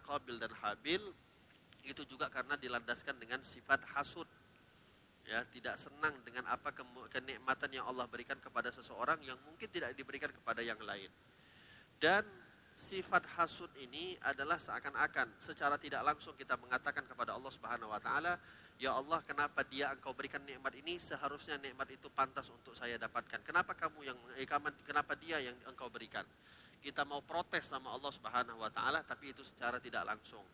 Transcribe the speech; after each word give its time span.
Qabil 0.00 0.36
dan 0.40 0.52
Habil 0.62 1.02
itu 1.84 2.02
juga 2.08 2.32
karena 2.32 2.56
dilandaskan 2.56 3.20
dengan 3.20 3.44
sifat 3.44 3.84
hasud 3.92 4.26
ya 5.24 5.40
tidak 5.52 5.76
senang 5.80 6.12
dengan 6.24 6.44
apa 6.48 6.72
kenikmatan 7.08 7.70
yang 7.72 7.88
Allah 7.88 8.04
berikan 8.08 8.36
kepada 8.40 8.68
seseorang 8.72 9.20
yang 9.24 9.36
mungkin 9.44 9.68
tidak 9.68 9.96
diberikan 9.96 10.28
kepada 10.32 10.60
yang 10.60 10.80
lain 10.80 11.08
dan 12.00 12.24
sifat 12.76 13.24
hasud 13.36 13.72
ini 13.80 14.16
adalah 14.20 14.60
seakan-akan 14.60 15.40
secara 15.40 15.80
tidak 15.80 16.04
langsung 16.04 16.36
kita 16.36 16.56
mengatakan 16.60 17.08
kepada 17.08 17.36
Allah 17.36 17.52
Subhanahu 17.52 17.92
wa 17.92 18.00
taala 18.00 18.36
Ya 18.82 18.90
Allah, 18.90 19.22
kenapa 19.22 19.62
dia 19.62 19.94
engkau 19.94 20.10
berikan 20.10 20.42
nikmat 20.42 20.74
ini? 20.74 20.98
Seharusnya 20.98 21.54
nikmat 21.62 21.94
itu 21.94 22.10
pantas 22.10 22.50
untuk 22.50 22.74
saya 22.74 22.98
dapatkan. 22.98 23.46
Kenapa 23.46 23.70
kamu 23.78 24.02
yang 24.02 24.18
eh, 24.34 24.46
kenapa 24.82 25.14
dia 25.14 25.38
yang 25.38 25.54
engkau 25.70 25.86
berikan? 25.86 26.26
Kita 26.84 27.00
mau 27.08 27.24
protes 27.24 27.64
sama 27.64 27.96
Allah 27.96 28.12
Subhanahu 28.12 28.60
wa 28.60 28.68
taala 28.68 29.00
tapi 29.00 29.32
itu 29.32 29.40
secara 29.40 29.80
tidak 29.80 30.04
langsung. 30.04 30.44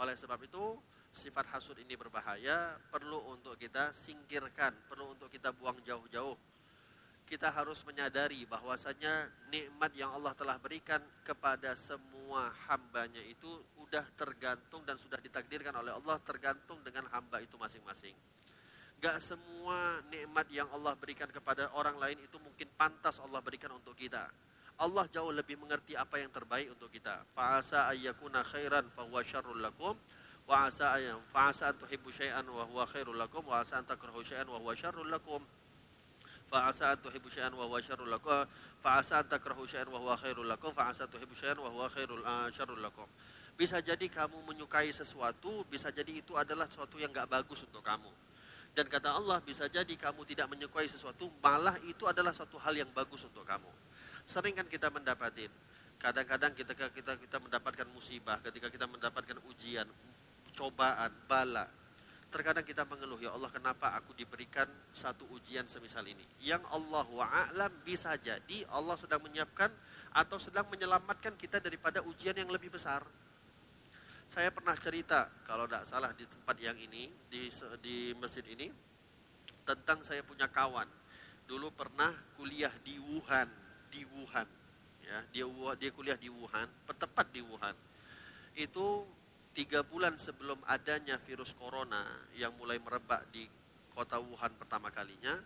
Oleh 0.00 0.16
sebab 0.16 0.40
itu, 0.40 0.80
sifat 1.12 1.44
hasud 1.52 1.76
ini 1.76 1.92
berbahaya, 1.92 2.72
perlu 2.88 3.20
untuk 3.28 3.60
kita 3.60 3.92
singkirkan, 3.92 4.72
perlu 4.88 5.12
untuk 5.12 5.28
kita 5.28 5.52
buang 5.52 5.76
jauh-jauh. 5.84 6.40
Kita 7.28 7.52
harus 7.52 7.84
menyadari 7.84 8.48
bahwasanya 8.48 9.28
nikmat 9.52 9.92
yang 9.92 10.16
Allah 10.16 10.32
telah 10.32 10.56
berikan 10.56 11.04
kepada 11.20 11.76
semua 11.76 12.48
hambanya 12.64 13.20
itu 13.20 13.48
sudah 13.76 14.08
tergantung 14.16 14.88
dan 14.88 14.96
sudah 14.96 15.20
ditakdirkan 15.20 15.84
oleh 15.84 15.92
Allah 15.92 16.16
tergantung 16.24 16.80
dengan 16.80 17.04
hamba 17.12 17.44
itu 17.44 17.60
masing-masing. 17.60 18.16
Gak 19.04 19.20
semua 19.20 20.00
nikmat 20.08 20.48
yang 20.48 20.68
Allah 20.72 20.96
berikan 20.96 21.28
kepada 21.28 21.68
orang 21.76 22.00
lain 22.00 22.24
itu 22.24 22.40
mungkin 22.40 22.72
pantas 22.72 23.20
Allah 23.20 23.44
berikan 23.44 23.68
untuk 23.76 23.92
kita. 23.92 24.32
Allah 24.74 25.06
jauh 25.14 25.30
lebih 25.30 25.54
mengerti 25.54 25.94
apa 25.94 26.18
yang 26.18 26.34
terbaik 26.34 26.74
untuk 26.74 26.90
kita. 26.90 27.22
Fa'asa 27.38 27.86
ayyakuna 27.94 28.42
khairan 28.42 28.90
fahuwa 28.90 29.22
syarrul 29.22 29.62
lakum 29.62 29.94
wa 30.44 30.66
asa 30.66 30.98
ayam 30.98 31.22
fa'asa 31.30 31.72
an 31.72 31.76
tuhibbu 31.78 32.10
syai'an 32.10 32.44
wa 32.44 32.66
huwa 32.66 32.84
khairul 32.84 33.16
lakum 33.16 33.46
wa 33.46 33.62
asa 33.62 33.80
an 33.80 33.86
takrahu 33.86 34.20
syai'an 34.26 34.50
wa 34.50 34.58
huwa 34.58 34.74
syarrul 34.74 35.06
lakum. 35.06 35.40
Fa'asa 36.50 36.90
an 36.90 36.98
tuhibbu 36.98 37.30
syai'an 37.30 37.54
wa 37.54 37.64
huwa 37.70 37.78
syarrul 37.78 38.10
lakum 38.10 38.44
fa'asa 38.84 39.22
an 39.22 39.26
takrahu 39.30 39.64
syai'an 39.64 39.88
wa 39.88 39.98
huwa 40.02 40.18
khairul 40.18 40.44
lakum 40.44 40.74
fa'asa 40.76 41.08
tuhibbu 41.08 41.32
syai'an 41.32 41.56
wa 41.56 41.70
huwa 41.72 41.88
khairul 41.88 42.20
uh, 42.20 42.52
syarrul 42.52 42.82
lakum. 42.82 43.08
Bisa 43.54 43.78
jadi 43.78 44.10
kamu 44.10 44.42
menyukai 44.44 44.90
sesuatu, 44.90 45.62
bisa 45.70 45.88
jadi 45.94 46.20
itu 46.20 46.34
adalah 46.34 46.66
sesuatu 46.66 46.98
yang 46.98 47.14
gak 47.14 47.30
bagus 47.30 47.62
untuk 47.62 47.86
kamu. 47.86 48.10
Dan 48.74 48.90
kata 48.90 49.14
Allah, 49.14 49.38
bisa 49.38 49.70
jadi 49.70 49.94
kamu 49.94 50.26
tidak 50.26 50.50
menyukai 50.50 50.90
sesuatu, 50.90 51.30
malah 51.38 51.78
itu 51.86 52.02
adalah 52.10 52.34
suatu 52.34 52.58
hal 52.58 52.74
yang 52.74 52.90
bagus 52.90 53.22
untuk 53.22 53.46
kamu. 53.46 53.70
Sering 54.24 54.56
kan 54.56 54.64
kita 54.68 54.88
mendapatin, 54.88 55.52
kadang-kadang 56.00 56.52
kita, 56.56 56.72
kita 56.72 57.12
kita 57.20 57.36
mendapatkan 57.40 57.86
musibah, 57.92 58.40
ketika 58.40 58.72
kita 58.72 58.88
mendapatkan 58.88 59.36
ujian, 59.52 59.88
cobaan, 60.56 61.12
bala. 61.28 61.68
Terkadang 62.32 62.66
kita 62.66 62.82
mengeluh, 62.82 63.22
ya 63.22 63.30
Allah 63.30 63.46
kenapa 63.46 63.94
aku 63.94 64.10
diberikan 64.10 64.66
satu 64.90 65.22
ujian 65.38 65.70
semisal 65.70 66.02
ini. 66.02 66.26
Yang 66.42 66.66
Allah 66.66 67.06
wa'alam 67.06 67.72
bisa 67.86 68.18
jadi 68.18 68.66
Allah 68.74 68.98
sedang 68.98 69.22
menyiapkan 69.22 69.70
atau 70.10 70.34
sedang 70.42 70.66
menyelamatkan 70.66 71.38
kita 71.38 71.62
daripada 71.62 72.02
ujian 72.02 72.34
yang 72.34 72.50
lebih 72.50 72.74
besar. 72.74 73.06
Saya 74.26 74.50
pernah 74.50 74.74
cerita, 74.74 75.30
kalau 75.46 75.70
tidak 75.70 75.86
salah 75.86 76.10
di 76.10 76.26
tempat 76.26 76.58
yang 76.58 76.74
ini, 76.74 77.06
di, 77.30 77.54
di 77.78 78.10
masjid 78.18 78.42
ini, 78.50 78.66
tentang 79.62 80.02
saya 80.02 80.26
punya 80.26 80.50
kawan. 80.50 80.90
Dulu 81.46 81.70
pernah 81.70 82.10
kuliah 82.34 82.72
di 82.82 82.98
Wuhan, 82.98 83.46
di 83.94 84.02
Wuhan. 84.18 84.48
Ya, 85.06 85.22
dia, 85.30 85.46
dia 85.78 85.90
kuliah 85.94 86.18
di 86.18 86.26
Wuhan, 86.26 86.66
tepat 86.98 87.30
di 87.30 87.38
Wuhan. 87.46 87.76
Itu 88.58 89.06
tiga 89.54 89.86
bulan 89.86 90.18
sebelum 90.18 90.58
adanya 90.66 91.14
virus 91.22 91.54
corona 91.54 92.02
yang 92.34 92.50
mulai 92.58 92.82
merebak 92.82 93.22
di 93.30 93.46
kota 93.94 94.18
Wuhan 94.18 94.50
pertama 94.58 94.90
kalinya, 94.90 95.38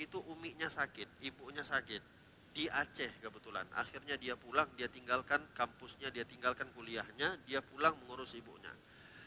itu 0.00 0.16
umiknya 0.32 0.72
sakit, 0.72 1.20
ibunya 1.20 1.60
sakit 1.60 2.00
di 2.56 2.70
Aceh 2.70 3.20
kebetulan. 3.20 3.68
Akhirnya 3.76 4.16
dia 4.16 4.38
pulang, 4.38 4.70
dia 4.78 4.88
tinggalkan 4.88 5.42
kampusnya, 5.52 6.08
dia 6.08 6.24
tinggalkan 6.24 6.70
kuliahnya, 6.72 7.44
dia 7.44 7.60
pulang 7.60 7.92
mengurus 8.00 8.32
ibunya. 8.32 8.72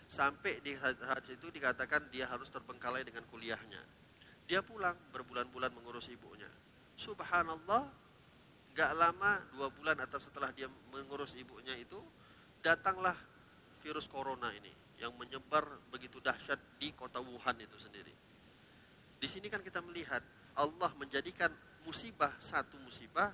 Sampai 0.08 0.64
di 0.64 0.72
saat 0.80 1.28
itu 1.28 1.52
dikatakan 1.52 2.08
dia 2.08 2.26
harus 2.32 2.48
terbengkalai 2.48 3.04
dengan 3.04 3.28
kuliahnya. 3.28 3.84
Dia 4.48 4.64
pulang 4.64 4.96
berbulan-bulan 5.12 5.76
mengurus 5.76 6.08
ibunya. 6.08 6.48
Subhanallah, 6.96 7.92
gak 8.78 8.94
lama 8.94 9.42
dua 9.58 9.74
bulan 9.74 9.98
atau 9.98 10.22
setelah 10.22 10.54
dia 10.54 10.70
mengurus 10.94 11.34
ibunya 11.34 11.74
itu, 11.74 11.98
datanglah 12.62 13.18
virus 13.82 14.06
corona 14.06 14.54
ini 14.54 14.70
yang 15.02 15.18
menyebar 15.18 15.66
begitu 15.90 16.22
dahsyat 16.22 16.62
di 16.78 16.94
kota 16.94 17.18
Wuhan 17.18 17.58
itu 17.58 17.74
sendiri. 17.82 18.14
Di 19.18 19.26
sini 19.26 19.50
kan 19.50 19.66
kita 19.66 19.82
melihat 19.82 20.22
Allah 20.54 20.94
menjadikan 20.94 21.50
musibah 21.82 22.30
satu 22.38 22.78
musibah 22.86 23.34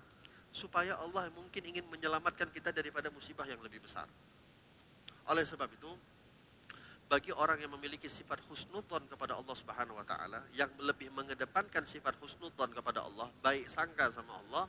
supaya 0.56 0.96
Allah 0.96 1.28
mungkin 1.36 1.60
ingin 1.60 1.92
menyelamatkan 1.92 2.48
kita 2.48 2.72
daripada 2.72 3.12
musibah 3.12 3.44
yang 3.44 3.60
lebih 3.60 3.84
besar. 3.84 4.08
Oleh 5.28 5.44
sebab 5.44 5.68
itu, 5.76 5.92
bagi 7.08 7.36
orang 7.36 7.60
yang 7.60 7.72
memiliki 7.76 8.08
sifat 8.08 8.40
husnudzon 8.48 9.12
kepada 9.12 9.36
Allah 9.36 9.56
Subhanahu 9.56 10.00
wa 10.00 10.08
taala, 10.08 10.40
yang 10.56 10.72
lebih 10.80 11.12
mengedepankan 11.12 11.84
sifat 11.84 12.16
husnudzon 12.24 12.72
kepada 12.72 13.04
Allah, 13.04 13.28
baik 13.44 13.68
sangka 13.68 14.08
sama 14.12 14.40
Allah, 14.48 14.68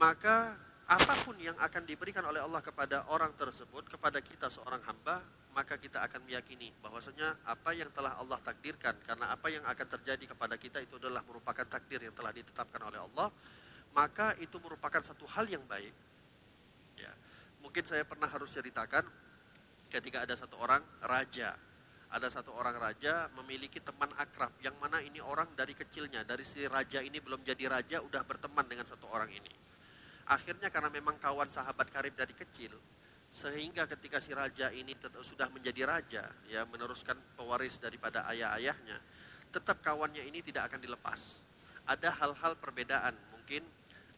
maka 0.00 0.56
apa 0.84 1.14
pun 1.24 1.36
yang 1.40 1.56
akan 1.56 1.82
diberikan 1.88 2.20
oleh 2.28 2.44
Allah 2.44 2.60
kepada 2.60 3.08
orang 3.08 3.32
tersebut, 3.40 3.88
kepada 3.88 4.20
kita 4.20 4.52
seorang 4.52 4.84
hamba, 4.84 5.24
maka 5.56 5.80
kita 5.80 6.02
akan 6.04 6.26
meyakini 6.28 6.74
bahwasanya 6.84 7.40
apa 7.46 7.72
yang 7.72 7.88
telah 7.94 8.18
Allah 8.18 8.36
takdirkan 8.42 8.98
karena 9.06 9.30
apa 9.30 9.48
yang 9.48 9.64
akan 9.64 9.86
terjadi 9.96 10.34
kepada 10.34 10.58
kita 10.58 10.82
itu 10.82 10.98
adalah 10.98 11.22
merupakan 11.24 11.64
takdir 11.64 12.02
yang 12.04 12.12
telah 12.12 12.34
ditetapkan 12.34 12.82
oleh 12.90 13.00
Allah 13.00 13.30
maka 13.94 14.34
itu 14.42 14.58
merupakan 14.58 14.98
satu 14.98 15.22
hal 15.30 15.46
yang 15.46 15.62
baik. 15.70 15.94
Ya 16.98 17.14
mungkin 17.62 17.86
saya 17.86 18.02
pernah 18.02 18.26
harus 18.26 18.50
ceritakan 18.50 19.06
ketika 19.88 20.26
ada 20.26 20.34
satu 20.34 20.58
orang 20.58 20.82
raja 21.06 21.54
ada 22.10 22.28
satu 22.30 22.50
orang 22.54 22.78
raja 22.78 23.30
memiliki 23.38 23.78
teman 23.78 24.10
akrab 24.18 24.50
yang 24.62 24.74
mana 24.78 25.00
ini 25.00 25.18
orang 25.18 25.48
dari 25.54 25.74
kecilnya 25.74 26.26
dari 26.26 26.42
si 26.42 26.66
raja 26.66 27.00
ini 27.00 27.18
belum 27.18 27.42
jadi 27.42 27.70
raja 27.70 27.98
udah 28.02 28.22
berteman 28.22 28.66
dengan 28.66 28.86
satu 28.86 29.08
orang 29.10 29.30
ini 29.32 29.63
akhirnya 30.30 30.72
karena 30.72 30.88
memang 30.88 31.20
kawan 31.20 31.48
sahabat 31.50 31.88
karib 31.92 32.16
dari 32.16 32.32
kecil 32.32 32.72
sehingga 33.34 33.84
ketika 33.90 34.22
si 34.22 34.30
raja 34.30 34.70
ini 34.70 34.94
sudah 35.26 35.50
menjadi 35.50 35.82
raja 35.84 36.22
ya 36.46 36.62
meneruskan 36.70 37.18
pewaris 37.34 37.82
daripada 37.82 38.24
ayah-ayahnya 38.30 39.02
tetap 39.54 39.78
kawannya 39.86 40.26
ini 40.26 40.42
tidak 40.42 40.66
akan 40.66 40.82
dilepas. 40.82 41.38
Ada 41.86 42.10
hal-hal 42.18 42.58
perbedaan 42.58 43.14
mungkin 43.30 43.62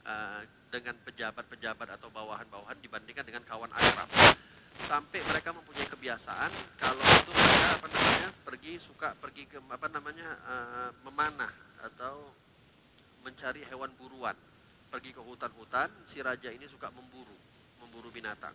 uh, 0.09 0.41
dengan 0.73 0.97
pejabat-pejabat 1.05 2.01
atau 2.01 2.09
bawahan-bawahan 2.09 2.81
dibandingkan 2.81 3.29
dengan 3.29 3.45
kawan 3.45 3.69
akrab. 3.69 4.09
Sampai 4.89 5.21
mereka 5.29 5.53
mempunyai 5.53 5.85
kebiasaan 5.85 6.51
kalau 6.81 7.05
itu 7.05 7.33
mereka 7.33 7.69
apa 7.77 7.87
namanya 7.93 8.29
pergi 8.45 8.73
suka 8.81 9.09
pergi 9.21 9.45
ke 9.45 9.59
apa 9.61 9.89
namanya 9.93 10.29
uh, 10.49 10.91
memanah 11.05 11.53
atau 11.85 12.33
mencari 13.25 13.65
hewan 13.69 13.93
buruan 13.97 14.37
pergi 14.89 15.11
ke 15.13 15.23
hutan-hutan 15.23 15.91
si 16.07 16.23
raja 16.23 16.49
ini 16.51 16.65
suka 16.71 16.89
memburu 16.95 17.35
memburu 17.83 18.09
binatang 18.13 18.55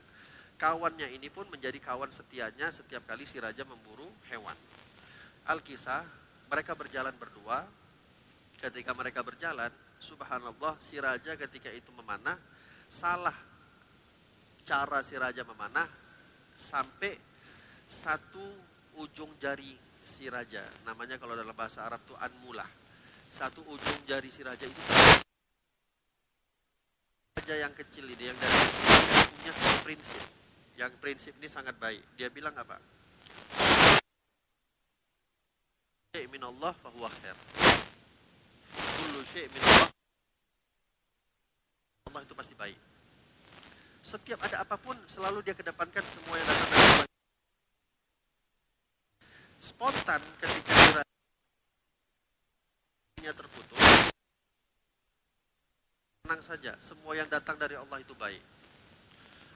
kawannya 0.61 1.09
ini 1.09 1.25
pun 1.33 1.49
menjadi 1.49 1.81
kawan 1.81 2.13
setianya 2.13 2.69
setiap 2.69 3.01
kali 3.09 3.25
si 3.25 3.41
raja 3.41 3.65
memburu 3.65 4.05
hewan. 4.29 4.53
Alkisah, 5.49 6.05
mereka 6.53 6.77
berjalan 6.77 7.17
berdua. 7.17 7.65
Ketika 8.61 8.93
mereka 8.93 9.25
berjalan, 9.25 9.73
subhanallah 9.97 10.77
si 10.77 11.01
raja 11.01 11.33
ketika 11.33 11.73
itu 11.73 11.89
memanah, 11.97 12.37
salah 12.93 13.33
cara 14.61 15.01
si 15.01 15.17
raja 15.17 15.41
memanah 15.41 15.89
sampai 16.61 17.17
satu 17.89 18.45
ujung 19.01 19.33
jari 19.41 19.73
si 20.05 20.29
raja. 20.29 20.61
Namanya 20.85 21.17
kalau 21.17 21.33
dalam 21.33 21.57
bahasa 21.57 21.81
Arab 21.89 22.05
itu 22.05 22.13
anmulah. 22.21 22.69
Satu 23.33 23.65
ujung 23.65 23.99
jari 24.05 24.29
si 24.29 24.45
raja 24.45 24.69
itu 24.69 24.81
raja 27.51 27.67
yang 27.67 27.73
kecil 27.75 28.03
ini 28.07 28.27
yang 28.27 28.37
dari 28.39 28.59
punya 29.39 29.51
satu 29.55 29.77
prinsip 29.87 30.23
yang 30.75 30.91
prinsip 31.03 31.33
ini 31.39 31.47
sangat 31.51 31.75
baik. 31.79 31.99
Dia 32.15 32.31
bilang 32.31 32.55
apa? 32.55 32.79
Syai' 36.11 36.27
min 36.31 36.43
Allah 36.43 36.71
fahuwa 36.79 37.11
khair. 37.11 37.35
Kullu 38.71 39.21
min 39.35 39.63
Allah 39.67 39.89
Allah 42.11 42.21
itu 42.23 42.35
pasti 42.35 42.55
baik. 42.55 42.79
Setiap 44.03 44.39
ada 44.43 44.63
apa 44.63 44.75
pun 44.75 44.95
selalu 45.07 45.43
dia 45.43 45.55
kedepankan 45.55 46.03
semua 46.07 46.35
yang 46.35 46.47
datang 46.47 46.69
dari 46.71 46.83
Allah. 46.83 47.07
Spontan 49.59 50.21
ketika 50.39 51.03
dia 53.21 53.31
terputus 53.35 54.11
saja, 56.43 56.75
semua 56.81 57.15
yang 57.15 57.29
datang 57.29 57.55
dari 57.55 57.77
Allah 57.77 57.97
itu 58.01 58.11
baik. 58.17 58.41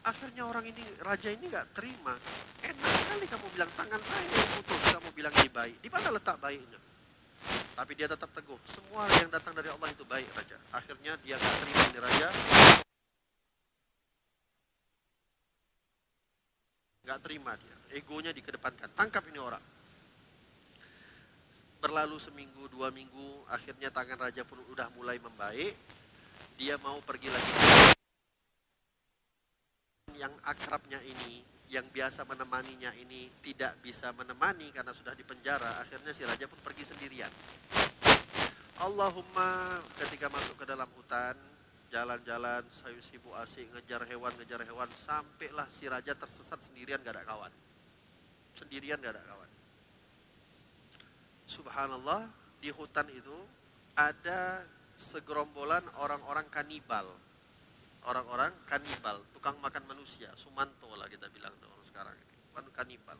Akhirnya 0.05 0.45
orang 0.45 0.69
ini, 0.69 0.85
raja 1.01 1.33
ini 1.33 1.49
nggak 1.49 1.73
terima. 1.73 2.13
Enak 2.61 2.91
sekali 3.01 3.25
kamu 3.25 3.47
bilang 3.57 3.71
tangan 3.73 4.01
saya 4.05 4.29
yang 4.29 4.49
putus, 4.61 4.81
kamu 4.93 5.09
bilang 5.17 5.33
ini 5.41 5.49
baik. 5.49 5.75
Di 5.81 5.89
mana 5.89 6.13
letak 6.13 6.37
baiknya? 6.37 6.77
Tapi 7.75 7.91
dia 7.97 8.07
tetap 8.07 8.29
teguh. 8.31 8.57
Semua 8.69 9.09
yang 9.17 9.33
datang 9.33 9.57
dari 9.57 9.67
Allah 9.73 9.89
itu 9.89 10.05
baik, 10.05 10.29
raja. 10.37 10.57
Akhirnya 10.71 11.17
dia 11.25 11.35
nggak 11.41 11.55
terima 11.57 11.83
ini 11.89 11.99
raja. 11.99 12.27
Nggak 17.05 17.19
terima 17.21 17.51
dia. 17.57 17.75
Egonya 17.93 18.31
dikedepankan. 18.33 18.89
Tangkap 18.93 19.25
ini 19.29 19.37
orang. 19.41 19.61
Berlalu 21.81 22.17
seminggu, 22.17 22.65
dua 22.69 22.89
minggu, 22.89 23.45
akhirnya 23.45 23.93
tangan 23.93 24.17
raja 24.17 24.41
pun 24.41 24.57
udah 24.73 24.89
mulai 24.97 25.21
membaik. 25.21 25.73
Dia 26.56 26.80
mau 26.80 27.04
pergi 27.04 27.28
lagi 27.28 27.52
yang 30.16 30.31
akrabnya 30.48 31.04
ini, 31.04 31.44
yang 31.68 31.84
biasa 31.92 32.24
menemaninya 32.24 32.96
ini 32.96 33.28
tidak 33.44 33.75
bisa 33.84 34.16
menemani 34.16 34.72
karena 34.72 34.96
sudah 34.96 35.12
dipenjara, 35.12 35.84
akhirnya 35.84 36.16
si 36.16 36.24
raja 36.24 36.48
pun 36.48 36.56
pergi 36.63 36.88
sendirian. 36.88 37.28
Allahumma 38.80 39.84
ketika 40.00 40.31
masuk 40.31 40.63
ke 40.63 40.66
dalam 40.68 40.88
hutan, 40.96 41.36
jalan-jalan, 41.92 42.63
saya 42.72 43.00
sibuk 43.04 43.36
asik, 43.40 43.68
ngejar 43.75 44.07
hewan, 44.07 44.31
ngejar 44.40 44.63
hewan, 44.63 44.88
sampailah 45.04 45.68
si 45.75 45.92
raja 45.92 46.16
tersesat 46.16 46.60
sendirian 46.60 47.04
gak 47.04 47.19
ada 47.19 47.24
kawan. 47.28 47.52
Sendirian 48.56 49.00
gak 49.04 49.16
ada 49.16 49.24
kawan. 49.28 49.50
Subhanallah, 51.52 52.31
di 52.63 52.72
hutan 52.72 53.07
itu 53.12 53.38
ada 53.96 54.63
segerombolan 54.97 55.83
orang-orang 56.00 56.47
kanibal 56.51 57.07
orang-orang 58.06 58.53
kanibal, 58.69 59.18
tukang 59.33 59.57
makan 59.62 59.83
manusia, 59.89 60.30
sumanto 60.38 60.89
lah 60.94 61.09
kita 61.09 61.25
bilang 61.33 61.53
orang 61.57 61.86
sekarang 61.89 62.13
ini, 62.13 62.71
kanibal. 62.74 63.18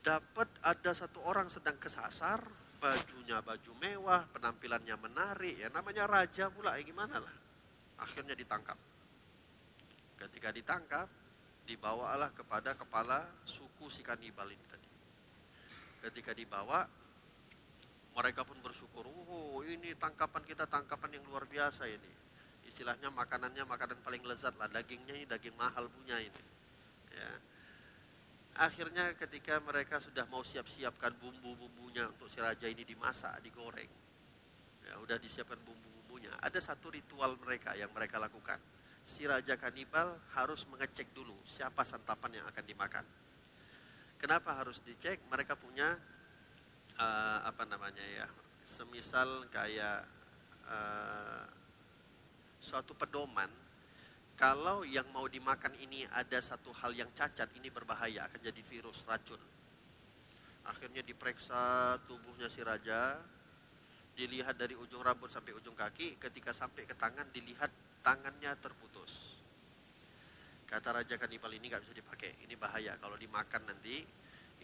Dapat 0.00 0.48
ada 0.64 0.90
satu 0.96 1.22
orang 1.22 1.46
sedang 1.52 1.76
kesasar, 1.78 2.42
bajunya 2.82 3.38
baju 3.44 3.72
mewah, 3.78 4.26
penampilannya 4.32 4.96
menarik, 4.96 5.54
ya 5.60 5.68
namanya 5.70 6.08
raja 6.08 6.48
pula, 6.50 6.74
ya 6.80 6.82
gimana 6.82 7.20
lah. 7.20 7.34
Akhirnya 8.00 8.32
ditangkap. 8.32 8.80
Ketika 10.16 10.50
ditangkap, 10.50 11.06
dibawalah 11.68 12.32
kepada 12.32 12.74
kepala 12.74 13.28
suku 13.44 13.92
si 13.92 14.00
kanibal 14.00 14.48
ini 14.48 14.64
tadi. 14.66 14.88
Ketika 16.00 16.32
dibawa, 16.32 16.88
mereka 18.16 18.42
pun 18.42 18.58
bersyukur, 18.58 19.06
oh 19.06 19.62
ini 19.62 19.94
tangkapan 19.94 20.42
kita 20.42 20.66
tangkapan 20.66 21.18
yang 21.18 21.24
luar 21.30 21.46
biasa 21.46 21.86
ini. 21.86 22.12
Istilahnya 22.66 23.10
makanannya 23.10 23.66
makanan 23.66 23.98
paling 24.02 24.22
lezat 24.22 24.54
lah 24.54 24.70
dagingnya 24.70 25.14
ini 25.18 25.26
daging 25.26 25.54
mahal 25.58 25.90
punya 25.90 26.16
ini 26.22 26.42
ya. 27.10 27.30
Akhirnya 28.60 29.16
ketika 29.18 29.58
mereka 29.62 29.98
sudah 29.98 30.26
mau 30.30 30.46
siap-siapkan 30.46 31.16
bumbu-bumbunya 31.18 32.06
untuk 32.10 32.30
si 32.30 32.38
raja 32.38 32.70
ini 32.70 32.86
dimasak 32.86 33.42
digoreng 33.42 33.90
ya 34.86 34.96
udah 35.02 35.18
disiapkan 35.18 35.58
bumbu-bumbunya 35.60 36.30
ada 36.40 36.58
satu 36.62 36.94
ritual 36.94 37.36
mereka 37.42 37.74
yang 37.74 37.90
mereka 37.90 38.22
lakukan. 38.22 38.58
Si 39.00 39.26
raja 39.26 39.58
kanibal 39.58 40.14
harus 40.36 40.62
mengecek 40.70 41.10
dulu 41.10 41.34
siapa 41.48 41.82
santapan 41.82 42.38
yang 42.38 42.46
akan 42.46 42.64
dimakan. 42.64 43.04
Kenapa 44.20 44.54
harus 44.60 44.78
dicek? 44.84 45.18
Mereka 45.32 45.56
punya 45.56 45.96
uh, 47.00 47.38
apa 47.48 47.64
namanya 47.64 48.04
ya 48.04 48.28
semisal 48.68 49.48
kayak 49.48 50.04
uh, 50.68 51.48
suatu 52.60 52.92
pedoman 52.92 53.48
kalau 54.36 54.88
yang 54.88 55.04
mau 55.12 55.28
dimakan 55.28 55.76
ini 55.80 56.08
ada 56.16 56.40
satu 56.40 56.72
hal 56.80 56.96
yang 56.96 57.12
cacat 57.12 57.48
ini 57.60 57.68
berbahaya 57.68 58.24
akan 58.24 58.40
jadi 58.40 58.62
virus 58.72 59.04
racun. 59.04 59.36
Akhirnya 60.64 61.04
diperiksa 61.04 62.00
tubuhnya 62.08 62.48
si 62.48 62.64
raja 62.64 63.20
dilihat 64.16 64.56
dari 64.56 64.72
ujung 64.72 65.04
rambut 65.04 65.28
sampai 65.28 65.52
ujung 65.52 65.76
kaki 65.76 66.16
ketika 66.16 66.56
sampai 66.56 66.88
ke 66.88 66.96
tangan 66.96 67.28
dilihat 67.36 67.68
tangannya 68.00 68.56
terputus. 68.64 69.36
Kata 70.64 70.88
raja 71.04 71.20
kanibal 71.20 71.52
ini 71.52 71.68
nggak 71.68 71.84
bisa 71.84 71.92
dipakai 71.92 72.40
ini 72.40 72.56
bahaya 72.56 72.96
kalau 72.96 73.20
dimakan 73.20 73.68
nanti 73.68 74.08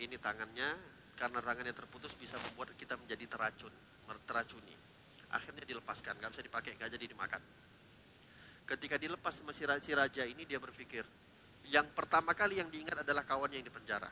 ini 0.00 0.16
tangannya 0.16 0.95
karena 1.16 1.40
tangannya 1.40 1.72
terputus 1.72 2.12
bisa 2.14 2.36
membuat 2.50 2.76
kita 2.76 2.94
menjadi 3.00 3.24
teracun 3.24 3.72
teracuni 4.28 4.76
akhirnya 5.32 5.64
dilepaskan 5.66 6.20
nggak 6.20 6.30
bisa 6.36 6.44
dipakai 6.44 6.76
nggak 6.78 6.90
jadi 6.92 7.06
dimakan 7.10 7.42
Ketika 8.66 8.98
dilepas 8.98 9.30
sama 9.30 9.54
si 9.54 9.62
raja 9.94 10.26
ini 10.26 10.42
dia 10.42 10.58
berpikir, 10.58 11.06
yang 11.70 11.86
pertama 11.94 12.34
kali 12.34 12.58
yang 12.58 12.66
diingat 12.66 13.06
adalah 13.06 13.22
kawannya 13.22 13.62
yang 13.62 13.66
di 13.70 13.70
penjara. 13.70 14.10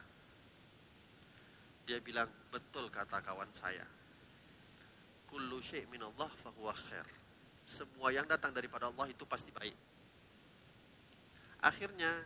Dia 1.82 1.98
bilang, 1.98 2.30
betul 2.54 2.86
kata 2.86 3.18
kawan 3.18 3.50
saya. 3.50 3.82
Kullu 5.26 5.58
syai' 5.58 5.90
minallah 5.90 6.30
fahuwa 6.38 6.70
khair. 6.70 7.02
Semua 7.66 8.14
yang 8.14 8.30
datang 8.30 8.54
daripada 8.54 8.86
Allah 8.86 9.10
itu 9.10 9.26
pasti 9.26 9.50
baik. 9.50 9.74
Akhirnya 11.58 12.22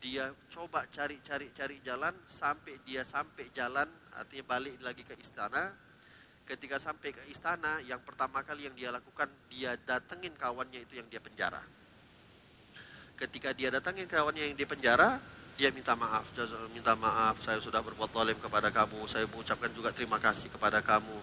dia 0.00 0.32
coba 0.48 0.88
cari-cari 0.88 1.52
cari 1.52 1.76
jalan 1.84 2.16
sampai 2.24 2.80
dia 2.88 3.04
sampai 3.04 3.52
jalan 3.52 3.84
artinya 4.16 4.44
balik 4.48 4.80
lagi 4.80 5.04
ke 5.04 5.12
istana. 5.20 5.68
Ketika 6.48 6.82
sampai 6.82 7.14
ke 7.14 7.22
istana 7.30 7.78
yang 7.84 8.00
pertama 8.02 8.42
kali 8.42 8.66
yang 8.66 8.74
dia 8.74 8.90
lakukan 8.90 9.28
dia 9.52 9.76
datengin 9.86 10.34
kawannya 10.34 10.82
itu 10.82 10.98
yang 10.98 11.06
dia 11.12 11.20
penjara. 11.20 11.60
Ketika 13.14 13.52
dia 13.52 13.68
datengin 13.68 14.08
kawannya 14.08 14.50
yang 14.50 14.56
di 14.56 14.64
penjara 14.64 15.20
dia 15.60 15.68
minta 15.68 15.92
maaf. 15.92 16.24
Minta 16.72 16.96
maaf 16.96 17.36
saya 17.44 17.60
sudah 17.60 17.84
berbuat 17.84 18.08
zalim 18.10 18.40
kepada 18.40 18.72
kamu. 18.72 19.04
Saya 19.04 19.28
mengucapkan 19.28 19.68
juga 19.76 19.92
terima 19.92 20.16
kasih 20.16 20.48
kepada 20.48 20.80
kamu. 20.80 21.20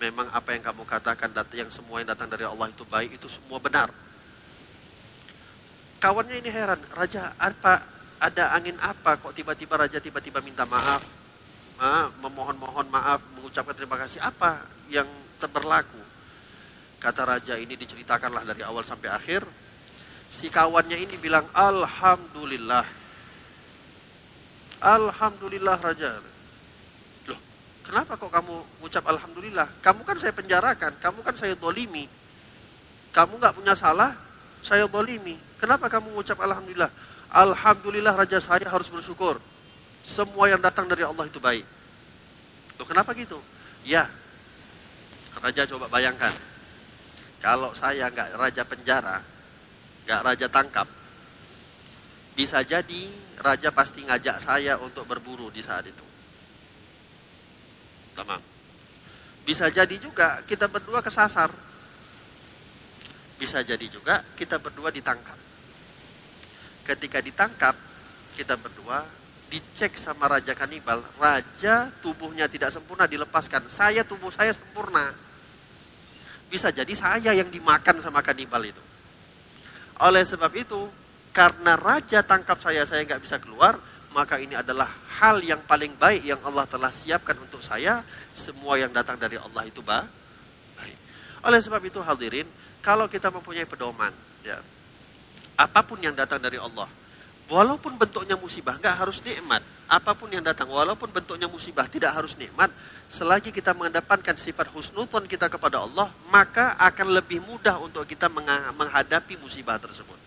Memang 0.00 0.32
apa 0.32 0.56
yang 0.56 0.64
kamu 0.64 0.88
katakan 0.88 1.28
yang 1.52 1.68
semua 1.68 2.00
yang 2.00 2.08
datang 2.08 2.32
dari 2.32 2.48
Allah 2.48 2.72
itu 2.72 2.88
baik 2.88 3.20
itu 3.20 3.28
semua 3.28 3.60
benar. 3.60 3.92
Kawannya 6.00 6.40
ini 6.40 6.48
heran 6.48 6.80
raja 6.96 7.36
apa 7.36 7.95
ada 8.16 8.56
angin 8.56 8.76
apa 8.80 9.20
kok 9.20 9.36
tiba-tiba 9.36 9.76
raja 9.76 10.00
tiba-tiba 10.00 10.40
minta 10.40 10.64
maaf 10.64 11.04
ah, 11.80 12.08
memohon-mohon 12.24 12.88
maaf, 12.88 13.20
mengucapkan 13.36 13.76
terima 13.76 13.96
kasih 14.00 14.20
apa 14.24 14.64
yang 14.88 15.08
berlaku? 15.44 16.00
Kata 16.96 17.28
raja 17.28 17.54
ini 17.60 17.76
diceritakanlah 17.76 18.48
dari 18.48 18.64
awal 18.64 18.82
sampai 18.82 19.12
akhir. 19.12 19.44
Si 20.32 20.48
kawannya 20.48 20.96
ini 20.96 21.14
bilang 21.20 21.44
alhamdulillah. 21.52 22.82
Alhamdulillah 24.80 25.76
raja. 25.78 26.18
Loh, 27.28 27.40
kenapa 27.84 28.16
kok 28.16 28.32
kamu 28.32 28.54
ucap 28.80 29.04
alhamdulillah? 29.06 29.68
Kamu 29.84 30.02
kan 30.02 30.16
saya 30.16 30.32
penjarakan, 30.32 30.96
kamu 30.98 31.20
kan 31.20 31.36
saya 31.36 31.54
dolimi. 31.54 32.08
Kamu 33.12 33.38
nggak 33.38 33.54
punya 33.54 33.76
salah, 33.76 34.16
saya 34.64 34.88
dolimi. 34.88 35.36
Kenapa 35.60 35.88
kamu 35.92 36.16
ucap 36.16 36.40
alhamdulillah? 36.40 36.90
Alhamdulillah 37.32 38.14
raja 38.14 38.38
saya 38.38 38.66
harus 38.70 38.86
bersyukur 38.86 39.42
semua 40.06 40.46
yang 40.46 40.62
datang 40.62 40.86
dari 40.86 41.02
Allah 41.02 41.26
itu 41.26 41.42
baik. 41.42 41.66
Loh 42.78 42.86
kenapa 42.86 43.10
gitu? 43.18 43.42
Ya, 43.82 44.06
raja 45.42 45.66
coba 45.66 45.90
bayangkan. 45.90 46.30
Kalau 47.42 47.74
saya 47.74 48.08
nggak 48.10 48.38
raja 48.38 48.62
penjara, 48.62 49.18
nggak 50.06 50.20
raja 50.22 50.46
tangkap, 50.46 50.88
bisa 52.36 52.60
jadi 52.62 53.02
raja 53.40 53.72
pasti 53.72 54.04
ngajak 54.04 54.36
saya 54.44 54.76
untuk 54.76 55.08
berburu 55.08 55.48
di 55.48 55.64
saat 55.64 55.88
itu. 55.88 56.06
Tamam. 58.16 58.40
Bisa 59.46 59.70
jadi 59.70 59.96
juga 59.96 60.42
kita 60.44 60.66
berdua 60.66 61.00
kesasar. 61.00 61.48
Bisa 63.36 63.60
jadi 63.60 63.86
juga 63.88 64.24
kita 64.34 64.56
berdua 64.56 64.88
ditangkap. 64.88 65.45
Ketika 66.86 67.18
ditangkap, 67.18 67.74
kita 68.38 68.54
berdua 68.54 69.02
dicek 69.50 69.98
sama 69.98 70.30
raja 70.30 70.54
kanibal, 70.54 71.02
raja 71.18 71.90
tubuhnya 72.02 72.46
tidak 72.46 72.70
sempurna 72.70 73.06
dilepaskan, 73.10 73.66
saya 73.70 74.06
tubuh 74.06 74.30
saya 74.30 74.54
sempurna. 74.54 75.14
Bisa 76.46 76.70
jadi 76.70 76.94
saya 76.94 77.34
yang 77.34 77.50
dimakan 77.50 77.98
sama 77.98 78.22
kanibal 78.22 78.62
itu. 78.62 78.82
Oleh 79.98 80.22
sebab 80.22 80.52
itu, 80.54 80.86
karena 81.34 81.74
raja 81.74 82.22
tangkap 82.22 82.62
saya, 82.62 82.86
saya 82.86 83.02
nggak 83.02 83.22
bisa 83.22 83.42
keluar, 83.42 83.78
maka 84.14 84.38
ini 84.38 84.54
adalah 84.54 84.88
hal 85.18 85.42
yang 85.42 85.60
paling 85.66 85.98
baik 85.98 86.22
yang 86.22 86.38
Allah 86.46 86.64
telah 86.70 86.88
siapkan 86.94 87.34
untuk 87.36 87.60
saya. 87.66 88.06
Semua 88.30 88.78
yang 88.78 88.94
datang 88.94 89.18
dari 89.18 89.36
Allah 89.40 89.66
itu 89.66 89.82
baik. 89.82 90.08
Oleh 91.46 91.60
sebab 91.62 91.82
itu 91.86 92.02
hadirin, 92.02 92.46
kalau 92.82 93.06
kita 93.06 93.30
mempunyai 93.30 93.66
pedoman, 93.66 94.10
ya, 94.42 94.58
apa 95.56 95.80
pun 95.82 95.98
yang 95.98 96.12
datang 96.12 96.38
dari 96.38 96.60
Allah, 96.60 96.88
Walaupun 97.46 97.94
bentuknya 97.94 98.34
musibah, 98.34 98.74
nggak 98.74 99.06
harus 99.06 99.22
nikmat. 99.22 99.62
Apa 99.86 100.18
pun 100.18 100.26
yang 100.26 100.42
datang, 100.42 100.66
walaupun 100.66 101.06
bentuknya 101.14 101.46
musibah, 101.46 101.86
tidak 101.86 102.10
harus 102.18 102.34
nikmat. 102.34 102.74
Selagi 103.06 103.54
kita 103.54 103.70
mengedepankan 103.70 104.34
sifat 104.34 104.66
husnudon 104.74 105.30
kita 105.30 105.46
kepada 105.46 105.78
Allah, 105.78 106.10
maka 106.26 106.74
akan 106.74 107.14
lebih 107.14 107.38
mudah 107.46 107.78
untuk 107.78 108.02
kita 108.02 108.26
menghadapi 108.74 109.38
musibah 109.38 109.78
tersebut. 109.78 110.18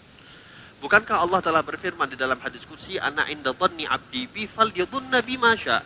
Bukankah 0.79 1.19
Allah 1.19 1.43
telah 1.43 1.59
berfirman 1.59 2.07
di 2.07 2.15
dalam 2.15 2.39
hadis 2.39 2.63
kursi, 2.63 2.95
"Ana 2.95 3.27
inda 3.27 3.51
dhanni 3.51 3.83
'abdi 3.83 4.31
bi 4.31 4.47
falyadhunna 4.47 5.19
bima 5.19 5.59
sya." 5.59 5.83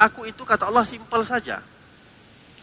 Aku 0.00 0.24
itu 0.24 0.40
kata 0.48 0.72
Allah 0.72 0.88
simpel 0.88 1.20
saja. 1.28 1.60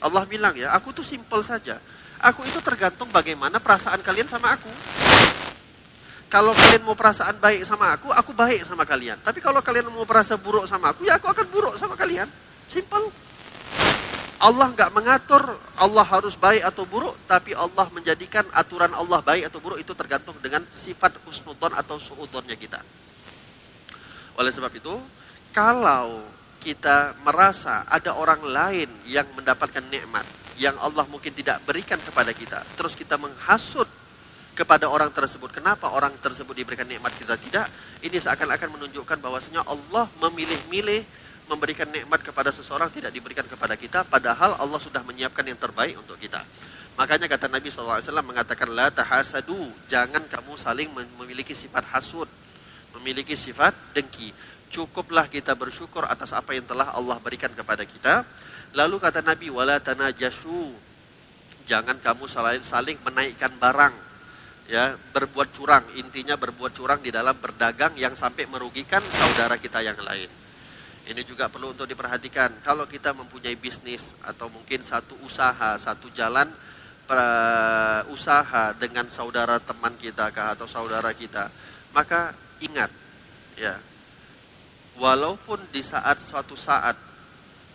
Allah 0.02 0.26
bilang 0.26 0.58
ya, 0.58 0.74
aku 0.74 0.98
tuh 0.98 1.06
simpel 1.06 1.46
saja. 1.46 1.78
Aku 2.26 2.42
itu 2.42 2.58
tergantung 2.66 3.14
bagaimana 3.14 3.62
perasaan 3.62 4.02
kalian 4.02 4.26
sama 4.26 4.58
aku. 4.58 4.74
Kalau 6.28 6.52
kalian 6.52 6.84
mau 6.84 6.92
perasaan 6.92 7.40
baik 7.40 7.64
sama 7.64 7.96
aku, 7.96 8.12
aku 8.12 8.36
baik 8.36 8.68
sama 8.68 8.84
kalian. 8.84 9.16
Tapi 9.24 9.40
kalau 9.40 9.64
kalian 9.64 9.88
mau 9.88 10.04
perasa 10.04 10.36
buruk 10.36 10.68
sama 10.68 10.92
aku, 10.92 11.08
ya 11.08 11.16
aku 11.16 11.32
akan 11.32 11.48
buruk 11.48 11.76
sama 11.80 11.96
kalian. 11.96 12.28
Simpel. 12.68 13.08
Allah 14.38 14.70
nggak 14.70 14.94
mengatur 14.94 15.42
Allah 15.82 16.06
harus 16.06 16.38
baik 16.38 16.62
atau 16.62 16.86
buruk, 16.86 17.16
tapi 17.26 17.58
Allah 17.58 17.90
menjadikan 17.90 18.46
aturan 18.54 18.94
Allah 18.94 19.24
baik 19.24 19.50
atau 19.50 19.58
buruk 19.64 19.80
itu 19.82 19.96
tergantung 19.98 20.38
dengan 20.44 20.62
sifat 20.70 21.18
husnudon 21.26 21.74
atau 21.74 21.98
suudonnya 21.98 22.54
kita. 22.54 22.78
Oleh 24.38 24.54
sebab 24.54 24.70
itu, 24.78 24.94
kalau 25.50 26.22
kita 26.62 27.18
merasa 27.26 27.88
ada 27.90 28.14
orang 28.14 28.46
lain 28.46 28.90
yang 29.10 29.26
mendapatkan 29.34 29.82
nikmat 29.90 30.28
yang 30.62 30.78
Allah 30.78 31.08
mungkin 31.10 31.34
tidak 31.34 31.64
berikan 31.66 31.98
kepada 31.98 32.30
kita, 32.30 32.62
terus 32.78 32.94
kita 32.94 33.18
menghasut 33.18 33.90
kepada 34.58 34.90
orang 34.90 35.14
tersebut. 35.14 35.54
Kenapa 35.54 35.94
orang 35.94 36.10
tersebut 36.18 36.58
diberikan 36.58 36.90
nikmat 36.90 37.14
kita 37.14 37.38
tidak? 37.38 37.70
Ini 38.02 38.18
seakan-akan 38.18 38.74
menunjukkan 38.74 39.22
bahwasanya 39.22 39.62
Allah 39.70 40.10
memilih-milih 40.18 41.06
memberikan 41.48 41.88
nikmat 41.88 42.20
kepada 42.26 42.50
seseorang 42.52 42.92
tidak 42.92 43.14
diberikan 43.14 43.46
kepada 43.48 43.80
kita 43.80 44.04
padahal 44.04 44.60
Allah 44.60 44.82
sudah 44.82 45.00
menyiapkan 45.06 45.46
yang 45.46 45.56
terbaik 45.56 45.96
untuk 45.96 46.18
kita. 46.20 46.42
Makanya 46.98 47.30
kata 47.30 47.46
Nabi 47.48 47.70
SAW 47.70 48.02
mengatakan 48.26 48.74
la 48.74 48.90
tahasadu, 48.90 49.70
jangan 49.86 50.26
kamu 50.26 50.58
saling 50.58 50.90
memiliki 51.22 51.54
sifat 51.54 51.86
hasud, 51.94 52.26
memiliki 52.98 53.38
sifat 53.38 53.72
dengki. 53.94 54.34
Cukuplah 54.74 55.30
kita 55.30 55.54
bersyukur 55.56 56.04
atas 56.04 56.34
apa 56.34 56.58
yang 56.58 56.66
telah 56.66 56.92
Allah 56.92 57.22
berikan 57.22 57.54
kepada 57.54 57.86
kita. 57.86 58.26
Lalu 58.76 59.00
kata 59.00 59.22
Nabi 59.24 59.48
wala 59.54 59.78
tanajashu, 59.80 60.74
jangan 61.70 62.02
kamu 62.02 62.26
saling 62.28 62.66
saling 62.66 62.98
menaikkan 63.06 63.54
barang 63.56 64.07
ya 64.68 64.96
berbuat 64.96 65.50
curang 65.56 65.84
intinya 65.96 66.36
berbuat 66.36 66.72
curang 66.76 67.00
di 67.00 67.10
dalam 67.10 67.36
berdagang 67.40 67.96
yang 67.96 68.14
sampai 68.20 68.46
merugikan 68.52 69.00
saudara 69.00 69.56
kita 69.56 69.80
yang 69.80 69.96
lain 70.04 70.28
ini 71.08 71.24
juga 71.24 71.48
perlu 71.48 71.72
untuk 71.72 71.88
diperhatikan. 71.88 72.60
Kalau 72.60 72.84
kita 72.84 73.16
mempunyai 73.16 73.56
bisnis 73.56 74.12
atau 74.28 74.52
mungkin 74.52 74.84
satu 74.84 75.16
usaha, 75.24 75.80
satu 75.80 76.12
jalan 76.12 76.52
usaha 78.12 78.76
dengan 78.76 79.08
saudara 79.08 79.56
teman 79.64 79.96
kita 79.96 80.28
kah 80.36 80.52
atau 80.52 80.68
saudara 80.68 81.16
kita, 81.16 81.48
maka 81.96 82.36
ingat 82.60 82.92
ya. 83.56 83.80
Walaupun 85.00 85.72
di 85.72 85.80
saat 85.80 86.20
suatu 86.20 86.60
saat 86.60 87.00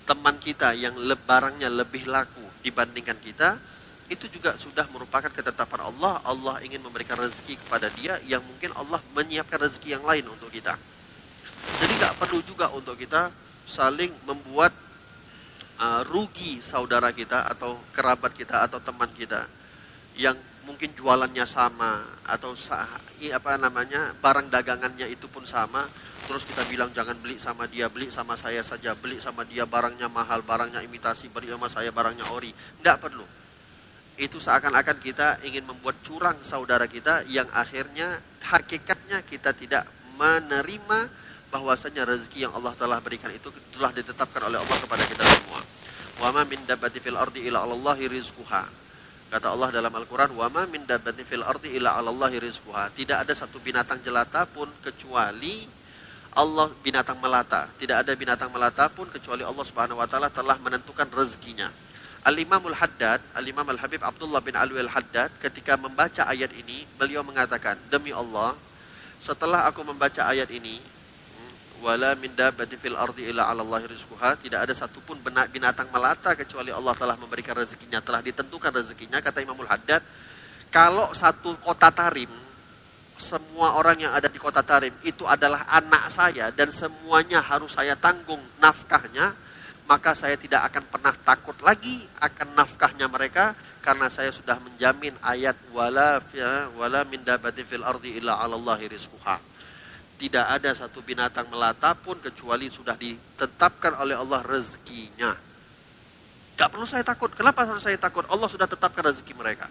teman 0.04 0.36
kita 0.36 0.76
yang 0.76 0.92
barangnya 1.00 1.72
lebih 1.72 2.12
laku 2.12 2.44
dibandingkan 2.60 3.16
kita, 3.16 3.56
itu 4.12 4.28
juga 4.28 4.54
sudah 4.60 4.84
merupakan 4.92 5.32
ketetapan 5.32 5.88
Allah. 5.88 6.20
Allah 6.22 6.60
ingin 6.60 6.84
memberikan 6.84 7.16
rezeki 7.16 7.56
kepada 7.64 7.88
dia 7.96 8.20
yang 8.28 8.44
mungkin 8.44 8.76
Allah 8.76 9.00
menyiapkan 9.16 9.56
rezeki 9.64 9.96
yang 9.96 10.04
lain 10.04 10.28
untuk 10.28 10.52
kita. 10.52 10.76
Jadi 11.80 11.92
nggak 11.96 12.14
perlu 12.20 12.44
juga 12.44 12.68
untuk 12.76 13.00
kita 13.00 13.32
saling 13.64 14.12
membuat 14.28 14.74
uh, 15.80 16.02
rugi 16.04 16.60
saudara 16.60 17.10
kita 17.10 17.48
atau 17.48 17.80
kerabat 17.94 18.36
kita 18.36 18.68
atau 18.68 18.82
teman 18.82 19.08
kita 19.16 19.48
yang 20.18 20.36
mungkin 20.62 20.94
jualannya 20.94 21.42
sama 21.42 22.22
atau 22.22 22.54
apa 22.54 23.52
namanya 23.58 24.14
barang 24.22 24.46
dagangannya 24.46 25.10
itu 25.10 25.26
pun 25.26 25.42
sama 25.42 25.82
terus 26.30 26.46
kita 26.46 26.62
bilang 26.70 26.94
jangan 26.94 27.18
beli 27.18 27.34
sama 27.42 27.66
dia 27.66 27.90
beli 27.90 28.06
sama 28.14 28.38
saya 28.38 28.62
saja 28.62 28.94
beli 28.94 29.18
sama 29.18 29.42
dia 29.42 29.66
barangnya 29.66 30.06
mahal 30.06 30.46
barangnya 30.46 30.86
imitasi 30.86 31.26
beli 31.34 31.50
sama 31.50 31.66
saya 31.66 31.90
barangnya 31.90 32.30
ori 32.30 32.54
tidak 32.78 33.02
perlu 33.02 33.26
itu 34.20 34.36
seakan-akan 34.36 35.00
kita 35.00 35.40
ingin 35.46 35.64
membuat 35.64 36.00
curang 36.04 36.36
saudara 36.44 36.84
kita 36.84 37.24
yang 37.32 37.48
akhirnya 37.52 38.20
hakikatnya 38.44 39.24
kita 39.24 39.56
tidak 39.56 39.88
menerima 40.20 41.08
bahwasanya 41.52 42.08
rezeki 42.08 42.48
yang 42.48 42.52
Allah 42.56 42.72
telah 42.76 43.00
berikan 43.00 43.28
itu 43.32 43.52
telah 43.72 43.92
ditetapkan 43.92 44.48
oleh 44.48 44.60
Allah 44.60 44.76
kepada 44.80 45.04
kita 45.04 45.24
semua. 45.24 45.60
Wa 46.20 46.28
ma 46.32 46.44
min 46.48 46.60
dabbati 46.64 47.00
fil 47.00 47.16
ardi 47.16 47.48
illa 47.48 47.64
'alallahi 47.64 48.08
rizquha. 48.08 48.64
Kata 49.32 49.48
Allah 49.48 49.72
dalam 49.72 49.92
Al-Qur'an, 49.92 50.32
"Wa 50.36 50.52
ma 50.52 50.68
min 50.68 50.84
dabbati 50.84 51.24
fil 51.24 51.44
ardi 51.44 51.76
illa 51.76 51.96
'alallahi 51.96 52.36
rizquha." 52.40 52.92
Tidak 52.92 53.16
ada 53.16 53.32
satu 53.32 53.60
binatang 53.60 54.00
jelata 54.04 54.44
pun 54.44 54.68
kecuali 54.84 55.64
Allah 56.32 56.72
binatang 56.80 57.20
melata. 57.20 57.68
Tidak 57.76 57.96
ada 57.96 58.12
binatang 58.16 58.48
melata 58.48 58.88
pun 58.88 59.08
kecuali 59.12 59.44
Allah 59.44 59.64
Subhanahu 59.64 60.00
wa 60.00 60.08
taala 60.08 60.32
telah 60.32 60.56
menentukan 60.60 61.08
rezekinya. 61.12 61.68
Al-Imamul 62.22 62.78
Haddad, 62.78 63.18
Al-Imam 63.34 63.66
Al-Habib 63.66 63.98
Abdullah 63.98 64.38
bin 64.38 64.54
Alwi 64.54 64.78
Al-Haddad 64.78 65.42
ketika 65.42 65.74
membaca 65.74 66.22
ayat 66.30 66.54
ini, 66.54 66.86
beliau 66.94 67.26
mengatakan, 67.26 67.74
"Demi 67.90 68.14
Allah, 68.14 68.54
setelah 69.18 69.66
aku 69.66 69.82
membaca 69.82 70.30
ayat 70.30 70.46
ini, 70.54 70.78
wala 71.82 72.14
min 72.14 72.30
dabbatin 72.30 72.78
fil 72.78 72.94
ardi 72.94 73.26
illa 73.26 73.50
'ala 73.50 73.66
Allah 73.66 73.82
rizquha 73.90 74.38
tidak 74.38 74.70
ada 74.70 74.72
satupun 74.72 75.18
benak 75.18 75.50
binatang 75.50 75.90
melata 75.90 76.38
kecuali 76.38 76.70
Allah 76.70 76.94
telah 76.94 77.18
memberikan 77.18 77.58
rezekinya 77.58 77.98
telah 77.98 78.22
ditentukan 78.22 78.70
rezekinya 78.70 79.18
kata 79.18 79.42
Imamul 79.42 79.66
Haddad 79.66 79.98
kalau 80.70 81.10
satu 81.10 81.58
kota 81.58 81.90
Tarim 81.90 82.30
semua 83.18 83.74
orang 83.74 83.98
yang 83.98 84.14
ada 84.14 84.30
di 84.30 84.38
kota 84.38 84.62
Tarim 84.62 84.94
itu 85.02 85.26
adalah 85.26 85.66
anak 85.74 86.06
saya 86.06 86.54
dan 86.54 86.70
semuanya 86.70 87.42
harus 87.42 87.74
saya 87.74 87.98
tanggung 87.98 88.40
nafkahnya 88.62 89.34
maka 89.88 90.14
saya 90.14 90.38
tidak 90.38 90.72
akan 90.72 90.84
pernah 90.88 91.14
takut 91.26 91.58
lagi 91.60 92.00
akan 92.22 92.54
nafkahnya 92.54 93.10
mereka 93.10 93.52
karena 93.82 94.06
saya 94.06 94.30
sudah 94.30 94.56
menjamin 94.62 95.12
ayat 95.20 95.58
wala 95.74 96.22
wala 96.78 97.00
min 97.06 97.20
dabbatin 97.26 97.66
fil 97.66 97.82
ardi 97.82 98.22
illa 98.22 98.38
'ala 98.38 98.54
Allah 98.56 98.78
rizquha 98.86 99.52
tidak 100.22 100.46
ada 100.46 100.70
satu 100.70 101.02
binatang 101.02 101.50
melata 101.50 101.98
pun 101.98 102.14
kecuali 102.22 102.70
sudah 102.70 102.94
ditetapkan 102.94 103.98
oleh 103.98 104.14
Allah 104.14 104.38
rezekinya. 104.46 105.34
Gak 106.54 106.68
perlu 106.70 106.86
saya 106.86 107.02
takut. 107.02 107.34
Kenapa 107.34 107.66
harus 107.66 107.82
saya 107.82 107.98
takut? 107.98 108.22
Allah 108.30 108.46
sudah 108.46 108.70
tetapkan 108.70 109.02
rezeki 109.02 109.34
mereka. 109.34 109.66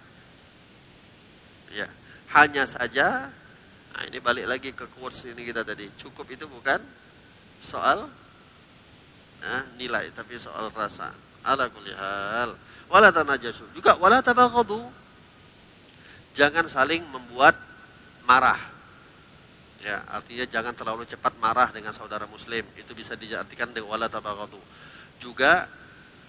Ya, 1.72 1.88
hanya 2.36 2.68
saja. 2.68 3.32
Nah 3.96 4.04
ini 4.12 4.20
balik 4.20 4.44
lagi 4.44 4.76
ke 4.76 4.92
kurs 5.00 5.24
ini 5.24 5.48
kita 5.48 5.64
tadi. 5.64 5.88
Cukup 5.96 6.28
itu 6.28 6.44
bukan 6.52 6.84
soal 7.64 8.12
nah, 9.42 9.66
nilai, 9.76 10.14
tapi 10.14 10.38
soal 10.38 10.70
rasa. 10.72 11.12
Ala 11.42 11.68
kulihal. 11.74 12.54
Wala 12.88 13.10
tanajasu. 13.10 13.74
Juga 13.74 13.98
wala 13.98 14.22
tabaghadu. 14.22 14.80
Jangan 16.38 16.70
saling 16.70 17.04
membuat 17.12 17.58
marah 18.24 18.72
Ya, 19.82 19.98
artinya 20.14 20.46
jangan 20.46 20.78
terlalu 20.78 21.10
cepat 21.10 21.34
marah 21.42 21.74
dengan 21.74 21.90
saudara 21.90 22.30
muslim. 22.30 22.62
Itu 22.78 22.94
bisa 22.94 23.18
diartikan 23.18 23.74
dengan 23.74 23.98
wala 23.98 24.06
tabaghadu. 24.06 24.62
Juga 25.18 25.66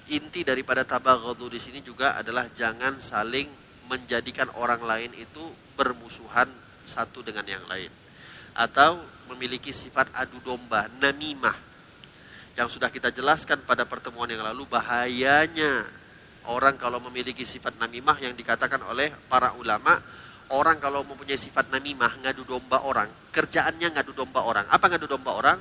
inti 0.08 0.40
daripada 0.40 0.88
tabaghadu 0.88 1.52
di 1.52 1.60
sini 1.60 1.84
juga 1.84 2.16
adalah 2.16 2.48
jangan 2.56 2.96
saling 2.96 3.48
menjadikan 3.92 4.48
orang 4.56 4.80
lain 4.80 5.12
itu 5.20 5.44
bermusuhan 5.76 6.48
satu 6.88 7.20
dengan 7.20 7.44
yang 7.44 7.64
lain 7.68 7.92
atau 8.56 9.00
memiliki 9.28 9.72
sifat 9.72 10.08
adu 10.16 10.40
domba, 10.40 10.88
namimah. 10.96 11.71
Yang 12.52 12.78
sudah 12.78 12.92
kita 12.92 13.08
jelaskan 13.08 13.64
pada 13.64 13.88
pertemuan 13.88 14.28
yang 14.28 14.44
lalu 14.44 14.68
bahayanya 14.68 15.88
orang 16.52 16.76
kalau 16.76 17.00
memiliki 17.08 17.48
sifat 17.48 17.80
namimah 17.80 18.18
yang 18.20 18.36
dikatakan 18.36 18.82
oleh 18.84 19.08
para 19.30 19.56
ulama 19.56 19.96
orang 20.52 20.76
kalau 20.76 21.00
mempunyai 21.02 21.40
sifat 21.40 21.72
namimah, 21.72 22.20
ngadu 22.20 22.44
domba 22.44 22.84
orang, 22.84 23.08
kerjaannya 23.32 23.88
ngadu 23.96 24.12
domba 24.12 24.44
orang. 24.44 24.68
Apa 24.68 24.92
ngadu 24.92 25.08
domba 25.08 25.32
orang? 25.32 25.58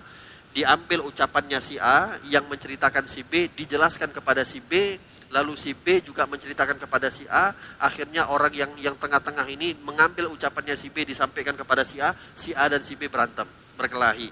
Diambil 0.52 1.08
ucapannya 1.08 1.64
si 1.64 1.80
A 1.80 2.20
yang 2.28 2.44
menceritakan 2.52 3.08
si 3.08 3.24
B, 3.24 3.48
dijelaskan 3.56 4.12
kepada 4.12 4.44
si 4.44 4.60
B, 4.60 5.00
lalu 5.32 5.56
si 5.56 5.72
B 5.72 6.04
juga 6.04 6.28
menceritakan 6.28 6.76
kepada 6.76 7.08
si 7.08 7.24
A, 7.32 7.56
akhirnya 7.80 8.28
orang 8.28 8.52
yang 8.52 8.72
yang 8.76 9.00
tengah-tengah 9.00 9.48
ini 9.48 9.80
mengambil 9.80 10.28
ucapannya 10.28 10.76
si 10.76 10.92
B 10.92 11.08
disampaikan 11.08 11.56
kepada 11.56 11.88
si 11.88 12.04
A, 12.04 12.12
si 12.36 12.52
A 12.52 12.68
dan 12.68 12.84
si 12.84 13.00
B 13.00 13.08
berantem, 13.08 13.48
berkelahi. 13.80 14.28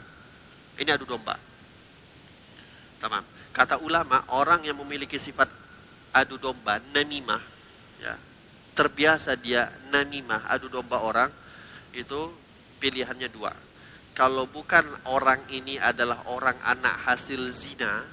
Ini 0.75 0.91
adu 0.91 1.07
domba. 1.07 1.48
Tamam. 2.99 3.23
Kata 3.55 3.79
ulama, 3.81 4.23
orang 4.35 4.63
yang 4.67 4.77
memiliki 4.79 5.17
sifat 5.17 5.47
adu 6.13 6.37
domba, 6.37 6.79
namimah, 6.93 7.41
ya, 7.99 8.15
terbiasa 8.79 9.35
dia 9.35 9.67
namimah 9.91 10.47
adu 10.47 10.71
domba 10.71 11.03
orang 11.03 11.27
itu 11.91 12.31
pilihannya 12.79 13.27
dua 13.27 13.51
kalau 14.15 14.47
bukan 14.47 14.87
orang 15.11 15.43
ini 15.51 15.75
adalah 15.75 16.23
orang 16.31 16.55
anak 16.63 16.95
hasil 17.03 17.43
zina 17.51 18.07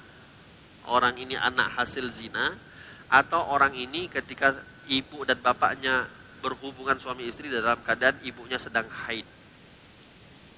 orang 0.91 1.15
ini 1.15 1.39
anak 1.39 1.71
hasil 1.71 2.11
zina 2.11 2.51
atau 3.07 3.47
orang 3.47 3.71
ini 3.79 4.11
ketika 4.11 4.51
ibu 4.91 5.23
dan 5.23 5.39
bapaknya 5.39 6.03
berhubungan 6.43 6.99
suami 6.99 7.31
istri 7.31 7.47
dalam 7.47 7.79
keadaan 7.87 8.19
ibunya 8.27 8.59
sedang 8.59 8.91
haid 9.07 9.23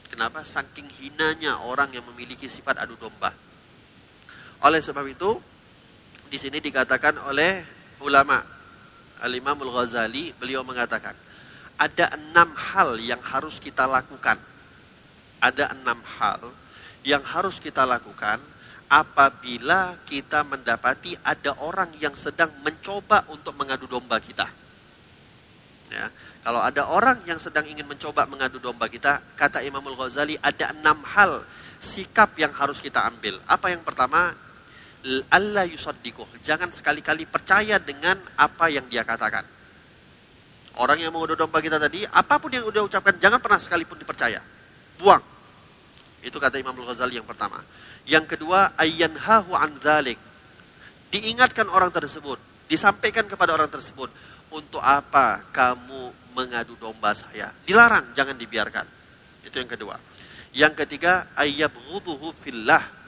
Kenapa? 0.10 0.42
Saking 0.42 0.90
hinanya 0.90 1.62
orang 1.62 1.94
yang 1.94 2.02
memiliki 2.10 2.50
sifat 2.50 2.82
adu 2.82 2.98
domba. 2.98 3.30
Oleh 4.60 4.84
sebab 4.84 5.08
itu, 5.08 5.40
di 6.28 6.36
sini 6.36 6.60
dikatakan 6.60 7.16
oleh 7.32 7.64
ulama 8.04 8.44
Al-Imamul 9.24 9.72
Ghazali, 9.72 10.36
beliau 10.36 10.64
mengatakan, 10.68 11.16
ada 11.80 12.12
enam 12.16 12.52
hal 12.56 13.00
yang 13.00 13.24
harus 13.24 13.60
kita 13.64 13.88
lakukan. 13.88 14.36
Ada 15.40 15.72
enam 15.72 16.04
hal 16.20 16.52
yang 17.08 17.24
harus 17.24 17.64
kita 17.64 17.88
lakukan 17.88 18.44
apabila 18.92 19.96
kita 20.04 20.44
mendapati 20.44 21.16
ada 21.24 21.56
orang 21.64 21.88
yang 22.04 22.12
sedang 22.12 22.52
mencoba 22.60 23.24
untuk 23.32 23.56
mengadu 23.56 23.88
domba 23.88 24.20
kita. 24.20 24.52
Ya, 25.90 26.12
kalau 26.44 26.62
ada 26.62 26.86
orang 26.92 27.24
yang 27.26 27.40
sedang 27.42 27.66
ingin 27.66 27.88
mencoba 27.88 28.28
mengadu 28.28 28.60
domba 28.62 28.92
kita, 28.92 29.24
kata 29.40 29.64
Imamul 29.64 29.96
Ghazali 29.96 30.36
ada 30.38 30.76
enam 30.76 31.02
hal 31.02 31.48
sikap 31.80 32.36
yang 32.36 32.52
harus 32.52 32.84
kita 32.84 33.08
ambil. 33.08 33.40
Apa 33.48 33.72
yang 33.72 33.82
pertama? 33.82 34.36
Allah 35.32 35.64
yusaddiquh. 35.64 36.44
Jangan 36.44 36.76
sekali-kali 36.76 37.24
percaya 37.24 37.80
dengan 37.80 38.20
apa 38.36 38.68
yang 38.68 38.84
dia 38.92 39.08
katakan. 39.08 39.48
Orang 40.80 41.00
yang 41.00 41.12
mengadu 41.12 41.36
domba 41.40 41.60
kita 41.60 41.80
tadi, 41.80 42.04
apa 42.08 42.40
pun 42.40 42.52
yang 42.52 42.64
udah 42.68 42.88
ucapkan, 42.88 43.16
jangan 43.20 43.40
pernah 43.40 43.60
sekalipun 43.60 44.00
dipercaya. 44.00 44.40
Buang. 45.00 45.24
Itu 46.20 46.40
kata 46.40 46.60
Imam 46.60 46.76
Al-Ghazali 46.76 47.16
yang 47.16 47.28
pertama. 47.28 47.64
Yang 48.04 48.36
kedua, 48.36 48.76
ayyanhahu 48.76 49.56
an 49.56 49.80
dzalik. 49.80 50.20
Diingatkan 51.10 51.68
orang 51.72 51.90
tersebut, 51.90 52.38
disampaikan 52.68 53.26
kepada 53.26 53.56
orang 53.56 53.72
tersebut, 53.72 54.12
untuk 54.52 54.84
apa 54.84 55.48
kamu 55.52 56.12
mengadu 56.36 56.76
domba 56.76 57.16
saya? 57.16 57.52
Dilarang, 57.66 58.14
jangan 58.14 58.36
dibiarkan. 58.36 58.86
Itu 59.48 59.58
yang 59.58 59.72
kedua. 59.72 59.96
Yang 60.54 60.86
ketiga, 60.86 61.32
ayyabghuduhu 61.38 62.36
fillah. 62.36 62.99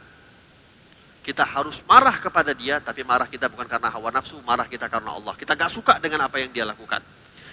Kita 1.21 1.45
harus 1.45 1.85
marah 1.85 2.17
kepada 2.17 2.51
dia, 2.57 2.81
tapi 2.81 3.05
marah 3.05 3.29
kita 3.29 3.45
bukan 3.45 3.69
karena 3.69 3.93
hawa 3.93 4.09
nafsu, 4.09 4.41
marah 4.41 4.65
kita 4.65 4.89
karena 4.89 5.13
Allah. 5.13 5.37
Kita 5.37 5.53
gak 5.53 5.69
suka 5.69 6.01
dengan 6.01 6.25
apa 6.25 6.41
yang 6.41 6.49
dia 6.49 6.65
lakukan. 6.65 6.97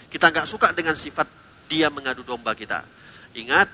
Kita 0.09 0.33
gak 0.33 0.49
suka 0.49 0.73
dengan 0.73 0.97
sifat 0.97 1.29
dia 1.69 1.93
mengadu 1.93 2.25
domba 2.25 2.57
kita. 2.57 2.81
Ingat, 3.37 3.69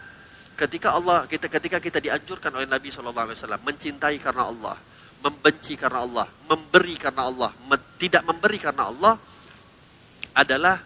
ketika 0.58 0.98
Allah 0.98 1.30
kita 1.30 1.46
ketika 1.46 1.78
kita 1.78 2.02
dianjurkan 2.02 2.50
oleh 2.58 2.66
Nabi 2.66 2.90
Shallallahu 2.90 3.26
Alaihi 3.30 3.38
Wasallam 3.38 3.62
mencintai 3.62 4.16
karena 4.18 4.50
Allah, 4.50 4.76
membenci 5.22 5.78
karena 5.78 6.02
Allah, 6.02 6.26
memberi 6.50 6.94
karena 6.98 7.22
Allah, 7.30 7.50
tidak 7.98 8.22
memberi 8.26 8.58
karena 8.58 8.90
Allah 8.90 9.14
adalah 10.34 10.76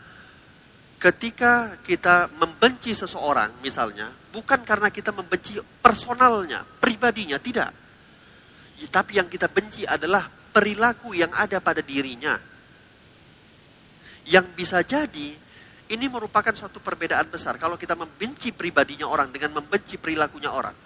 ketika 1.01 1.81
kita 1.81 2.29
membenci 2.37 2.93
seseorang 2.93 3.63
misalnya 3.63 4.11
bukan 4.29 4.61
karena 4.67 4.93
kita 4.93 5.15
membenci 5.17 5.57
personalnya, 5.81 6.67
pribadinya, 6.67 7.41
tidak. 7.41 7.88
Tapi 8.87 9.19
yang 9.19 9.27
kita 9.27 9.51
benci 9.51 9.83
adalah 9.83 10.31
perilaku 10.31 11.19
yang 11.19 11.35
ada 11.35 11.59
pada 11.59 11.83
dirinya. 11.83 12.39
Yang 14.29 14.47
bisa 14.55 14.79
jadi 14.87 15.35
ini 15.89 16.07
merupakan 16.07 16.53
suatu 16.53 16.79
perbedaan 16.85 17.33
besar. 17.33 17.57
Kalau 17.57 17.81
kita 17.81 17.97
membenci 17.97 18.53
pribadinya 18.53 19.09
orang 19.09 19.33
dengan 19.33 19.59
membenci 19.59 19.97
perilakunya 19.97 20.53
orang. 20.53 20.77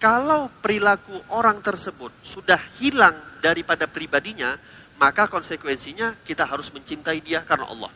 Kalau 0.00 0.48
perilaku 0.60 1.16
orang 1.36 1.60
tersebut 1.60 2.24
sudah 2.24 2.60
hilang 2.80 3.16
daripada 3.40 3.88
pribadinya, 3.88 4.56
maka 5.00 5.28
konsekuensinya 5.28 6.20
kita 6.24 6.44
harus 6.44 6.72
mencintai 6.72 7.20
dia 7.24 7.40
karena 7.44 7.68
Allah. 7.68 7.92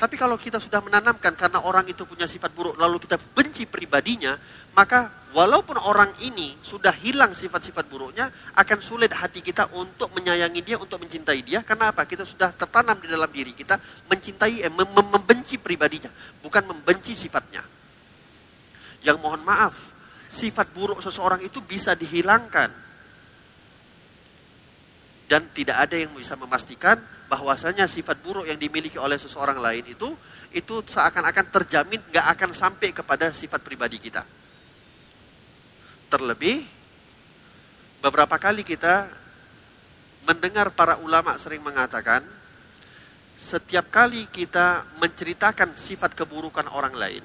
Tapi 0.00 0.16
kalau 0.16 0.40
kita 0.40 0.56
sudah 0.56 0.80
menanamkan 0.80 1.36
karena 1.36 1.60
orang 1.60 1.84
itu 1.84 2.08
punya 2.08 2.24
sifat 2.24 2.56
buruk 2.56 2.80
lalu 2.80 3.04
kita 3.04 3.20
benci 3.20 3.68
pribadinya, 3.68 4.32
maka 4.72 5.28
walaupun 5.36 5.76
orang 5.76 6.08
ini 6.24 6.56
sudah 6.64 6.96
hilang 7.04 7.36
sifat-sifat 7.36 7.84
buruknya, 7.84 8.32
akan 8.56 8.78
sulit 8.80 9.12
hati 9.12 9.44
kita 9.44 9.68
untuk 9.76 10.08
menyayangi 10.16 10.64
dia, 10.64 10.80
untuk 10.80 11.04
mencintai 11.04 11.44
dia. 11.44 11.60
Karena 11.60 11.92
apa? 11.92 12.08
Kita 12.08 12.24
sudah 12.24 12.48
tertanam 12.56 12.96
di 12.96 13.12
dalam 13.12 13.28
diri 13.28 13.52
kita 13.52 13.76
mencintai, 14.08 14.64
eh, 14.64 14.72
mem 14.72 14.88
membenci 14.88 15.60
pribadinya, 15.60 16.08
bukan 16.40 16.64
membenci 16.64 17.12
sifatnya. 17.12 17.60
Yang 19.04 19.20
mohon 19.20 19.44
maaf, 19.44 19.76
sifat 20.32 20.72
buruk 20.72 21.04
seseorang 21.04 21.44
itu 21.44 21.60
bisa 21.60 21.92
dihilangkan. 21.92 22.72
Dan 25.30 25.46
tidak 25.54 25.86
ada 25.86 25.94
yang 25.94 26.10
bisa 26.18 26.34
memastikan 26.34 26.98
bahwasanya 27.30 27.86
sifat 27.86 28.18
buruk 28.18 28.50
yang 28.50 28.58
dimiliki 28.58 28.98
oleh 28.98 29.14
seseorang 29.14 29.62
lain 29.62 29.86
itu 29.86 30.10
itu 30.50 30.82
seakan-akan 30.82 31.46
terjamin 31.54 32.02
nggak 32.10 32.26
akan 32.34 32.50
sampai 32.50 32.90
kepada 32.90 33.30
sifat 33.30 33.62
pribadi 33.62 34.02
kita. 34.02 34.26
Terlebih 36.10 36.66
beberapa 38.02 38.34
kali 38.42 38.66
kita 38.66 39.06
mendengar 40.26 40.74
para 40.74 40.98
ulama 40.98 41.38
sering 41.38 41.62
mengatakan 41.62 42.26
setiap 43.38 43.88
kali 43.88 44.26
kita 44.28 44.98
menceritakan 45.00 45.78
sifat 45.78 46.12
keburukan 46.12 46.68
orang 46.74 46.92
lain 46.92 47.24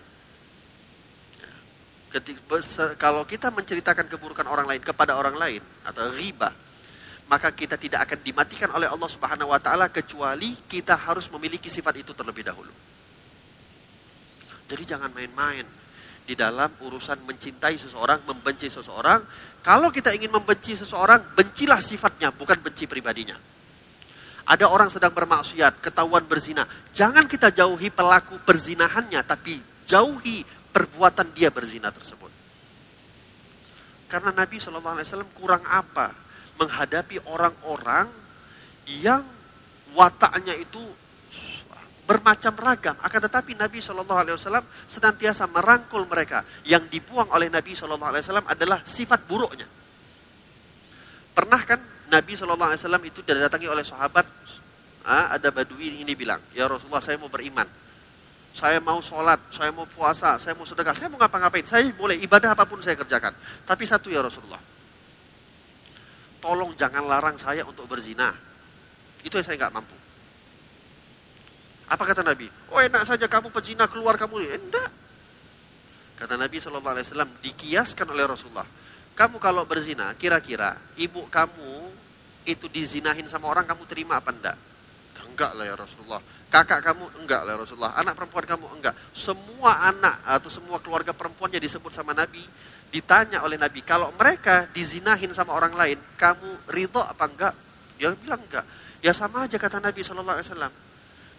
kalau 2.96 3.28
kita 3.28 3.52
menceritakan 3.52 4.08
keburukan 4.08 4.48
orang 4.48 4.64
lain 4.72 4.80
kepada 4.80 5.20
orang 5.20 5.36
lain 5.36 5.60
atau 5.84 6.08
riba 6.16 6.48
maka 7.26 7.50
kita 7.54 7.76
tidak 7.76 8.06
akan 8.10 8.20
dimatikan 8.22 8.70
oleh 8.70 8.86
Allah 8.86 9.10
Subhanahu 9.10 9.50
wa 9.50 9.58
taala 9.58 9.90
kecuali 9.90 10.54
kita 10.70 10.94
harus 11.10 11.26
memiliki 11.34 11.70
sifat 11.70 12.06
itu 12.06 12.14
terlebih 12.14 12.46
dahulu. 12.46 12.74
Jadi 14.66 14.84
jangan 14.86 15.10
main-main 15.14 15.66
di 16.26 16.34
dalam 16.34 16.74
urusan 16.82 17.22
mencintai 17.22 17.78
seseorang, 17.78 18.26
membenci 18.26 18.66
seseorang. 18.66 19.22
Kalau 19.62 19.94
kita 19.94 20.10
ingin 20.14 20.34
membenci 20.34 20.74
seseorang, 20.74 21.38
bencilah 21.38 21.78
sifatnya, 21.78 22.34
bukan 22.34 22.58
benci 22.66 22.90
pribadinya. 22.90 23.38
Ada 24.46 24.70
orang 24.70 24.90
sedang 24.94 25.14
bermaksiat, 25.14 25.82
ketahuan 25.82 26.26
berzina. 26.26 26.66
Jangan 26.94 27.26
kita 27.30 27.54
jauhi 27.54 27.90
pelaku 27.94 28.42
perzinahannya, 28.42 29.22
tapi 29.26 29.58
jauhi 29.86 30.46
perbuatan 30.46 31.34
dia 31.34 31.50
berzina 31.50 31.90
tersebut. 31.90 32.30
Karena 34.06 34.30
Nabi 34.34 34.62
SAW 34.62 35.02
kurang 35.34 35.66
apa? 35.66 36.25
Menghadapi 36.56 37.20
orang-orang 37.28 38.08
yang 38.88 39.24
wataknya 39.96 40.56
itu 40.56 40.82
bermacam 42.06 42.54
ragam. 42.56 42.96
Akan 43.02 43.20
tetapi 43.26 43.58
Nabi 43.58 43.82
Shallallahu 43.82 44.20
Alaihi 44.22 44.36
Wasallam 44.38 44.66
senantiasa 44.88 45.50
merangkul 45.50 46.06
mereka. 46.06 46.46
Yang 46.64 46.94
dibuang 46.94 47.34
oleh 47.34 47.50
Nabi 47.50 47.74
Shallallahu 47.74 48.12
Alaihi 48.14 48.24
Wasallam 48.30 48.48
adalah 48.48 48.80
sifat 48.86 49.26
buruknya. 49.26 49.66
Pernah 51.36 51.62
kan 51.66 51.82
Nabi 52.08 52.38
Shallallahu 52.38 52.70
Alaihi 52.72 52.82
Wasallam 52.86 53.04
itu 53.10 53.20
didatangi 53.26 53.68
oleh 53.68 53.84
sahabat, 53.84 54.26
ah, 55.10 55.34
ada 55.34 55.50
badui 55.50 56.06
ini 56.06 56.14
bilang, 56.14 56.40
ya 56.54 56.70
Rasulullah 56.70 57.02
saya 57.02 57.18
mau 57.18 57.28
beriman, 57.28 57.66
saya 58.56 58.80
mau 58.80 59.02
sholat, 59.02 59.42
saya 59.52 59.74
mau 59.74 59.90
puasa, 59.90 60.38
saya 60.38 60.54
mau 60.54 60.64
sedekah, 60.64 60.96
saya 60.96 61.10
mau 61.10 61.20
ngapa-ngapain, 61.20 61.66
saya 61.66 61.90
boleh 61.92 62.16
ibadah 62.22 62.54
apa 62.54 62.64
pun 62.70 62.80
saya 62.80 62.96
kerjakan. 62.96 63.34
Tapi 63.66 63.84
satu 63.84 64.08
ya 64.14 64.22
Rasulullah, 64.22 64.62
tolong 66.46 66.78
jangan 66.78 67.10
larang 67.10 67.42
saya 67.42 67.66
untuk 67.66 67.90
berzina. 67.90 68.30
Itu 69.26 69.42
yang 69.42 69.46
saya 69.50 69.58
nggak 69.58 69.74
mampu. 69.74 69.98
Apa 71.90 72.04
kata 72.06 72.22
Nabi? 72.22 72.46
Oh 72.70 72.78
enak 72.78 73.02
saja 73.10 73.26
kamu 73.26 73.50
pezina 73.50 73.90
keluar 73.90 74.14
kamu. 74.14 74.46
Eh, 74.46 74.62
enggak. 74.62 74.90
Kata 76.22 76.38
Nabi 76.38 76.62
SAW 76.62 77.42
dikiaskan 77.42 78.06
oleh 78.14 78.30
Rasulullah. 78.30 78.70
Kamu 79.18 79.42
kalau 79.42 79.66
berzina, 79.66 80.14
kira-kira 80.14 80.78
ibu 81.02 81.26
kamu 81.34 81.90
itu 82.46 82.70
dizinahin 82.70 83.26
sama 83.26 83.50
orang, 83.50 83.66
kamu 83.66 83.84
terima 83.90 84.22
apa 84.22 84.30
enggak? 84.30 84.58
Enggak 85.26 85.52
lah 85.58 85.66
ya 85.66 85.76
Rasulullah. 85.76 86.22
Kakak 86.48 86.80
kamu 86.86 87.26
enggak 87.26 87.42
lah 87.44 87.58
ya 87.58 87.60
Rasulullah. 87.60 87.94
Anak 87.98 88.14
perempuan 88.16 88.46
kamu 88.46 88.66
enggak. 88.80 88.96
Semua 89.12 89.90
anak 89.90 90.22
atau 90.24 90.48
semua 90.48 90.78
keluarga 90.80 91.12
perempuannya 91.12 91.60
disebut 91.60 91.92
sama 91.92 92.14
Nabi 92.16 92.46
ditanya 92.96 93.44
oleh 93.44 93.60
Nabi, 93.60 93.84
kalau 93.84 94.16
mereka 94.16 94.72
dizinahin 94.72 95.36
sama 95.36 95.52
orang 95.52 95.76
lain, 95.76 96.00
kamu 96.16 96.72
ridho 96.72 97.04
apa 97.04 97.28
enggak? 97.28 97.54
Dia 98.00 98.16
bilang 98.16 98.40
enggak. 98.40 98.64
Ya 99.04 99.12
sama 99.12 99.44
aja 99.44 99.60
kata 99.60 99.84
Nabi 99.84 100.00
SAW. 100.00 100.72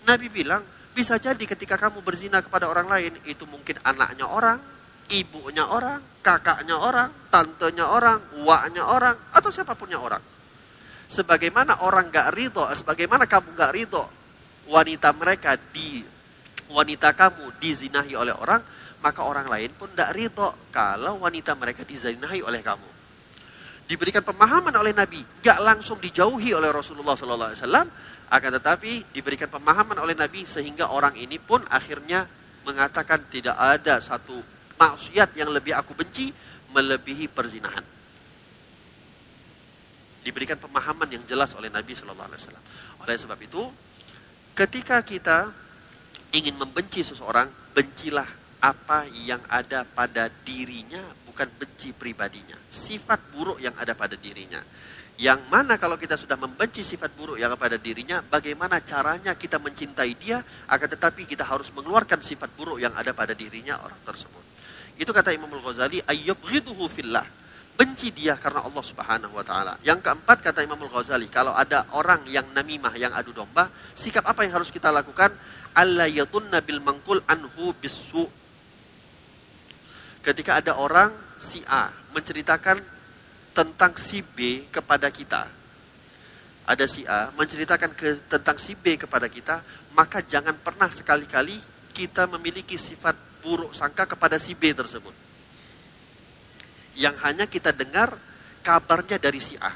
Nabi 0.04 0.26
bilang, 0.28 0.60
bisa 0.92 1.16
jadi 1.16 1.40
ketika 1.40 1.80
kamu 1.80 2.04
berzina 2.04 2.44
kepada 2.44 2.68
orang 2.68 2.92
lain, 2.92 3.16
itu 3.24 3.48
mungkin 3.48 3.80
anaknya 3.80 4.28
orang, 4.28 4.60
ibunya 5.08 5.64
orang, 5.64 6.20
kakaknya 6.20 6.76
orang, 6.76 7.08
tantenya 7.32 7.88
orang, 7.88 8.20
waknya 8.44 8.84
orang, 8.84 9.16
atau 9.32 9.48
siapapunnya 9.48 9.96
orang. 9.96 10.20
Sebagaimana 11.08 11.88
orang 11.88 12.12
gak 12.12 12.36
ridho, 12.36 12.68
sebagaimana 12.76 13.24
kamu 13.24 13.56
gak 13.56 13.72
ridho, 13.72 14.04
wanita 14.68 15.08
mereka 15.16 15.56
di 15.56 16.04
wanita 16.68 17.16
kamu 17.16 17.56
dizinahi 17.56 18.12
oleh 18.12 18.36
orang, 18.36 18.60
maka 19.06 19.22
orang 19.22 19.46
lain 19.46 19.70
pun 19.70 19.86
tidak 19.94 20.18
ridho 20.18 20.50
kalau 20.74 21.22
wanita 21.22 21.54
mereka 21.54 21.86
dizinahi 21.86 22.42
oleh 22.42 22.58
kamu. 22.58 22.90
Diberikan 23.86 24.26
pemahaman 24.26 24.74
oleh 24.74 24.90
Nabi, 24.90 25.22
gak 25.46 25.62
langsung 25.62 26.02
dijauhi 26.02 26.50
oleh 26.50 26.74
Rasulullah 26.74 27.14
Sallallahu 27.14 27.54
Alaihi 27.54 27.62
Wasallam, 27.62 27.86
akan 28.26 28.50
tetapi 28.58 29.14
diberikan 29.14 29.46
pemahaman 29.46 29.94
oleh 30.02 30.18
Nabi 30.18 30.42
sehingga 30.42 30.90
orang 30.90 31.14
ini 31.14 31.38
pun 31.38 31.62
akhirnya 31.70 32.26
mengatakan 32.66 33.30
tidak 33.30 33.54
ada 33.54 34.02
satu 34.02 34.34
maksiat 34.74 35.38
yang 35.38 35.54
lebih 35.54 35.78
aku 35.78 35.94
benci 35.94 36.34
melebihi 36.74 37.30
perzinahan. 37.30 37.86
Diberikan 40.26 40.58
pemahaman 40.58 41.06
yang 41.06 41.22
jelas 41.30 41.54
oleh 41.54 41.70
Nabi 41.70 41.94
Shallallahu 41.94 42.26
Alaihi 42.26 42.42
Wasallam. 42.42 42.64
Oleh 43.06 43.14
sebab 43.14 43.38
itu, 43.38 43.62
ketika 44.58 44.98
kita 45.06 45.46
ingin 46.34 46.58
membenci 46.58 47.06
seseorang, 47.06 47.46
bencilah 47.70 48.45
apa 48.66 49.06
yang 49.14 49.38
ada 49.46 49.86
pada 49.86 50.26
dirinya, 50.42 50.98
bukan 51.22 51.46
benci 51.54 51.94
pribadinya. 51.94 52.58
Sifat 52.66 53.30
buruk 53.30 53.62
yang 53.62 53.78
ada 53.78 53.94
pada 53.94 54.18
dirinya. 54.18 54.58
Yang 55.16 55.40
mana 55.48 55.78
kalau 55.80 55.96
kita 55.96 56.18
sudah 56.18 56.36
membenci 56.36 56.82
sifat 56.84 57.14
buruk 57.14 57.38
yang 57.38 57.54
ada 57.54 57.56
pada 57.56 57.78
dirinya, 57.78 58.20
bagaimana 58.20 58.82
caranya 58.82 59.38
kita 59.38 59.62
mencintai 59.62 60.12
dia, 60.18 60.42
akan 60.68 60.88
tetapi 60.98 61.24
kita 61.24 61.46
harus 61.46 61.70
mengeluarkan 61.72 62.20
sifat 62.20 62.52
buruk 62.58 62.82
yang 62.82 62.92
ada 62.92 63.14
pada 63.14 63.32
dirinya 63.32 63.80
orang 63.80 64.02
tersebut. 64.02 64.44
Itu 64.98 65.14
kata 65.14 65.30
Imam 65.32 65.48
Al-Ghazali, 65.48 66.02
ayyubghiduhu 66.02 66.84
fillah. 66.90 67.24
Benci 67.76 68.08
dia 68.08 68.40
karena 68.40 68.64
Allah 68.64 68.80
Subhanahu 68.80 69.36
wa 69.36 69.44
taala. 69.44 69.76
Yang 69.84 70.04
keempat 70.08 70.40
kata 70.40 70.64
Imam 70.64 70.80
Al-Ghazali, 70.80 71.28
kalau 71.28 71.52
ada 71.52 71.86
orang 71.96 72.24
yang 72.28 72.44
namimah, 72.52 72.96
yang 72.96 73.12
adu 73.12 73.36
domba, 73.36 73.68
sikap 73.96 74.24
apa 74.24 74.44
yang 74.44 74.56
harus 74.56 74.72
kita 74.72 74.88
lakukan? 74.88 75.32
Allah 75.76 76.08
yatunna 76.08 76.64
bil 76.64 76.80
mangkul 76.80 77.20
anhu 77.28 77.72
bisu. 77.76 78.45
Ketika 80.26 80.58
ada 80.58 80.74
orang 80.74 81.14
si 81.38 81.62
A 81.70 81.86
menceritakan 82.10 82.82
tentang 83.56 83.96
si 83.96 84.20
B 84.20 84.68
kepada 84.68 85.08
kita. 85.08 85.48
Ada 86.66 86.84
si 86.84 87.06
A 87.06 87.32
menceritakan 87.32 87.94
ke, 87.94 88.26
tentang 88.26 88.58
si 88.58 88.74
B 88.74 89.00
kepada 89.00 89.30
kita, 89.30 89.62
maka 89.94 90.20
jangan 90.20 90.58
pernah 90.60 90.90
sekali-kali 90.90 91.56
kita 91.94 92.28
memiliki 92.28 92.76
sifat 92.76 93.16
buruk 93.40 93.72
sangka 93.72 94.04
kepada 94.04 94.36
si 94.36 94.52
B 94.52 94.74
tersebut. 94.74 95.14
Yang 96.98 97.16
hanya 97.24 97.46
kita 97.46 97.70
dengar 97.72 98.18
kabarnya 98.60 99.16
dari 99.16 99.38
si 99.40 99.54
A 99.56 99.72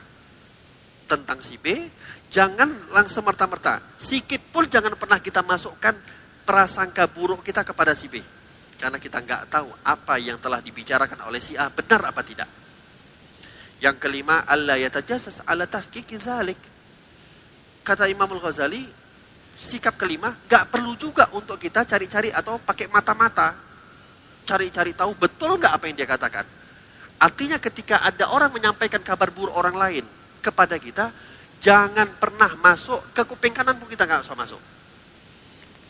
tentang 1.06 1.40
si 1.46 1.56
B, 1.56 1.88
jangan 2.28 2.90
langsung 2.90 3.22
merta-merta. 3.24 3.80
Sikit 3.96 4.50
pun 4.50 4.66
jangan 4.66 4.98
pernah 4.98 5.22
kita 5.22 5.40
masukkan 5.46 5.94
prasangka 6.42 7.06
buruk 7.06 7.46
kita 7.46 7.62
kepada 7.62 7.94
si 7.94 8.10
B. 8.10 8.39
Karena 8.80 8.96
kita 8.96 9.20
nggak 9.20 9.42
tahu 9.52 9.68
apa 9.84 10.16
yang 10.16 10.40
telah 10.40 10.64
dibicarakan 10.64 11.28
oleh 11.28 11.44
si 11.44 11.52
A 11.52 11.68
benar 11.68 12.00
apa 12.08 12.24
tidak. 12.24 12.48
Yang 13.80 13.96
kelima, 14.00 14.48
Allah 14.48 14.80
yatajasas 14.80 15.44
ala 15.44 15.68
tahqiqi 15.68 16.16
zalik. 16.16 16.56
Kata 17.84 18.08
Imam 18.08 18.28
Al-Ghazali, 18.28 18.84
sikap 19.60 20.00
kelima 20.00 20.32
gak 20.48 20.72
perlu 20.72 20.96
juga 20.96 21.28
untuk 21.36 21.60
kita 21.60 21.84
cari-cari 21.84 22.32
atau 22.32 22.56
pakai 22.56 22.88
mata-mata 22.88 23.52
cari-cari 24.48 24.96
tahu 24.96 25.12
betul 25.20 25.60
nggak 25.60 25.72
apa 25.76 25.84
yang 25.84 25.96
dia 26.00 26.08
katakan 26.08 26.46
artinya 27.20 27.60
ketika 27.60 28.00
ada 28.00 28.32
orang 28.32 28.50
menyampaikan 28.56 29.04
kabar 29.04 29.28
buruk 29.28 29.52
orang 29.52 29.76
lain 29.76 30.04
kepada 30.40 30.80
kita 30.80 31.12
jangan 31.60 32.08
pernah 32.16 32.56
masuk 32.56 33.12
ke 33.12 33.22
kuping 33.28 33.52
kanan 33.52 33.76
pun 33.76 33.84
kita 33.84 34.08
nggak 34.08 34.24
usah 34.24 34.34
masuk 34.34 34.60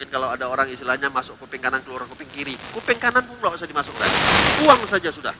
mungkin 0.00 0.16
kalau 0.16 0.32
ada 0.32 0.48
orang 0.48 0.64
istilahnya 0.72 1.12
masuk 1.12 1.36
kuping 1.36 1.60
kanan 1.60 1.84
keluar 1.84 2.08
kuping 2.08 2.24
kiri 2.32 2.56
kuping 2.72 2.96
kanan 2.96 3.20
pun 3.20 3.36
nggak 3.36 3.52
usah 3.52 3.68
dimasukkan 3.68 4.08
buang 4.64 4.80
saja 4.88 5.12
sudah 5.12 5.36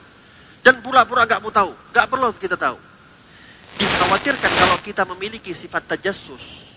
dan 0.61 0.85
pura-pura 0.85 1.25
nggak 1.25 1.41
mau 1.41 1.49
tahu 1.49 1.73
nggak 1.97 2.05
perlu 2.05 2.29
kita 2.37 2.61
tahu 2.61 2.77
dikhawatirkan 3.81 4.53
kalau 4.53 4.77
kita 4.85 5.09
memiliki 5.17 5.57
sifat 5.57 5.97
tajassus 5.97 6.69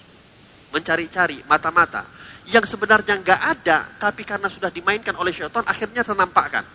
mencari-cari 0.72 1.44
mata-mata 1.44 2.08
yang 2.50 2.66
sebenarnya 2.68 3.24
nggak 3.24 3.42
ada, 3.56 3.88
tapi 3.96 4.28
karena 4.28 4.52
sudah 4.52 4.68
dimainkan 4.68 5.16
oleh 5.16 5.32
syaitan, 5.32 5.64
akhirnya 5.64 6.04
ternampakkan. 6.04 6.66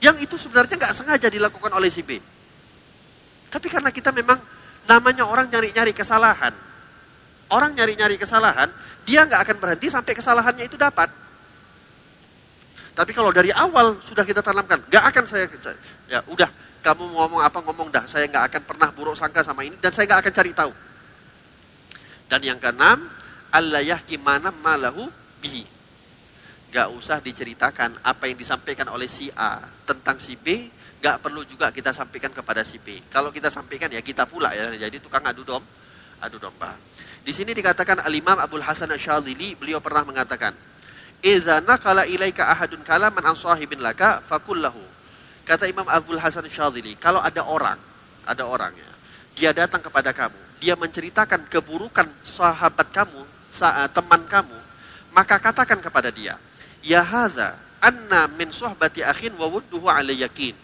Yang 0.00 0.28
itu 0.28 0.36
sebenarnya 0.36 0.76
nggak 0.76 0.92
sengaja 0.92 1.28
dilakukan 1.32 1.72
oleh 1.72 1.88
si 1.88 2.04
B. 2.04 2.20
Tapi 3.48 3.66
karena 3.72 3.88
kita 3.88 4.12
memang 4.12 4.36
namanya 4.84 5.24
orang 5.24 5.48
nyari-nyari 5.48 5.96
kesalahan. 5.96 6.52
Orang 7.50 7.74
nyari-nyari 7.74 8.14
kesalahan, 8.14 8.70
dia 9.02 9.26
nggak 9.26 9.42
akan 9.42 9.56
berhenti 9.58 9.90
sampai 9.90 10.14
kesalahannya 10.14 10.70
itu 10.70 10.78
dapat. 10.78 11.10
Tapi 12.94 13.10
kalau 13.10 13.34
dari 13.34 13.50
awal 13.50 13.98
sudah 14.02 14.22
kita 14.22 14.38
tanamkan, 14.38 14.82
nggak 14.86 15.04
akan 15.10 15.24
saya, 15.26 15.46
ya 16.06 16.22
udah, 16.30 16.46
kamu 16.82 17.10
ngomong 17.10 17.42
apa 17.42 17.58
ngomong 17.64 17.88
dah, 17.90 18.04
saya 18.06 18.30
nggak 18.30 18.44
akan 18.54 18.62
pernah 18.66 18.88
buruk 18.94 19.18
sangka 19.18 19.42
sama 19.42 19.66
ini 19.66 19.74
dan 19.82 19.90
saya 19.90 20.06
nggak 20.10 20.20
akan 20.26 20.32
cari 20.34 20.52
tahu. 20.54 20.72
Dan 22.30 22.40
yang 22.46 22.58
keenam, 22.62 23.10
Allah 23.50 23.82
yahki 23.82 24.14
mana 24.14 24.54
malahu 24.54 25.10
bihi. 25.42 25.66
Gak 26.70 26.86
usah 26.94 27.18
diceritakan 27.18 27.98
apa 28.06 28.30
yang 28.30 28.38
disampaikan 28.38 28.86
oleh 28.94 29.10
si 29.10 29.26
A 29.34 29.58
tentang 29.82 30.22
si 30.22 30.38
B, 30.38 30.70
gak 31.02 31.18
perlu 31.18 31.42
juga 31.42 31.74
kita 31.74 31.90
sampaikan 31.90 32.30
kepada 32.30 32.62
si 32.62 32.78
B. 32.78 33.02
Kalau 33.10 33.34
kita 33.34 33.50
sampaikan 33.50 33.90
ya 33.90 33.98
kita 33.98 34.22
pula 34.30 34.54
ya, 34.54 34.70
jadi 34.70 35.02
tukang 35.02 35.26
adu 35.26 35.42
dom, 35.42 35.66
adu 36.22 36.38
domba. 36.38 36.78
Di 37.20 37.32
sini 37.36 37.52
dikatakan 37.52 38.00
Al-Imam 38.00 38.40
Abdul 38.40 38.64
Hasan 38.64 38.88
Asyadili, 38.90 39.52
beliau 39.52 39.78
pernah 39.78 40.04
mengatakan, 40.08 40.56
Iza 41.20 41.60
nakala 41.60 42.08
ilaika 42.08 42.48
ahadun 42.48 42.80
kalaman 42.80 43.20
an 43.20 43.36
sahibin 43.36 43.84
laka 43.84 44.24
fakullahu. 44.24 44.80
Kata 45.44 45.68
Imam 45.68 45.84
Abdul 45.84 46.16
Hasan 46.16 46.48
Asyadili, 46.48 46.96
kalau 46.96 47.20
ada 47.20 47.44
orang, 47.44 47.76
ada 48.24 48.48
orang 48.48 48.72
ya, 48.72 48.90
dia 49.36 49.50
datang 49.52 49.84
kepada 49.84 50.16
kamu, 50.16 50.40
dia 50.64 50.74
menceritakan 50.80 51.44
keburukan 51.48 52.08
sahabat 52.24 52.88
kamu 52.88 53.20
teman 53.92 54.22
kamu, 54.24 54.58
maka 55.12 55.36
katakan 55.36 55.82
kepada 55.84 56.08
dia, 56.08 56.40
Ya 56.80 57.04
haza, 57.04 57.60
anna 57.84 58.24
min 58.32 58.48
suhbati 58.48 59.04
akhin 59.04 59.36
wa 59.36 59.44
wudduhu 59.52 59.84
ala 59.92 60.16
yakin. 60.16 60.56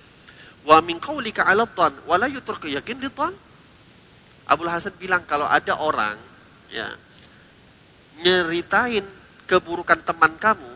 Wa 0.64 0.80
min 0.80 0.96
qawlika 0.96 1.44
ala 1.44 1.68
tan, 1.68 1.92
wa 2.08 2.16
la 2.16 2.32
yutruk 2.32 2.64
yakin 2.64 2.96
di 2.96 3.12
tan. 3.12 3.36
Abdul 4.48 4.72
Hasan 4.72 4.96
bilang 4.96 5.26
kalau 5.28 5.44
ada 5.44 5.76
orang 5.76 6.16
ya 6.70 6.88
nyeritain 8.22 9.04
keburukan 9.44 10.00
teman 10.02 10.34
kamu, 10.40 10.72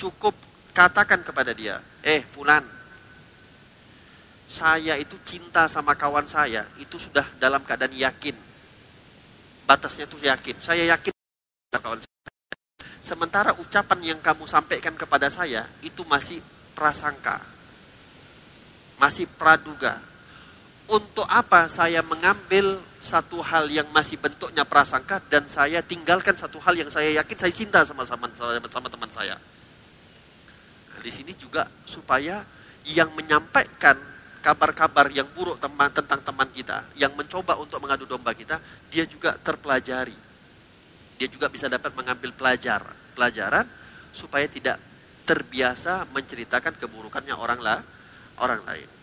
cukup 0.00 0.34
katakan 0.72 1.20
kepada 1.22 1.52
dia, 1.52 1.78
eh 2.02 2.24
fulan, 2.24 2.64
saya 4.48 4.96
itu 4.96 5.20
cinta 5.22 5.68
sama 5.68 5.92
kawan 5.92 6.24
saya, 6.24 6.64
itu 6.80 6.96
sudah 6.96 7.24
dalam 7.36 7.60
keadaan 7.62 7.92
yakin. 7.92 8.34
Batasnya 9.68 10.08
itu 10.08 10.16
yakin. 10.24 10.56
Saya 10.64 10.88
yakin 10.96 11.12
Sementara 13.04 13.56
ucapan 13.56 14.16
yang 14.16 14.20
kamu 14.20 14.44
sampaikan 14.44 14.92
kepada 14.92 15.28
saya 15.32 15.68
itu 15.84 16.04
masih 16.08 16.40
prasangka. 16.72 17.40
Masih 18.96 19.24
praduga. 19.28 20.00
Untuk 20.88 21.28
apa 21.28 21.68
saya 21.68 22.00
mengambil 22.00 22.80
satu 22.98 23.44
hal 23.44 23.68
yang 23.68 23.84
masih 23.92 24.16
bentuknya 24.16 24.64
prasangka 24.64 25.20
dan 25.28 25.44
saya 25.44 25.84
tinggalkan 25.84 26.32
satu 26.32 26.56
hal 26.64 26.74
yang 26.74 26.88
saya 26.88 27.12
yakin 27.20 27.36
saya 27.36 27.52
cinta 27.52 27.84
sama 27.84 28.08
sama, 28.08 28.32
sama 28.72 28.88
teman 28.88 29.10
saya. 29.12 29.36
Nah, 30.90 31.00
di 31.04 31.12
sini 31.12 31.36
juga 31.36 31.68
supaya 31.84 32.40
yang 32.88 33.12
menyampaikan 33.12 34.00
kabar-kabar 34.40 35.12
yang 35.12 35.28
buruk 35.36 35.60
teman 35.60 35.92
tentang 35.92 36.24
teman 36.24 36.48
kita, 36.56 36.88
yang 36.96 37.12
mencoba 37.12 37.60
untuk 37.60 37.84
mengadu 37.84 38.08
domba 38.08 38.32
kita, 38.32 38.56
dia 38.88 39.04
juga 39.04 39.36
terpelajari 39.36 40.28
dia 41.18 41.26
juga 41.26 41.50
bisa 41.50 41.66
dapat 41.66 41.90
mengambil 41.98 42.30
pelajar 42.30 42.80
pelajaran 43.18 43.66
supaya 44.14 44.46
tidak 44.46 44.78
terbiasa 45.26 46.06
menceritakan 46.14 46.78
keburukannya 46.78 47.34
orang 47.34 47.58
lah 47.58 47.82
orang 48.38 48.62
lain. 48.62 48.97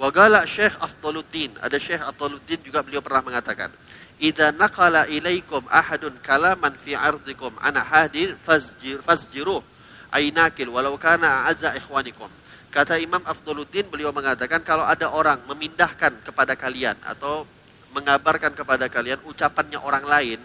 Wagala 0.00 0.48
Syekh 0.48 0.80
Afdaluddin, 0.80 1.60
ada 1.60 1.76
Syekh 1.76 2.00
Afdaluddin 2.00 2.64
juga 2.64 2.80
beliau 2.80 3.04
pernah 3.04 3.20
mengatakan, 3.20 3.68
"Idza 4.16 4.48
naqala 4.56 5.04
ilaikum 5.12 5.60
ahadun 5.68 6.16
kalaman 6.24 6.72
fi 6.80 6.96
ardikum 6.96 7.52
ana 7.60 7.84
hadir 7.84 8.32
fazjir 8.40 9.04
fazjiruh 9.04 9.60
ainakil 10.08 10.72
walau 10.72 10.96
kana 10.96 11.44
azza 11.44 11.76
ikhwanikum." 11.76 12.32
Kata 12.72 12.96
Imam 12.96 13.20
Afdaluddin 13.28 13.92
beliau 13.92 14.08
mengatakan 14.08 14.64
kalau 14.64 14.88
ada 14.88 15.12
orang 15.12 15.36
memindahkan 15.44 16.24
kepada 16.24 16.56
kalian 16.56 16.96
atau 17.04 17.44
mengabarkan 17.92 18.56
kepada 18.56 18.88
kalian 18.88 19.20
ucapannya 19.28 19.76
orang 19.84 20.08
lain 20.08 20.40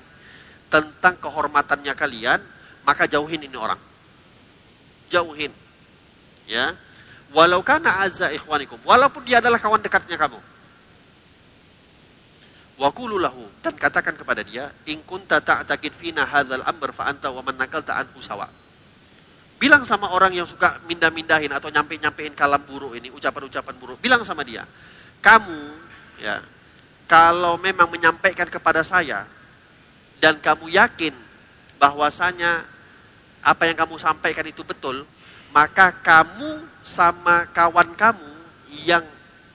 tentang 0.67 1.15
kehormatannya 1.23 1.95
kalian, 1.95 2.43
maka 2.83 3.07
jauhin 3.07 3.39
ini 3.39 3.55
orang. 3.55 3.79
Jauhin. 5.07 5.53
Ya. 6.43 6.75
Walau 7.35 7.59
kana 7.67 7.99
azza 8.07 8.31
ikhwanikum, 8.31 8.79
walaupun 8.87 9.27
dia 9.27 9.43
adalah 9.43 9.59
kawan 9.59 9.83
dekatnya 9.83 10.15
kamu. 10.15 10.39
Wa 12.79 12.91
lahu 12.95 13.43
dan 13.59 13.75
katakan 13.75 14.15
kepada 14.15 14.39
dia, 14.39 14.71
in 14.87 15.03
kunta 15.03 15.43
ta'taqid 15.43 15.91
fina 15.91 16.23
hadzal 16.23 16.63
amr 16.63 16.95
fa 16.95 17.11
anta 17.11 17.27
wa 17.35 17.43
man 17.43 17.59
nakalta 17.59 17.99
anhu 17.99 18.23
sawa. 18.23 18.47
Bilang 19.59 19.83
sama 19.83 20.15
orang 20.15 20.31
yang 20.31 20.47
suka 20.47 20.79
mindah-mindahin 20.87 21.51
atau 21.51 21.67
nyampe-nyampein 21.67 22.31
kalam 22.35 22.63
buruk 22.63 22.95
ini, 22.95 23.11
ucapan-ucapan 23.11 23.75
buruk. 23.79 23.99
Bilang 23.99 24.23
sama 24.23 24.47
dia, 24.47 24.63
kamu 25.19 25.59
ya, 26.23 26.39
kalau 27.07 27.59
memang 27.59 27.91
menyampaikan 27.91 28.47
kepada 28.47 28.79
saya 28.83 29.27
dan 30.23 30.39
kamu 30.39 30.71
yakin 30.71 31.15
bahwasanya 31.79 32.63
apa 33.43 33.63
yang 33.67 33.75
kamu 33.75 33.95
sampaikan 33.99 34.47
itu 34.47 34.63
betul, 34.63 35.03
maka 35.55 35.95
kamu 36.03 36.67
sama 36.83 37.47
kawan 37.55 37.95
kamu 37.95 38.31
yang 38.83 39.07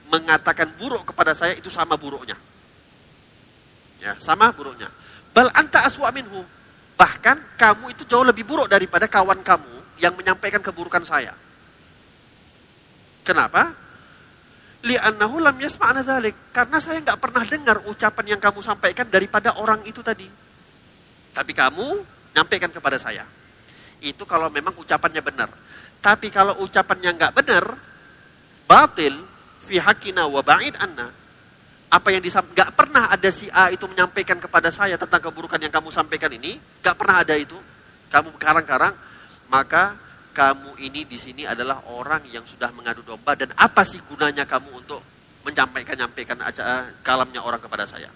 mengatakan 0.09 0.73
buruk 0.73 1.13
kepada 1.13 1.37
saya 1.37 1.53
itu 1.53 1.69
sama 1.69 1.93
buruknya. 1.93 2.33
Ya, 4.01 4.17
sama 4.17 4.49
buruknya. 4.49 4.89
Bal 5.29 5.53
anta 5.53 5.85
aswa 5.85 6.09
minhu. 6.09 6.41
Bahkan 6.97 7.53
kamu 7.53 7.93
itu 7.93 8.03
jauh 8.09 8.25
lebih 8.25 8.49
buruk 8.49 8.65
daripada 8.65 9.05
kawan 9.05 9.45
kamu 9.45 10.01
yang 10.01 10.17
menyampaikan 10.17 10.59
keburukan 10.59 11.05
saya. 11.05 11.37
Kenapa? 13.21 13.77
Li'annahu 14.81 15.37
lam 15.37 15.53
yasma'na 15.61 16.01
dhalik. 16.01 16.49
Karena 16.49 16.81
saya 16.81 16.97
nggak 16.97 17.21
pernah 17.21 17.45
dengar 17.45 17.77
ucapan 17.85 18.25
yang 18.35 18.41
kamu 18.41 18.59
sampaikan 18.65 19.05
daripada 19.05 19.53
orang 19.61 19.85
itu 19.85 20.01
tadi. 20.01 20.25
Tapi 21.31 21.51
kamu 21.53 21.87
nyampaikan 22.33 22.73
kepada 22.73 22.97
saya. 22.97 23.23
Itu 24.01 24.25
kalau 24.25 24.49
memang 24.49 24.73
ucapannya 24.81 25.21
benar. 25.21 25.49
Tapi 26.01 26.33
kalau 26.33 26.57
ucapannya 26.65 27.13
nggak 27.13 27.33
benar, 27.37 27.65
batil, 28.65 29.21
fi 29.61 29.77
hakina 29.77 30.25
wa 30.25 30.41
ba'id 30.41 30.73
anna. 30.81 31.13
Apa 31.91 32.09
yang 32.09 32.25
nggak 32.25 32.73
pernah 32.73 33.13
ada 33.13 33.29
si 33.29 33.51
A 33.53 33.69
itu 33.69 33.85
menyampaikan 33.85 34.41
kepada 34.41 34.73
saya 34.73 34.97
tentang 34.97 35.29
keburukan 35.29 35.61
yang 35.61 35.69
kamu 35.69 35.93
sampaikan 35.93 36.33
ini, 36.33 36.57
nggak 36.81 36.95
pernah 36.97 37.21
ada 37.21 37.37
itu. 37.37 37.55
Kamu 38.09 38.33
karang-karang, 38.41 38.97
maka 39.53 39.93
kamu 40.33 40.79
ini 40.79 41.03
di 41.05 41.19
sini 41.19 41.43
adalah 41.43 41.91
orang 41.91 42.23
yang 42.31 42.47
sudah 42.47 42.71
mengadu 42.71 43.03
domba 43.03 43.35
dan 43.35 43.51
apa 43.59 43.83
sih 43.83 43.99
gunanya 44.07 44.47
kamu 44.47 44.79
untuk 44.79 45.03
menyampaikan 45.43 45.99
nyampaikan 45.99 46.39
aja 46.41 46.87
kalamnya 47.03 47.43
orang 47.43 47.59
kepada 47.59 47.83
saya. 47.85 48.09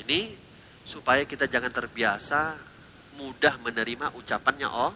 Ini 0.00 0.32
supaya 0.88 1.28
kita 1.28 1.44
jangan 1.46 1.68
terbiasa 1.68 2.56
mudah 3.20 3.60
menerima 3.60 4.16
ucapannya 4.16 4.68
oh, 4.70 4.92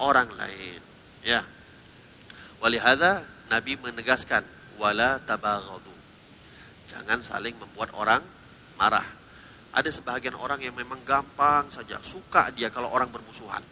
orang 0.00 0.28
lain. 0.34 0.80
Ya. 1.20 1.44
Walihada 2.58 3.24
Nabi 3.52 3.76
menegaskan 3.76 4.42
wala 4.80 5.20
tabaghadu. 5.22 5.92
Jangan 6.88 7.20
saling 7.20 7.54
membuat 7.60 7.92
orang 7.94 8.24
marah. 8.80 9.06
Ada 9.70 9.92
sebagian 9.94 10.34
orang 10.34 10.58
yang 10.58 10.74
memang 10.74 10.98
gampang 11.06 11.70
saja 11.70 12.02
suka 12.02 12.50
dia 12.50 12.72
kalau 12.74 12.90
orang 12.90 13.06
bermusuhan. 13.12 13.62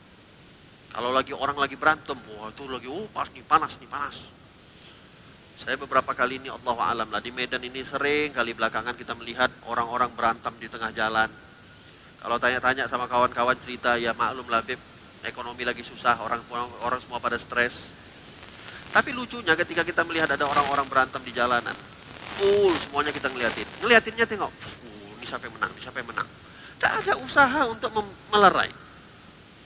Kalau 0.89 1.11
lagi 1.11 1.35
orang 1.35 1.59
lagi 1.59 1.75
berantem, 1.75 2.17
wah 2.39 2.49
itu 2.49 2.65
lagi 2.71 2.89
oh 2.89 3.11
pas 3.11 3.29
nih 3.35 3.45
panas 3.45 3.77
nih 3.83 3.91
panas. 3.91 4.17
Saya 5.59 5.75
beberapa 5.75 6.15
kali 6.15 6.39
ini 6.39 6.49
Allah 6.55 6.77
alam 6.79 7.11
lah 7.11 7.19
di 7.19 7.35
Medan 7.35 7.59
ini 7.67 7.83
sering 7.83 8.31
kali 8.31 8.55
belakangan 8.55 8.95
kita 8.95 9.19
melihat 9.19 9.51
orang-orang 9.67 10.15
berantem 10.15 10.55
di 10.55 10.71
tengah 10.71 10.95
jalan. 10.95 11.27
Kalau 12.19 12.37
tanya-tanya 12.39 12.87
sama 12.87 13.11
kawan-kawan 13.11 13.59
cerita 13.59 13.99
ya 13.99 14.15
maklum 14.15 14.47
lah 14.47 14.63
Beb, 14.63 14.79
ekonomi 15.27 15.67
lagi 15.67 15.83
susah, 15.83 16.21
orang 16.23 16.43
orang 16.83 17.01
semua 17.03 17.19
pada 17.19 17.39
stres. 17.41 17.89
Tapi 18.89 19.13
lucunya 19.13 19.53
ketika 19.53 19.85
kita 19.85 20.03
melihat 20.07 20.33
ada 20.33 20.49
orang-orang 20.49 20.87
berantem 20.89 21.21
di 21.21 21.33
jalanan, 21.35 21.77
full 22.41 22.73
semuanya 22.89 23.13
kita 23.13 23.29
ngeliatin. 23.29 23.69
Ngeliatinnya 23.85 24.25
tengok, 24.25 24.49
uh, 24.49 25.09
ini 25.19 25.27
siapa 25.29 25.45
yang 25.51 25.55
menang, 25.61 25.71
ini 25.77 25.81
siapa 25.83 25.99
yang 26.01 26.09
menang. 26.09 26.29
Tidak 26.79 26.93
ada 27.05 27.13
usaha 27.21 27.61
untuk 27.69 27.91
melerai. 28.33 28.71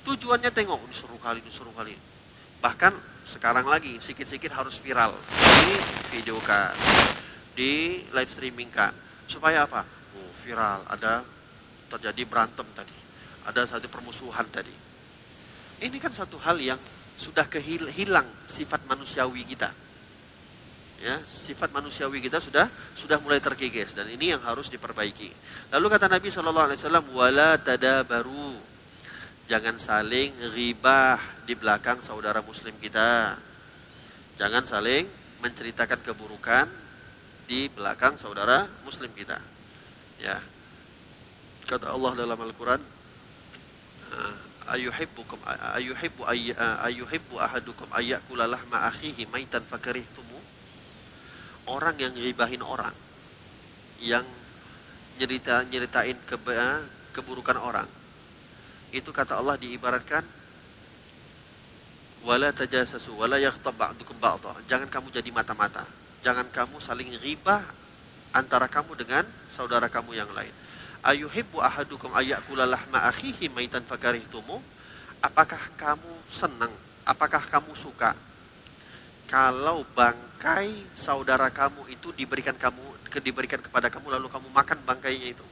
Tujuannya 0.02 0.50
tengok, 0.50 0.80
ini 0.90 0.94
seru 0.96 1.14
kali, 1.22 1.38
ini 1.44 1.52
seru 1.54 1.70
kali. 1.70 1.94
Bahkan 2.58 2.92
sekarang 3.30 3.68
lagi, 3.70 4.02
sikit-sikit 4.02 4.50
harus 4.50 4.74
viral. 4.82 5.14
Di 5.30 5.70
video 6.10 6.42
kan, 6.42 6.74
di 7.54 8.02
live 8.10 8.30
streaming 8.32 8.72
kan. 8.74 8.90
Supaya 9.30 9.68
apa? 9.70 9.86
Oh, 10.18 10.32
viral, 10.42 10.82
ada 10.90 11.22
terjadi 11.94 12.26
berantem 12.26 12.66
tadi. 12.74 12.96
Ada 13.46 13.78
satu 13.78 13.86
permusuhan 13.86 14.48
tadi. 14.50 14.81
Ini 15.82 15.98
kan 15.98 16.14
satu 16.14 16.38
hal 16.38 16.62
yang 16.62 16.78
sudah 17.18 17.46
kehilang 17.50 18.26
sifat 18.46 18.86
manusiawi 18.86 19.42
kita. 19.42 19.70
Ya, 21.02 21.18
sifat 21.26 21.74
manusiawi 21.74 22.22
kita 22.22 22.38
sudah 22.38 22.70
sudah 22.94 23.18
mulai 23.18 23.42
terkikis 23.42 23.90
dan 23.90 24.06
ini 24.06 24.30
yang 24.30 24.42
harus 24.46 24.70
diperbaiki. 24.70 25.34
Lalu 25.74 25.86
kata 25.90 26.06
Nabi 26.06 26.30
Shallallahu 26.30 26.66
Alaihi 26.70 26.78
Wasallam, 26.78 27.06
wala 27.10 27.58
baru 28.06 28.54
jangan 29.50 29.82
saling 29.82 30.30
ribah 30.54 31.18
di 31.42 31.58
belakang 31.58 31.98
saudara 32.06 32.38
Muslim 32.46 32.78
kita. 32.78 33.34
Jangan 34.38 34.62
saling 34.62 35.10
menceritakan 35.42 36.06
keburukan 36.06 36.70
di 37.50 37.66
belakang 37.66 38.14
saudara 38.14 38.70
Muslim 38.86 39.10
kita. 39.10 39.42
Ya, 40.22 40.38
kata 41.66 41.90
Allah 41.90 42.14
dalam 42.14 42.38
Al-Quran, 42.38 42.78
ayuhibbukum 44.68 45.38
ayuhibbu 45.78 46.22
ayuhibbu 46.86 47.34
ahadukum 47.38 47.88
ayyakula 47.90 48.46
lahma 48.46 48.86
akhihi 48.90 49.26
maitan 49.30 49.64
fakarihtumu. 49.66 50.38
Orang 51.70 51.94
yang 51.98 52.14
ribahin 52.14 52.62
orang 52.62 52.94
yang 54.02 54.26
nyerita 55.18 55.62
nyeritain 55.70 56.18
ke, 56.26 56.34
keburukan 57.14 57.54
orang. 57.58 57.86
Itu 58.90 59.14
kata 59.14 59.38
Allah 59.38 59.54
diibaratkan 59.56 60.26
wala 62.26 62.50
tajassasu 62.50 63.14
wala 63.14 63.38
yaghtab 63.38 63.78
ba'dukum 63.78 64.18
ba'dha. 64.18 64.58
Jangan 64.66 64.90
kamu 64.90 65.14
jadi 65.14 65.30
mata-mata. 65.30 65.86
Jangan 66.22 66.50
kamu 66.50 66.82
saling 66.82 67.14
ribah 67.22 67.62
antara 68.34 68.66
kamu 68.66 68.98
dengan 68.98 69.24
saudara 69.54 69.86
kamu 69.86 70.18
yang 70.18 70.30
lain 70.34 70.54
ayuhibbu 71.02 71.58
ahadukum 71.58 72.14
ayakula 72.14 72.64
lahma 72.64 73.10
akhihi 73.10 73.50
maitan 73.50 73.82
fakarihtumu? 73.82 74.62
Apakah 75.22 75.60
kamu 75.78 76.12
senang? 76.30 76.70
Apakah 77.06 77.42
kamu 77.42 77.74
suka? 77.74 78.14
Kalau 79.26 79.86
bangkai 79.94 80.94
saudara 80.94 81.50
kamu 81.50 81.90
itu 81.90 82.10
diberikan 82.14 82.54
kamu 82.54 83.10
diberikan 83.22 83.60
kepada 83.60 83.92
kamu 83.92 84.18
lalu 84.18 84.26
kamu 84.30 84.48
makan 84.50 84.78
bangkainya 84.82 85.28
itu. 85.36 85.46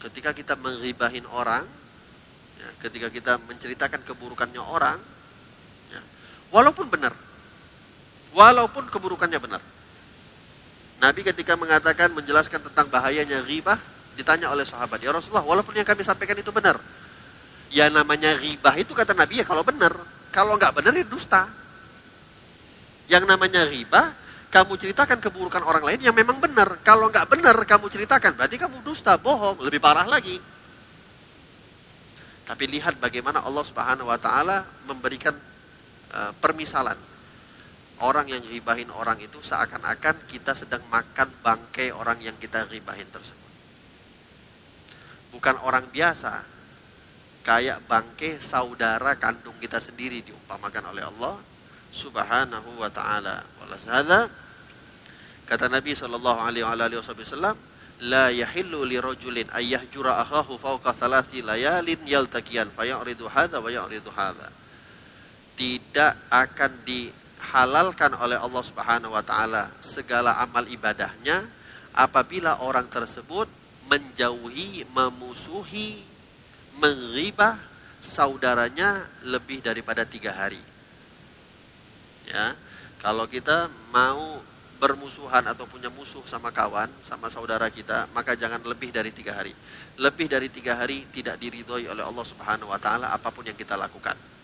Ketika 0.00 0.32
kita 0.32 0.56
mengribahin 0.56 1.28
orang 1.28 1.64
ya, 2.56 2.68
ketika 2.84 3.12
kita 3.12 3.32
menceritakan 3.44 4.00
keburukannya 4.06 4.62
orang 4.62 4.98
ya, 5.92 6.00
walaupun 6.48 6.88
benar 6.88 7.12
walaupun 8.32 8.88
keburukannya 8.88 9.38
benar 9.42 9.62
Nabi 11.00 11.24
ketika 11.24 11.56
mengatakan 11.56 12.12
menjelaskan 12.12 12.60
tentang 12.60 12.86
bahayanya 12.92 13.40
ribah 13.40 13.80
ditanya 14.20 14.52
oleh 14.52 14.68
sahabat, 14.68 15.00
"Ya 15.00 15.08
Rasulullah, 15.10 15.44
walaupun 15.44 15.72
yang 15.72 15.88
kami 15.88 16.04
sampaikan 16.04 16.36
itu 16.36 16.52
benar." 16.52 16.76
Ya 17.72 17.88
namanya 17.88 18.36
ribah 18.36 18.76
itu 18.76 18.92
kata 18.92 19.16
Nabi 19.16 19.40
ya 19.40 19.46
kalau 19.48 19.64
benar, 19.64 19.96
kalau 20.28 20.60
nggak 20.60 20.76
benar 20.76 20.92
ya 20.92 21.06
dusta. 21.08 21.48
Yang 23.08 23.24
namanya 23.26 23.64
ribah, 23.64 24.12
kamu 24.50 24.76
ceritakan 24.76 25.18
keburukan 25.22 25.62
orang 25.62 25.82
lain 25.86 26.02
yang 26.02 26.14
memang 26.14 26.36
benar. 26.42 26.82
Kalau 26.84 27.08
nggak 27.08 27.26
benar 27.30 27.56
kamu 27.64 27.86
ceritakan, 27.88 28.36
berarti 28.36 28.58
kamu 28.58 28.82
dusta, 28.82 29.16
bohong, 29.16 29.62
lebih 29.62 29.78
parah 29.78 30.04
lagi. 30.04 30.36
Tapi 32.50 32.64
lihat 32.66 32.98
bagaimana 32.98 33.46
Allah 33.46 33.62
Subhanahu 33.62 34.10
wa 34.10 34.18
taala 34.18 34.66
memberikan 34.82 35.32
uh, 36.10 36.34
permisalan 36.42 36.98
orang 38.00 38.32
yang 38.32 38.44
ribahin 38.48 38.88
orang 38.92 39.20
itu 39.20 39.40
seakan-akan 39.44 40.24
kita 40.24 40.56
sedang 40.56 40.80
makan 40.88 41.28
bangkai 41.44 41.92
orang 41.92 42.16
yang 42.24 42.36
kita 42.40 42.64
ribahin 42.68 43.08
tersebut. 43.12 43.50
Bukan 45.30 45.60
orang 45.62 45.86
biasa, 45.92 46.42
kayak 47.44 47.84
bangkai 47.84 48.40
saudara 48.40 49.16
kandung 49.20 49.56
kita 49.60 49.78
sendiri 49.80 50.24
diumpamakan 50.24 50.92
oleh 50.92 51.04
Allah 51.06 51.36
Subhanahu 51.92 52.80
wa 52.80 52.90
taala. 52.90 53.44
Walhada 53.60 54.30
kata 55.44 55.66
Nabi 55.68 55.92
sallallahu 55.92 56.40
alaihi 56.40 56.64
wasallam, 56.96 57.58
la 58.06 58.32
yahillu 58.32 58.86
li 58.88 58.96
rajulin 58.96 59.50
ayyahjura 59.52 60.24
akhahu 60.24 60.56
fawqa 60.56 60.96
thalathi 60.96 61.44
layalin 61.44 62.00
yaltaqiyan 62.06 62.72
fayuridu 62.72 63.28
hadha 63.28 63.60
wa 63.60 63.68
yuridu 63.68 64.08
hadha. 64.14 64.48
Tidak 65.58 66.32
akan 66.32 66.72
di 66.88 67.12
dihalalkan 67.40 68.12
oleh 68.20 68.36
Allah 68.36 68.62
Subhanahu 68.62 69.16
wa 69.16 69.24
taala 69.24 69.72
segala 69.80 70.36
amal 70.44 70.68
ibadahnya 70.68 71.48
apabila 71.96 72.60
orang 72.60 72.84
tersebut 72.86 73.48
menjauhi, 73.88 74.86
memusuhi, 74.92 76.04
mengribah 76.78 77.58
saudaranya 77.98 79.08
lebih 79.26 79.64
daripada 79.64 80.04
tiga 80.06 80.30
hari. 80.36 80.60
Ya, 82.28 82.54
kalau 83.02 83.26
kita 83.26 83.66
mau 83.90 84.38
bermusuhan 84.78 85.42
atau 85.50 85.66
punya 85.66 85.90
musuh 85.90 86.22
sama 86.30 86.54
kawan, 86.54 86.86
sama 87.02 87.26
saudara 87.26 87.66
kita, 87.66 88.06
maka 88.14 88.38
jangan 88.38 88.62
lebih 88.62 88.94
dari 88.94 89.10
tiga 89.10 89.34
hari. 89.34 89.50
Lebih 89.98 90.30
dari 90.30 90.46
tiga 90.52 90.78
hari 90.78 91.02
tidak 91.10 91.42
diridhoi 91.42 91.90
oleh 91.90 92.04
Allah 92.06 92.24
Subhanahu 92.24 92.70
Wa 92.70 92.78
Taala 92.78 93.10
apa 93.10 93.34
pun 93.34 93.42
yang 93.42 93.58
kita 93.58 93.74
lakukan 93.74 94.39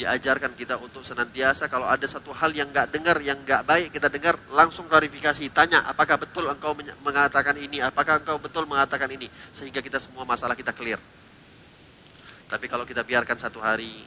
diajarkan 0.00 0.56
kita 0.56 0.80
untuk 0.80 1.04
senantiasa 1.04 1.68
kalau 1.68 1.84
ada 1.84 2.08
satu 2.08 2.32
hal 2.32 2.50
yang 2.56 2.72
nggak 2.72 2.90
dengar, 2.90 3.20
yang 3.20 3.36
nggak 3.44 3.62
baik 3.68 3.88
kita 3.92 4.08
dengar, 4.08 4.40
langsung 4.50 4.88
klarifikasi, 4.88 5.52
tanya 5.52 5.84
apakah 5.84 6.16
betul 6.16 6.48
engkau 6.48 6.72
mengatakan 7.04 7.54
ini, 7.60 7.84
apakah 7.84 8.24
engkau 8.24 8.40
betul 8.40 8.64
mengatakan 8.64 9.08
ini, 9.12 9.28
sehingga 9.52 9.84
kita 9.84 10.00
semua 10.00 10.24
masalah 10.24 10.56
kita 10.56 10.72
clear. 10.72 10.98
Tapi 12.48 12.66
kalau 12.68 12.88
kita 12.88 13.04
biarkan 13.04 13.36
satu 13.36 13.60
hari, 13.60 14.04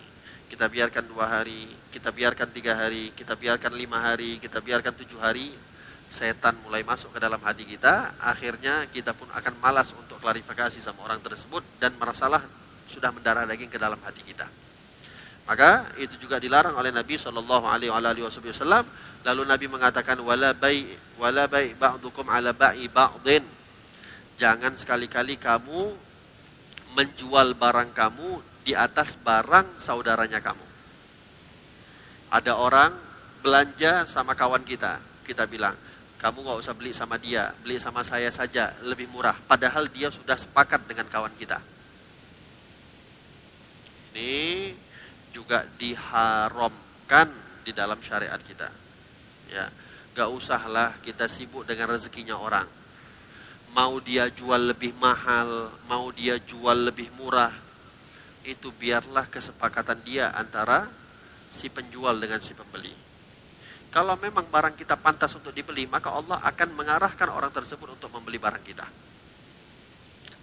kita 0.50 0.70
biarkan 0.70 1.06
dua 1.10 1.26
hari, 1.30 1.70
kita 1.90 2.14
biarkan 2.14 2.50
tiga 2.54 2.78
hari, 2.78 3.14
kita 3.14 3.34
biarkan 3.34 3.74
lima 3.74 4.02
hari, 4.02 4.38
kita 4.38 4.62
biarkan 4.62 4.94
tujuh 4.94 5.18
hari, 5.18 5.54
setan 6.10 6.58
mulai 6.62 6.86
masuk 6.86 7.14
ke 7.14 7.20
dalam 7.22 7.42
hati 7.42 7.66
kita, 7.66 8.14
akhirnya 8.22 8.86
kita 8.90 9.14
pun 9.18 9.30
akan 9.34 9.54
malas 9.62 9.94
untuk 9.98 10.22
klarifikasi 10.22 10.82
sama 10.82 11.06
orang 11.06 11.22
tersebut 11.22 11.66
dan 11.82 11.94
merasalah 11.98 12.42
sudah 12.86 13.10
mendarah 13.10 13.50
daging 13.50 13.70
ke 13.70 13.82
dalam 13.82 13.98
hati 14.06 14.22
kita. 14.22 14.65
Maka 15.46 15.94
itu 16.02 16.18
juga 16.18 16.42
dilarang 16.42 16.74
oleh 16.74 16.90
Nabi 16.90 17.22
Shallallahu 17.22 17.70
Alaihi 17.70 17.94
Wasallam. 18.26 18.86
Lalu 19.22 19.42
Nabi 19.46 19.66
mengatakan 19.70 20.18
wala 20.26 20.58
bai 20.58 20.86
wala 21.22 21.46
bai 21.46 21.78
ba'dukum 21.78 22.26
ala 22.30 22.50
ba'i 22.54 22.90
ba'din. 22.90 23.46
Jangan 24.42 24.74
sekali-kali 24.74 25.38
kamu 25.38 25.94
menjual 26.98 27.54
barang 27.54 27.94
kamu 27.94 28.42
di 28.66 28.74
atas 28.74 29.14
barang 29.22 29.78
saudaranya 29.78 30.42
kamu. 30.42 30.66
Ada 32.34 32.58
orang 32.58 32.92
belanja 33.46 34.10
sama 34.10 34.34
kawan 34.34 34.66
kita, 34.66 34.98
kita 35.22 35.46
bilang, 35.46 35.78
kamu 36.18 36.42
nggak 36.42 36.60
usah 36.66 36.74
beli 36.74 36.90
sama 36.90 37.22
dia, 37.22 37.54
beli 37.62 37.78
sama 37.78 38.02
saya 38.02 38.34
saja, 38.34 38.74
lebih 38.82 39.06
murah. 39.14 39.38
Padahal 39.46 39.86
dia 39.94 40.10
sudah 40.10 40.34
sepakat 40.34 40.90
dengan 40.90 41.06
kawan 41.06 41.32
kita. 41.38 41.62
Ini 44.16 44.74
juga 45.36 45.68
diharamkan 45.76 47.28
di 47.68 47.76
dalam 47.76 48.00
syariat 48.00 48.40
kita. 48.40 48.72
Ya, 49.52 49.68
gak 50.16 50.32
usahlah 50.32 50.96
kita 51.04 51.28
sibuk 51.28 51.68
dengan 51.68 51.92
rezekinya 51.92 52.40
orang. 52.40 52.64
Mau 53.76 54.00
dia 54.00 54.32
jual 54.32 54.72
lebih 54.72 54.96
mahal, 54.96 55.76
mau 55.92 56.08
dia 56.16 56.40
jual 56.40 56.88
lebih 56.88 57.12
murah, 57.20 57.52
itu 58.48 58.72
biarlah 58.72 59.28
kesepakatan 59.28 60.00
dia 60.08 60.32
antara 60.32 60.88
si 61.52 61.68
penjual 61.68 62.16
dengan 62.16 62.40
si 62.40 62.56
pembeli. 62.56 62.96
Kalau 63.92 64.16
memang 64.16 64.48
barang 64.48 64.80
kita 64.80 64.96
pantas 64.96 65.36
untuk 65.36 65.52
dibeli, 65.52 65.88
maka 65.88 66.16
Allah 66.16 66.40
akan 66.48 66.70
mengarahkan 66.76 67.28
orang 67.32 67.52
tersebut 67.52 68.00
untuk 68.00 68.12
membeli 68.12 68.40
barang 68.40 68.64
kita. 68.64 68.88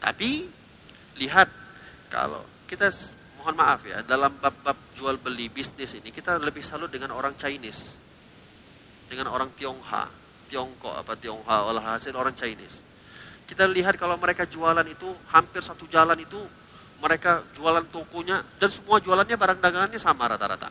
Tapi 0.02 0.30
lihat 1.20 1.48
kalau 2.12 2.44
kita 2.68 2.92
mohon 3.42 3.58
maaf 3.58 3.82
ya, 3.82 4.06
dalam 4.06 4.38
bab-bab 4.38 4.94
jual 4.94 5.18
beli 5.18 5.50
bisnis 5.50 5.98
ini 5.98 6.14
kita 6.14 6.38
lebih 6.38 6.62
salut 6.62 6.86
dengan 6.94 7.10
orang 7.10 7.34
Chinese. 7.34 7.98
Dengan 9.10 9.34
orang 9.34 9.50
Tionghoa, 9.58 10.06
Tiongkok 10.46 10.94
apa 10.94 11.18
Tionghoa 11.18 11.74
hasil 11.74 12.14
orang 12.14 12.38
Chinese. 12.38 12.78
Kita 13.42 13.66
lihat 13.66 13.98
kalau 13.98 14.14
mereka 14.14 14.46
jualan 14.46 14.86
itu 14.86 15.10
hampir 15.34 15.58
satu 15.58 15.90
jalan 15.90 16.14
itu 16.22 16.38
mereka 17.02 17.42
jualan 17.50 17.82
tokonya 17.90 18.46
dan 18.62 18.70
semua 18.70 19.02
jualannya 19.02 19.34
barang 19.34 19.58
dagangannya 19.58 19.98
sama 19.98 20.30
rata-rata. 20.30 20.70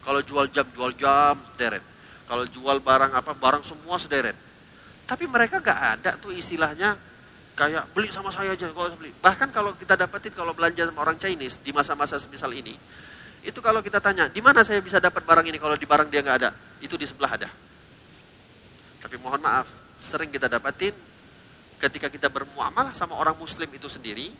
Kalau 0.00 0.24
jual 0.24 0.48
jam, 0.48 0.64
jual 0.72 0.96
jam, 0.96 1.36
deret. 1.60 1.84
Kalau 2.24 2.48
jual 2.48 2.80
barang 2.80 3.12
apa, 3.12 3.36
barang 3.36 3.60
semua 3.60 4.00
sederet. 4.00 4.34
Tapi 5.04 5.28
mereka 5.28 5.60
nggak 5.60 5.80
ada 6.00 6.10
tuh 6.16 6.32
istilahnya 6.32 6.96
kayak 7.54 7.86
beli 7.94 8.10
sama 8.10 8.34
saya 8.34 8.52
aja 8.52 8.66
kalau 8.74 8.94
beli. 8.98 9.14
Bahkan 9.22 9.48
kalau 9.54 9.72
kita 9.78 9.94
dapetin 9.94 10.34
kalau 10.34 10.52
belanja 10.52 10.90
sama 10.90 11.06
orang 11.06 11.16
Chinese 11.18 11.62
di 11.62 11.70
masa-masa 11.70 12.18
semisal 12.18 12.50
ini, 12.50 12.74
itu 13.46 13.58
kalau 13.62 13.80
kita 13.80 14.02
tanya, 14.02 14.26
di 14.26 14.42
mana 14.42 14.66
saya 14.66 14.82
bisa 14.82 14.98
dapat 14.98 15.22
barang 15.22 15.46
ini 15.46 15.58
kalau 15.62 15.78
di 15.78 15.86
barang 15.86 16.10
dia 16.10 16.20
nggak 16.20 16.38
ada? 16.42 16.50
Itu 16.82 16.98
di 16.98 17.06
sebelah 17.06 17.38
ada. 17.38 17.48
Tapi 19.00 19.16
mohon 19.22 19.38
maaf, 19.38 19.70
sering 20.02 20.28
kita 20.34 20.50
dapetin 20.50 20.92
ketika 21.78 22.08
kita 22.08 22.32
bermuamalah 22.32 22.96
sama 22.96 23.14
orang 23.20 23.36
muslim 23.36 23.68
itu 23.70 23.86
sendiri, 23.86 24.32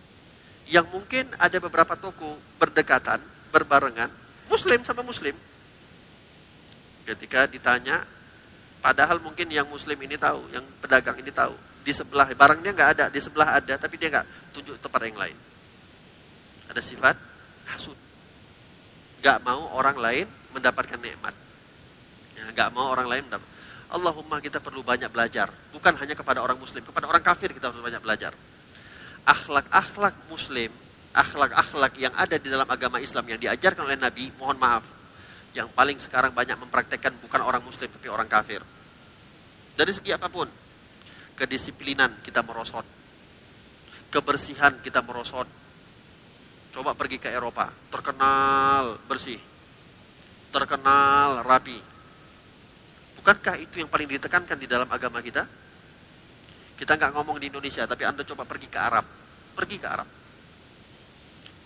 yang 0.73 0.89
mungkin 0.89 1.29
ada 1.37 1.61
beberapa 1.61 1.95
toko 1.95 2.41
berdekatan, 2.57 3.21
berbarengan, 3.53 4.09
muslim 4.49 4.81
sama 4.83 5.05
muslim. 5.05 5.37
Ketika 7.05 7.45
ditanya, 7.45 8.01
padahal 8.81 9.21
mungkin 9.21 9.53
yang 9.53 9.69
muslim 9.69 10.01
ini 10.01 10.17
tahu, 10.17 10.49
yang 10.57 10.65
pedagang 10.81 11.21
ini 11.21 11.29
tahu, 11.29 11.53
di 11.85 11.93
sebelah 11.93 12.33
barangnya 12.33 12.73
nggak 12.73 12.91
ada 12.97 13.05
di 13.13 13.21
sebelah 13.21 13.61
ada 13.61 13.77
tapi 13.77 14.01
dia 14.01 14.09
nggak 14.09 14.57
tunjuk 14.57 14.81
tempat 14.81 15.01
yang 15.05 15.21
lain. 15.21 15.37
Ada 16.73 16.81
sifat 16.81 17.17
hasud. 17.69 17.97
Nggak 19.21 19.39
mau 19.45 19.69
orang 19.77 19.97
lain 20.01 20.27
mendapatkan 20.57 20.97
nikmat. 20.97 21.37
Ya, 22.35 22.49
nggak 22.49 22.69
mau 22.73 22.89
orang 22.89 23.07
lain 23.07 23.23
mendapat. 23.29 23.49
Allahumma 23.93 24.41
kita 24.41 24.59
perlu 24.65 24.81
banyak 24.81 25.13
belajar. 25.13 25.53
Bukan 25.71 25.93
hanya 26.01 26.17
kepada 26.17 26.41
orang 26.41 26.57
muslim 26.57 26.81
kepada 26.81 27.05
orang 27.05 27.21
kafir 27.21 27.53
kita 27.53 27.69
harus 27.69 27.85
banyak 27.85 28.01
belajar. 28.01 28.33
Akhlak-akhlak 29.29 30.25
muslim 30.33 30.73
akhlak-akhlak 31.15 31.95
yang 32.03 32.11
ada 32.19 32.37
di 32.43 32.51
dalam 32.51 32.67
agama 32.67 32.99
Islam 32.99 33.23
yang 33.31 33.39
diajarkan 33.39 33.87
oleh 33.87 33.95
Nabi 33.95 34.35
mohon 34.35 34.59
maaf. 34.59 34.83
Yang 35.55 35.71
paling 35.71 35.99
sekarang 36.03 36.35
banyak 36.35 36.59
mempraktekkan 36.59 37.15
bukan 37.23 37.39
orang 37.39 37.63
muslim 37.63 37.87
tapi 37.87 38.11
orang 38.11 38.27
kafir. 38.27 38.59
Dari 39.79 39.93
segi 39.95 40.11
apa 40.11 40.27
pun 40.27 40.51
kedisiplinan 41.35 42.23
kita 42.23 42.43
merosot. 42.47 42.87
Kebersihan 44.11 44.79
kita 44.79 45.03
merosot. 45.03 45.47
Coba 46.75 46.95
pergi 46.99 47.23
ke 47.23 47.31
Eropa, 47.31 47.71
terkenal 47.91 48.99
bersih. 49.07 49.39
Terkenal 50.51 51.43
rapi. 51.47 51.79
Bukankah 53.19 53.59
itu 53.63 53.83
yang 53.83 53.91
paling 53.91 54.11
ditekankan 54.11 54.59
di 54.59 54.67
dalam 54.67 54.91
agama 54.91 55.23
kita? 55.23 55.47
Kita 56.75 56.99
nggak 56.99 57.15
ngomong 57.15 57.39
di 57.39 57.47
Indonesia, 57.51 57.87
tapi 57.87 58.03
Anda 58.03 58.27
coba 58.27 58.43
pergi 58.43 58.67
ke 58.67 58.79
Arab. 58.79 59.07
Pergi 59.55 59.77
ke 59.79 59.87
Arab. 59.87 60.09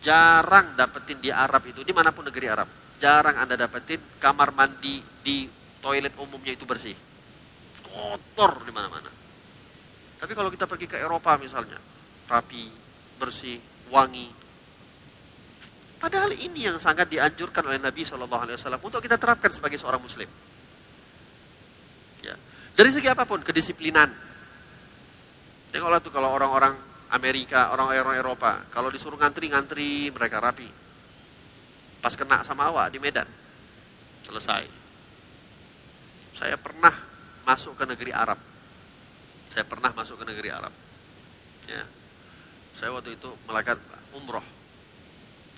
Jarang 0.05 0.77
dapetin 0.77 1.19
di 1.19 1.33
Arab 1.33 1.65
itu, 1.69 1.81
di 1.81 1.93
mana 1.97 2.13
pun 2.13 2.29
negeri 2.29 2.47
Arab. 2.49 2.69
Jarang 3.01 3.37
Anda 3.41 3.57
dapetin 3.57 4.21
kamar 4.21 4.53
mandi 4.53 5.01
di 5.25 5.49
toilet 5.81 6.13
umumnya 6.21 6.53
itu 6.53 6.69
bersih. 6.69 6.95
Kotor 7.81 8.63
di 8.69 8.73
mana-mana. 8.73 9.18
Tapi 10.19 10.33
kalau 10.35 10.51
kita 10.51 10.67
pergi 10.67 10.91
ke 10.91 10.99
Eropa 10.99 11.39
misalnya, 11.39 11.79
rapi, 12.27 12.67
bersih, 13.19 13.59
wangi. 13.95 14.27
Padahal 15.99 16.35
ini 16.35 16.67
yang 16.67 16.79
sangat 16.79 17.11
dianjurkan 17.11 17.67
oleh 17.67 17.79
Nabi 17.79 18.03
Shallallahu 18.03 18.43
Alaihi 18.47 18.57
Wasallam 18.59 18.83
untuk 18.83 19.03
kita 19.03 19.19
terapkan 19.19 19.51
sebagai 19.51 19.79
seorang 19.79 20.03
Muslim. 20.03 20.31
Ya. 22.23 22.35
Dari 22.75 22.91
segi 22.91 23.07
apa 23.11 23.27
pun, 23.27 23.43
kedisiplinan. 23.43 24.11
Tengoklah 25.71 26.03
tuh 26.03 26.15
kalau 26.15 26.35
orang-orang 26.35 26.75
Amerika, 27.15 27.71
orang-orang 27.75 28.19
Eropa, 28.19 28.67
kalau 28.75 28.91
disuruh 28.91 29.19
ngantri-ngantri, 29.19 30.11
mereka 30.11 30.43
rapi. 30.43 30.71
Pas 31.99 32.15
kena 32.15 32.47
sama 32.47 32.71
awak 32.71 32.95
di 32.95 32.99
Medan, 33.03 33.27
selesai. 34.27 34.67
Saya 36.39 36.55
pernah 36.55 36.95
masuk 37.43 37.75
ke 37.75 37.85
negeri 37.91 38.15
Arab 38.15 38.39
saya 39.53 39.65
pernah 39.65 39.91
masuk 39.97 40.21
ke 40.21 40.25
negeri 40.29 40.49
Arab. 40.53 40.73
Ya. 41.69 41.85
Saya 42.79 42.95
waktu 42.95 43.17
itu 43.19 43.31
melakukan 43.49 43.81
umroh. 44.15 44.45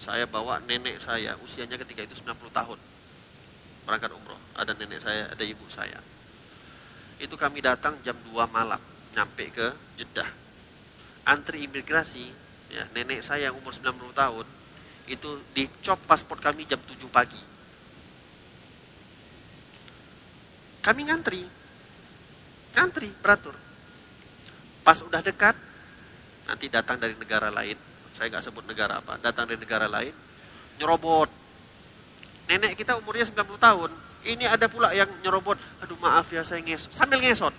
Saya 0.01 0.25
bawa 0.25 0.57
nenek 0.65 0.97
saya, 1.05 1.37
usianya 1.45 1.77
ketika 1.77 2.01
itu 2.09 2.17
90 2.17 2.49
tahun. 2.49 2.79
Berangkat 3.85 4.11
umroh. 4.17 4.41
Ada 4.57 4.73
nenek 4.73 5.05
saya, 5.05 5.29
ada 5.29 5.45
ibu 5.45 5.67
saya. 5.69 6.01
Itu 7.21 7.37
kami 7.37 7.61
datang 7.61 8.01
jam 8.01 8.17
2 8.17 8.49
malam, 8.49 8.81
nyampe 9.13 9.53
ke 9.53 9.69
Jeddah. 10.01 10.29
Antri 11.29 11.69
imigrasi, 11.69 12.25
ya, 12.73 12.89
nenek 12.97 13.21
saya 13.21 13.53
yang 13.53 13.61
umur 13.61 13.77
90 13.77 14.17
tahun, 14.17 14.47
itu 15.05 15.31
dicop 15.53 16.01
paspor 16.09 16.41
kami 16.41 16.65
jam 16.65 16.81
7 16.81 16.97
pagi. 17.13 17.43
Kami 20.81 21.01
ngantri, 21.05 21.45
ngantri 22.73 23.13
beratur 23.21 23.70
Pas 24.91 24.99
udah 25.07 25.23
dekat, 25.23 25.55
nanti 26.51 26.67
datang 26.67 26.99
dari 26.99 27.15
negara 27.15 27.47
lain. 27.47 27.79
Saya 28.19 28.27
nggak 28.27 28.43
sebut 28.43 28.67
negara 28.67 28.99
apa, 28.99 29.23
datang 29.23 29.47
dari 29.47 29.63
negara 29.63 29.87
lain, 29.87 30.11
nyerobot. 30.83 31.31
Nenek 32.51 32.75
kita 32.75 32.99
umurnya 32.99 33.23
90 33.23 33.55
tahun, 33.55 33.91
ini 34.27 34.51
ada 34.51 34.67
pula 34.67 34.91
yang 34.91 35.07
nyerobot, 35.23 35.55
aduh 35.79 35.95
maaf 36.03 36.35
ya 36.35 36.43
saya 36.43 36.59
ngesot, 36.67 36.91
sambil 36.91 37.23
ngesot. 37.23 37.55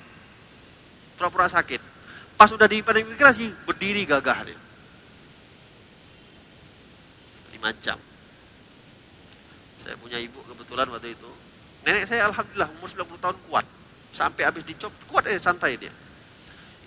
Pura-pura 1.15 1.47
sakit. 1.47 1.79
Pas 2.35 2.51
udah 2.51 2.67
di 2.67 2.83
imigrasi, 2.83 3.47
berdiri 3.63 4.03
gagah 4.03 4.51
dia. 4.51 4.59
Lima 7.55 7.71
jam. 7.79 7.95
Saya 9.79 9.95
punya 9.95 10.19
ibu 10.19 10.35
kebetulan 10.51 10.91
waktu 10.91 11.15
itu. 11.15 11.31
Nenek 11.87 12.11
saya 12.11 12.27
alhamdulillah 12.27 12.67
umur 12.75 12.91
90 12.91 13.23
tahun 13.23 13.37
kuat. 13.47 13.63
Sampai 14.11 14.43
habis 14.43 14.67
dicop, 14.67 14.91
kuat 15.07 15.31
eh 15.31 15.39
santai 15.39 15.79
dia 15.79 16.10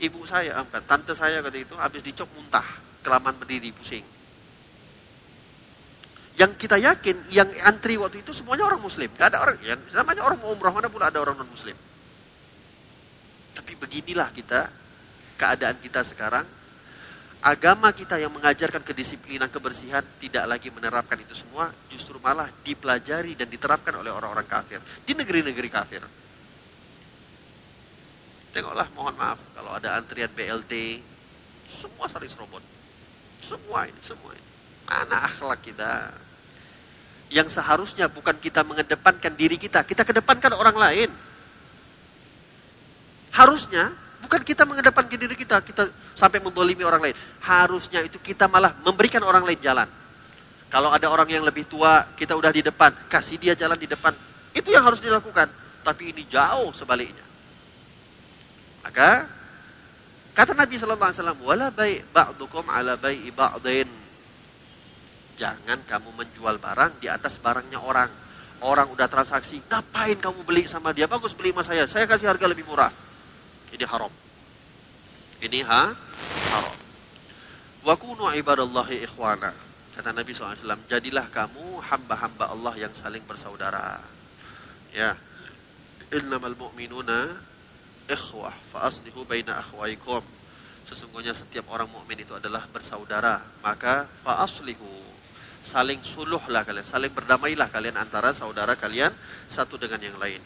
ibu 0.03 0.27
saya, 0.27 0.59
tante 0.89 1.15
saya 1.15 1.45
ketika 1.45 1.63
itu 1.71 1.75
habis 1.79 2.03
dicop 2.03 2.27
muntah, 2.35 2.65
kelamaan 3.05 3.39
berdiri, 3.39 3.71
pusing. 3.71 4.03
Yang 6.35 6.67
kita 6.67 6.83
yakin, 6.83 7.31
yang 7.31 7.47
antri 7.63 7.95
waktu 7.95 8.27
itu 8.27 8.35
semuanya 8.35 8.67
orang 8.67 8.83
muslim. 8.83 9.07
Gak 9.15 9.31
ada 9.31 9.47
orang, 9.47 9.59
yang 9.63 9.79
namanya 9.95 10.27
orang 10.27 10.39
mau 10.43 10.51
umrah, 10.51 10.75
mana 10.75 10.91
pula 10.91 11.07
ada 11.07 11.23
orang 11.23 11.39
non 11.39 11.47
muslim. 11.47 11.79
Tapi 13.55 13.73
beginilah 13.79 14.35
kita, 14.35 14.67
keadaan 15.39 15.79
kita 15.79 16.03
sekarang. 16.03 16.47
agama 17.45 17.93
kita 17.93 18.17
yang 18.17 18.33
mengajarkan 18.33 18.81
kedisiplinan 18.81 19.53
kebersihan 19.53 20.01
tidak 20.17 20.49
lagi 20.49 20.73
menerapkan 20.73 21.21
itu 21.21 21.37
semua, 21.37 21.69
justru 21.93 22.17
malah 22.17 22.49
dipelajari 22.65 23.37
dan 23.37 23.53
diterapkan 23.53 24.01
oleh 24.01 24.09
orang-orang 24.09 24.49
kafir 24.49 24.81
di 25.05 25.13
negeri-negeri 25.13 25.69
kafir. 25.69 26.01
Tengoklah, 28.55 28.87
mohon 28.95 29.19
maaf 29.19 29.43
kalau 29.51 29.75
ada 29.75 29.99
antrian 29.99 30.31
BLT, 30.31 31.03
semua 31.67 32.07
saling 32.07 32.31
serobot. 32.31 32.63
Semua 33.43 33.91
ini, 33.91 33.99
semua 34.07 34.31
ini. 34.31 34.47
Mana 34.87 35.27
akhlak 35.27 35.59
kita? 35.67 36.15
Yang 37.35 37.59
seharusnya 37.59 38.07
bukan 38.07 38.39
kita 38.39 38.63
mengedepankan 38.63 39.35
diri 39.35 39.59
kita, 39.59 39.83
kita 39.83 40.07
kedepankan 40.07 40.55
orang 40.55 40.79
lain. 40.79 41.11
Harusnya 43.35 43.91
bukan 44.23 44.39
kita 44.47 44.63
mengedepankan 44.63 45.19
diri 45.19 45.35
kita, 45.35 45.59
kita 45.59 45.91
sampai 46.15 46.39
mendolimi 46.39 46.87
orang 46.87 47.11
lain. 47.11 47.17
Harusnya 47.43 48.07
itu 48.07 48.23
kita 48.23 48.47
malah 48.47 48.71
memberikan 48.87 49.27
orang 49.27 49.43
lain 49.43 49.59
jalan. 49.59 49.91
Kalau 50.71 50.95
ada 50.95 51.11
orang 51.11 51.27
yang 51.27 51.43
lebih 51.43 51.67
tua, 51.67 52.07
kita 52.15 52.39
udah 52.39 52.55
di 52.55 52.63
depan, 52.63 52.95
kasih 53.11 53.35
dia 53.35 53.59
jalan 53.59 53.75
di 53.75 53.91
depan. 53.91 54.15
Itu 54.55 54.71
yang 54.71 54.87
harus 54.87 55.03
dilakukan. 55.03 55.51
Tapi 55.83 56.15
ini 56.15 56.23
jauh 56.31 56.71
sebaliknya. 56.71 57.34
Maka 58.85 59.25
kata 60.37 60.53
Nabi 60.53 60.77
Shallallahu 60.77 61.09
Alaihi 61.09 61.21
Wasallam, 61.25 61.41
wala 61.41 61.67
baik 61.73 62.01
ba'dukum 62.13 62.65
ala 62.69 63.01
baik 63.01 63.33
ba'din. 63.33 63.89
Jangan 65.35 65.83
kamu 65.89 66.15
menjual 66.15 66.61
barang 66.61 67.01
di 67.01 67.09
atas 67.09 67.41
barangnya 67.41 67.81
orang. 67.81 68.13
Orang 68.65 68.93
udah 68.95 69.11
transaksi, 69.11 69.61
ngapain 69.67 70.17
kamu 70.21 70.47
beli 70.47 70.65
sama 70.71 70.95
dia? 70.95 71.11
Bagus 71.11 71.35
beli 71.35 71.51
sama 71.51 71.67
saya, 71.67 71.85
saya 71.91 72.07
kasih 72.07 72.31
harga 72.31 72.47
lebih 72.47 72.65
murah. 72.65 72.93
Ini 73.75 73.85
haram. 73.85 74.13
Ini 75.43 75.61
ha? 75.67 75.91
haram. 76.55 76.77
Wa 77.85 77.95
kunu 77.99 78.31
ibadallahi 78.31 79.05
ikhwana. 79.05 79.53
Kata 79.95 80.11
Nabi 80.11 80.33
SAW, 80.35 80.87
jadilah 80.89 81.29
kamu 81.29 81.83
hamba-hamba 81.83 82.51
Allah 82.51 82.75
yang 82.79 82.95
saling 82.97 83.23
bersaudara. 83.27 84.01
Ya. 84.95 85.19
Innamal 86.15 86.55
mu'minuna 86.55 87.35
ikhwah 88.11 88.55
fa 88.73 88.89
aslihu 88.89 89.25
baina 89.25 89.59
akhwaikum. 89.61 90.23
Sesungguhnya 90.85 91.33
setiap 91.33 91.69
orang 91.73 91.89
mukmin 91.89 92.21
itu 92.21 92.37
adalah 92.37 92.69
bersaudara. 92.69 93.41
Maka 93.65 94.05
fa 94.21 94.45
aslihu 94.45 94.89
saling 95.65 96.05
suluhlah 96.05 96.61
kalian, 96.61 96.85
saling 96.85 97.09
berdamailah 97.09 97.73
kalian 97.73 97.97
antara 97.97 98.37
saudara 98.37 98.77
kalian 98.77 99.09
satu 99.49 99.81
dengan 99.81 100.01
yang 100.05 100.17
lain. 100.21 100.39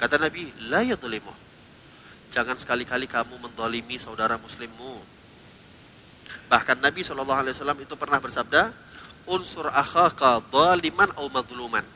Kata 0.00 0.16
Nabi, 0.16 0.48
la 0.72 0.80
yadlimu 0.80 1.44
Jangan 2.34 2.58
sekali-kali 2.58 3.06
kamu 3.06 3.38
mendolimi 3.38 3.94
saudara 3.94 4.34
muslimmu. 4.34 4.98
Bahkan 6.50 6.82
Nabi 6.82 7.06
SAW 7.06 7.78
itu 7.78 7.94
pernah 7.94 8.18
bersabda, 8.18 8.74
unsur 9.30 9.70
akhaka 9.70 10.42
daliman 10.50 11.14
au 11.14 11.30
madluman. 11.30 11.86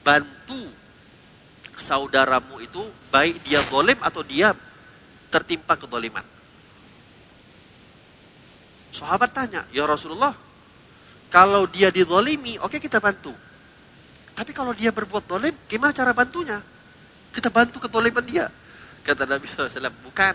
Bantu 0.00 0.64
saudaramu 1.82 2.60
itu 2.60 2.80
baik 3.10 3.42
dia 3.44 3.64
dolim 3.66 3.96
atau 4.04 4.20
dia 4.22 4.52
tertimpa 5.30 5.78
kedoliman. 5.78 6.24
Sahabat 8.90 9.30
tanya, 9.30 9.62
ya 9.70 9.86
Rasulullah, 9.86 10.34
kalau 11.30 11.70
dia 11.70 11.94
didolimi, 11.94 12.58
oke 12.58 12.74
okay, 12.74 12.80
kita 12.82 12.98
bantu. 12.98 13.30
Tapi 14.34 14.50
kalau 14.50 14.74
dia 14.74 14.90
berbuat 14.90 15.30
dolim, 15.30 15.54
gimana 15.70 15.94
cara 15.94 16.10
bantunya? 16.10 16.58
Kita 17.30 17.54
bantu 17.54 17.78
kedoliman 17.86 18.24
dia. 18.26 18.50
Kata 19.06 19.30
Nabi 19.30 19.46
SAW, 19.46 19.94
bukan. 20.02 20.34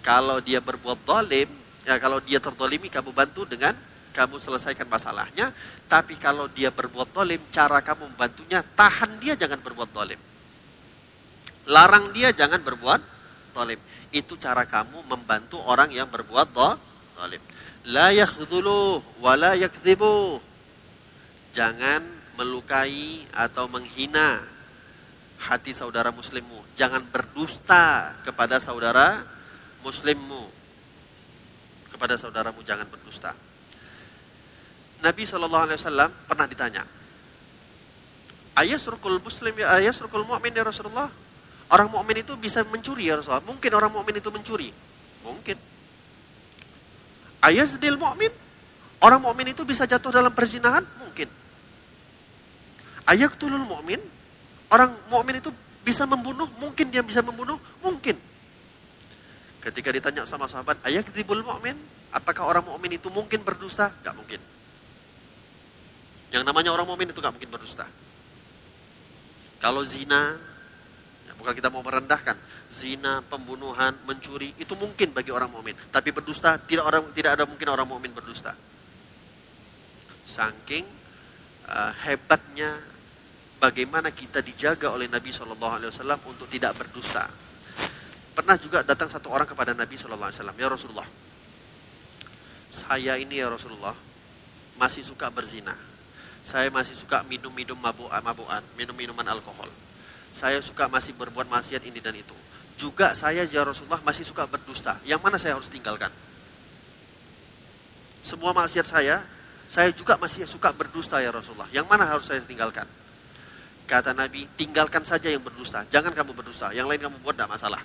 Kalau 0.00 0.38
dia 0.38 0.62
berbuat 0.62 1.02
dolim, 1.02 1.50
ya 1.82 1.98
kalau 1.98 2.22
dia 2.22 2.38
terdolimi, 2.38 2.86
kamu 2.86 3.10
bantu 3.10 3.42
dengan 3.50 3.74
kamu 4.10 4.36
selesaikan 4.42 4.86
masalahnya. 4.86 5.54
Tapi 5.86 6.18
kalau 6.18 6.46
dia 6.50 6.70
berbuat 6.70 7.10
dolim, 7.14 7.40
cara 7.50 7.82
kamu 7.82 8.10
membantunya, 8.14 8.62
tahan 8.62 9.18
dia 9.22 9.34
jangan 9.34 9.58
berbuat 9.62 9.90
dolim. 9.90 10.20
Larang 11.70 12.10
dia 12.10 12.34
jangan 12.34 12.62
berbuat 12.62 13.00
dolim. 13.54 13.78
Itu 14.10 14.34
cara 14.38 14.66
kamu 14.66 15.06
membantu 15.06 15.62
orang 15.62 15.94
yang 15.94 16.10
berbuat 16.10 16.50
dolim. 16.54 17.42
La 17.90 18.10
yakhdulu 18.10 19.02
wa 19.22 19.34
la. 19.38 19.54
Jangan 21.50 22.02
melukai 22.38 23.26
atau 23.34 23.66
menghina 23.66 24.38
hati 25.40 25.74
saudara 25.74 26.14
muslimmu. 26.14 26.78
Jangan 26.78 27.02
berdusta 27.10 28.14
kepada 28.22 28.62
saudara 28.62 29.26
muslimmu. 29.82 30.62
Kepada 31.90 32.14
saudaramu 32.16 32.62
jangan 32.62 32.86
berdusta. 32.86 33.49
Nabi 35.00 35.24
SAW 35.24 36.12
pernah 36.28 36.46
ditanya, 36.46 36.84
surkul 38.76 39.16
muslim 39.24 39.56
ya 39.56 39.92
surkul 39.92 40.28
mu'min 40.28 40.52
ya 40.52 40.64
Rasulullah? 40.64 41.08
Orang 41.70 41.88
mukmin 41.88 42.20
itu 42.20 42.34
bisa 42.36 42.60
mencuri 42.66 43.08
ya 43.08 43.16
Rasulullah? 43.16 43.46
Mungkin 43.46 43.70
orang 43.72 43.94
mukmin 43.94 44.18
itu 44.18 44.28
mencuri? 44.28 44.68
Mungkin. 45.24 45.56
Ayazdil 47.40 47.96
mu'min? 47.96 48.32
Orang 49.00 49.24
mukmin 49.24 49.56
itu 49.56 49.64
bisa 49.64 49.88
jatuh 49.88 50.12
dalam 50.12 50.34
perzinahan? 50.34 50.84
Mungkin. 51.00 51.28
Ayaktulul 53.08 53.64
mu'min? 53.64 54.02
Orang 54.68 54.92
mukmin 55.08 55.40
itu 55.40 55.48
bisa 55.80 56.04
membunuh, 56.04 56.46
mungkin 56.60 56.92
dia 56.92 57.00
bisa 57.00 57.24
membunuh, 57.24 57.56
mungkin. 57.80 58.18
Ketika 59.64 59.88
ditanya 59.94 60.28
sama 60.28 60.44
sahabat, 60.44 60.76
ayat 60.84 61.08
tribul 61.08 61.40
mukmin, 61.40 61.78
apakah 62.12 62.44
orang 62.44 62.64
mukmin 62.68 63.00
itu 63.00 63.08
mungkin 63.08 63.40
berdusta? 63.40 63.88
Gak 64.04 64.12
mungkin. 64.12 64.40
Yang 66.30 66.46
namanya 66.46 66.70
orang 66.70 66.86
mukmin 66.86 67.10
itu 67.10 67.18
gak 67.18 67.34
mungkin 67.34 67.50
berdusta. 67.50 67.86
Kalau 69.60 69.84
zina, 69.84 70.38
ya 71.28 71.32
bukan 71.36 71.52
kita 71.52 71.68
mau 71.68 71.84
merendahkan, 71.84 72.38
zina, 72.72 73.20
pembunuhan, 73.26 73.92
mencuri 74.08 74.56
itu 74.56 74.72
mungkin 74.78 75.12
bagi 75.12 75.34
orang 75.34 75.52
mukmin. 75.52 75.76
Tapi 75.92 76.14
berdusta 76.14 76.56
tidak 76.64 76.88
orang 76.88 77.12
tidak 77.12 77.36
ada 77.36 77.44
mungkin 77.44 77.68
orang 77.68 77.84
mukmin 77.84 78.14
berdusta. 78.14 78.56
Saking 80.24 80.86
uh, 81.68 81.92
hebatnya 82.08 82.78
bagaimana 83.60 84.14
kita 84.14 84.40
dijaga 84.40 84.88
oleh 84.94 85.10
Nabi 85.10 85.28
Shallallahu 85.28 85.74
Alaihi 85.76 85.90
Wasallam 85.92 86.20
untuk 86.24 86.48
tidak 86.48 86.78
berdusta. 86.78 87.28
Pernah 88.32 88.56
juga 88.56 88.80
datang 88.80 89.10
satu 89.10 89.28
orang 89.28 89.44
kepada 89.44 89.76
Nabi 89.76 89.98
Shallallahu 89.98 90.30
Alaihi 90.32 90.40
Wasallam, 90.40 90.56
ya 90.56 90.68
Rasulullah, 90.72 91.08
saya 92.72 93.18
ini 93.20 93.42
ya 93.42 93.52
Rasulullah 93.52 93.92
masih 94.80 95.04
suka 95.04 95.28
berzina. 95.28 95.89
Saya 96.44 96.68
masih 96.72 96.96
suka 96.96 97.22
minum-minum 97.26 97.78
mabuk-mabukan, 97.78 98.62
minum 98.74 98.96
minuman 98.96 99.26
alkohol. 99.28 99.68
Saya 100.34 100.58
suka 100.62 100.86
masih 100.86 101.14
berbuat 101.14 101.46
maksiat 101.50 101.82
ini 101.84 101.98
dan 101.98 102.16
itu. 102.16 102.34
Juga 102.80 103.12
saya 103.12 103.44
ya 103.44 103.60
Rasulullah 103.60 104.00
masih 104.00 104.24
suka 104.24 104.48
berdusta. 104.48 104.96
Yang 105.04 105.20
mana 105.20 105.36
saya 105.36 105.54
harus 105.58 105.68
tinggalkan? 105.68 106.08
Semua 108.24 108.56
maksiat 108.56 108.86
saya, 108.88 109.20
saya 109.68 109.92
juga 109.92 110.16
masih 110.16 110.48
suka 110.48 110.72
berdusta 110.72 111.20
ya 111.20 111.28
Rasulullah. 111.28 111.68
Yang 111.70 111.86
mana 111.86 112.04
harus 112.08 112.24
saya 112.24 112.40
tinggalkan? 112.40 112.88
Kata 113.90 114.14
Nabi, 114.14 114.46
tinggalkan 114.54 115.02
saja 115.02 115.26
yang 115.26 115.42
berdusta. 115.42 115.82
Jangan 115.90 116.14
kamu 116.14 116.30
berdusta. 116.30 116.70
Yang 116.70 116.86
lain 116.94 117.00
kamu 117.10 117.16
buat 117.26 117.34
tidak 117.34 117.50
masalah. 117.50 117.82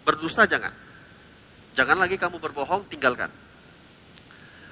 Berdusta 0.00 0.48
jangan. 0.48 0.72
Jangan 1.76 2.00
lagi 2.00 2.16
kamu 2.16 2.40
berbohong, 2.40 2.88
tinggalkan. 2.88 3.28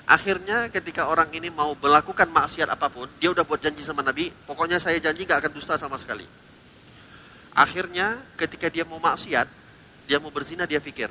Akhirnya 0.03 0.67
ketika 0.67 1.07
orang 1.07 1.31
ini 1.31 1.47
mau 1.49 1.79
melakukan 1.79 2.27
maksiat 2.27 2.67
apa 2.67 2.91
pun, 2.91 3.07
dia 3.23 3.31
udah 3.31 3.47
buat 3.47 3.63
janji 3.63 3.87
sama 3.87 4.03
Nabi, 4.03 4.35
pokoknya 4.47 4.83
saya 4.83 4.99
janji 4.99 5.23
gak 5.23 5.47
akan 5.47 5.53
dusta 5.55 5.79
sama 5.79 5.95
sekali. 5.97 6.27
Akhirnya 7.55 8.19
ketika 8.35 8.67
dia 8.67 8.83
mau 8.83 8.99
maksiat, 8.99 9.47
dia 10.11 10.19
mau 10.19 10.35
berzina, 10.35 10.67
dia 10.67 10.83
pikir, 10.83 11.07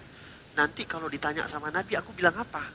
nanti 0.60 0.84
kalau 0.84 1.08
ditanya 1.08 1.48
sama 1.48 1.72
Nabi, 1.72 1.96
aku 1.96 2.12
bilang 2.12 2.36
apa? 2.36 2.68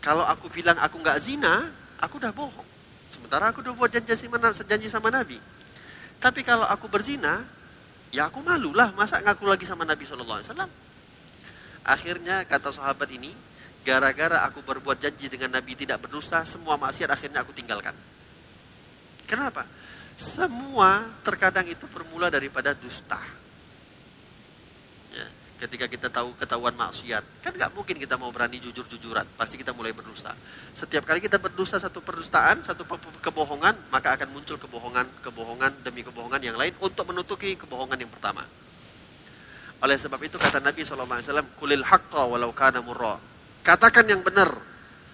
Kalau 0.00 0.24
aku 0.28 0.52
bilang 0.52 0.76
aku 0.80 1.00
gak 1.00 1.20
zina, 1.20 1.72
aku 2.00 2.20
udah 2.20 2.32
bohong. 2.32 2.68
Sementara 3.12 3.52
aku 3.52 3.60
udah 3.64 3.74
buat 3.76 3.92
janji 3.92 4.16
sama, 4.16 4.52
janji 4.52 4.88
sama 4.88 5.08
Nabi. 5.08 5.36
Tapi 6.20 6.40
kalau 6.44 6.68
aku 6.68 6.88
berzina, 6.88 7.44
ya 8.12 8.28
aku 8.28 8.44
malulah. 8.44 8.92
Masa 8.92 9.20
ngaku 9.24 9.44
lagi 9.48 9.64
sama 9.64 9.88
Nabi 9.88 10.04
SAW? 10.04 10.44
Akhirnya 11.84 12.44
kata 12.44 12.72
sahabat 12.72 13.08
ini, 13.12 13.32
gara-gara 13.82 14.44
aku 14.46 14.60
berbuat 14.60 15.00
janji 15.00 15.28
dengan 15.28 15.56
Nabi 15.56 15.76
tidak 15.76 16.04
berdosa, 16.04 16.44
semua 16.44 16.76
maksiat 16.76 17.10
akhirnya 17.10 17.40
aku 17.44 17.52
tinggalkan. 17.56 17.96
Kenapa? 19.24 19.64
Semua 20.20 21.06
terkadang 21.24 21.64
itu 21.64 21.88
bermula 21.88 22.28
daripada 22.28 22.76
dusta 22.76 23.40
ketika 25.60 25.84
kita 25.86 26.08
tahu 26.08 26.32
ketahuan 26.40 26.72
maksiat. 26.72 27.44
Kan 27.44 27.52
nggak 27.52 27.76
mungkin 27.76 28.00
kita 28.00 28.16
mau 28.16 28.32
berani 28.32 28.56
jujur-jujuran. 28.56 29.28
Pasti 29.36 29.60
kita 29.60 29.76
mulai 29.76 29.92
berdusta. 29.92 30.32
Setiap 30.72 31.04
kali 31.04 31.20
kita 31.20 31.36
berdusta 31.36 31.76
satu 31.76 32.00
perdustaan, 32.00 32.64
satu 32.64 32.88
kebohongan, 33.20 33.92
maka 33.92 34.16
akan 34.16 34.32
muncul 34.32 34.56
kebohongan, 34.56 35.04
kebohongan 35.20 35.84
demi 35.84 36.00
kebohongan 36.00 36.40
yang 36.40 36.56
lain 36.56 36.72
untuk 36.80 37.04
menutupi 37.12 37.60
kebohongan 37.60 38.00
yang 38.00 38.08
pertama. 38.08 38.42
Oleh 39.84 39.96
sebab 40.00 40.20
itu 40.24 40.40
kata 40.40 40.64
Nabi 40.64 40.84
SAW, 40.84 41.20
Kulil 41.60 41.84
haqqa 41.84 42.24
walau 42.24 42.56
kana 42.56 42.80
murra. 42.80 43.20
Katakan 43.60 44.08
yang 44.08 44.24
benar, 44.24 44.50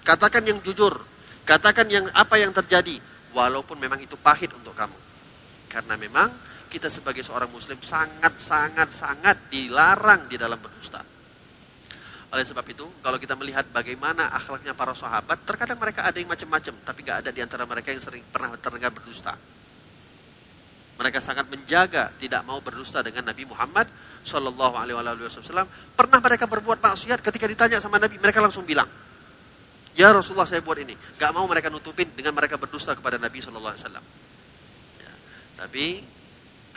katakan 0.07 0.43
yang 0.47 0.63
jujur, 0.63 0.95
katakan 1.43 1.91
yang 1.91 2.07
apa 2.15 2.39
yang 2.39 2.55
terjadi, 2.55 3.03
walaupun 3.35 3.77
memang 3.77 3.99
itu 3.99 4.15
pahit 4.15 4.55
untuk 4.55 4.73
kamu. 4.73 4.97
Karena 5.67 5.99
memang 5.99 6.31
kita 6.71 6.87
sebagai 6.87 7.27
seorang 7.27 7.51
muslim 7.51 7.79
sangat 7.83 8.39
sangat 8.39 8.89
sangat 8.95 9.51
dilarang 9.51 10.31
di 10.31 10.39
dalam 10.39 10.59
berdusta. 10.63 11.03
Oleh 12.35 12.43
sebab 12.43 12.67
itu, 12.67 12.87
kalau 13.03 13.19
kita 13.23 13.39
melihat 13.39 13.71
bagaimana 13.71 14.35
akhlaknya 14.35 14.75
para 14.75 14.93
sahabat, 14.93 15.47
terkadang 15.47 15.79
mereka 15.79 16.03
ada 16.03 16.19
yang 16.19 16.27
macam-macam, 16.27 16.75
tapi 16.83 17.01
gak 17.07 17.19
ada 17.23 17.31
di 17.31 17.39
antara 17.39 17.63
mereka 17.65 17.95
yang 17.95 18.03
sering 18.03 18.23
pernah 18.29 18.51
terdengar 18.59 18.91
berdusta. 18.91 19.39
Mereka 20.97 21.21
sangat 21.21 21.47
menjaga 21.53 22.11
tidak 22.17 22.43
mau 22.43 22.59
berdusta 22.65 23.05
dengan 23.05 23.31
Nabi 23.31 23.45
Muhammad 23.45 23.87
Shallallahu 24.27 24.75
Alaihi 24.75 24.99
Wasallam. 24.99 25.71
Pernah 25.95 26.19
mereka 26.19 26.51
berbuat 26.51 26.83
maksiat 26.83 27.23
ketika 27.23 27.47
ditanya 27.47 27.79
sama 27.79 28.03
Nabi, 28.03 28.19
mereka 28.19 28.43
langsung 28.43 28.67
bilang, 28.67 28.91
Ya 29.97 30.13
Rasulullah 30.13 30.45
saya 30.45 30.61
buat 30.61 30.77
ini. 30.77 30.93
Gak 31.17 31.33
mau 31.33 31.49
mereka 31.49 31.73
nutupin 31.73 32.13
dengan 32.13 32.37
mereka 32.37 32.61
berdusta 32.61 32.93
kepada 32.93 33.17
Nabi 33.17 33.41
Shallallahu 33.41 33.73
Alaihi 33.73 33.85
Wasallam. 33.87 34.05
Ya, 35.01 35.13
tapi 35.57 35.87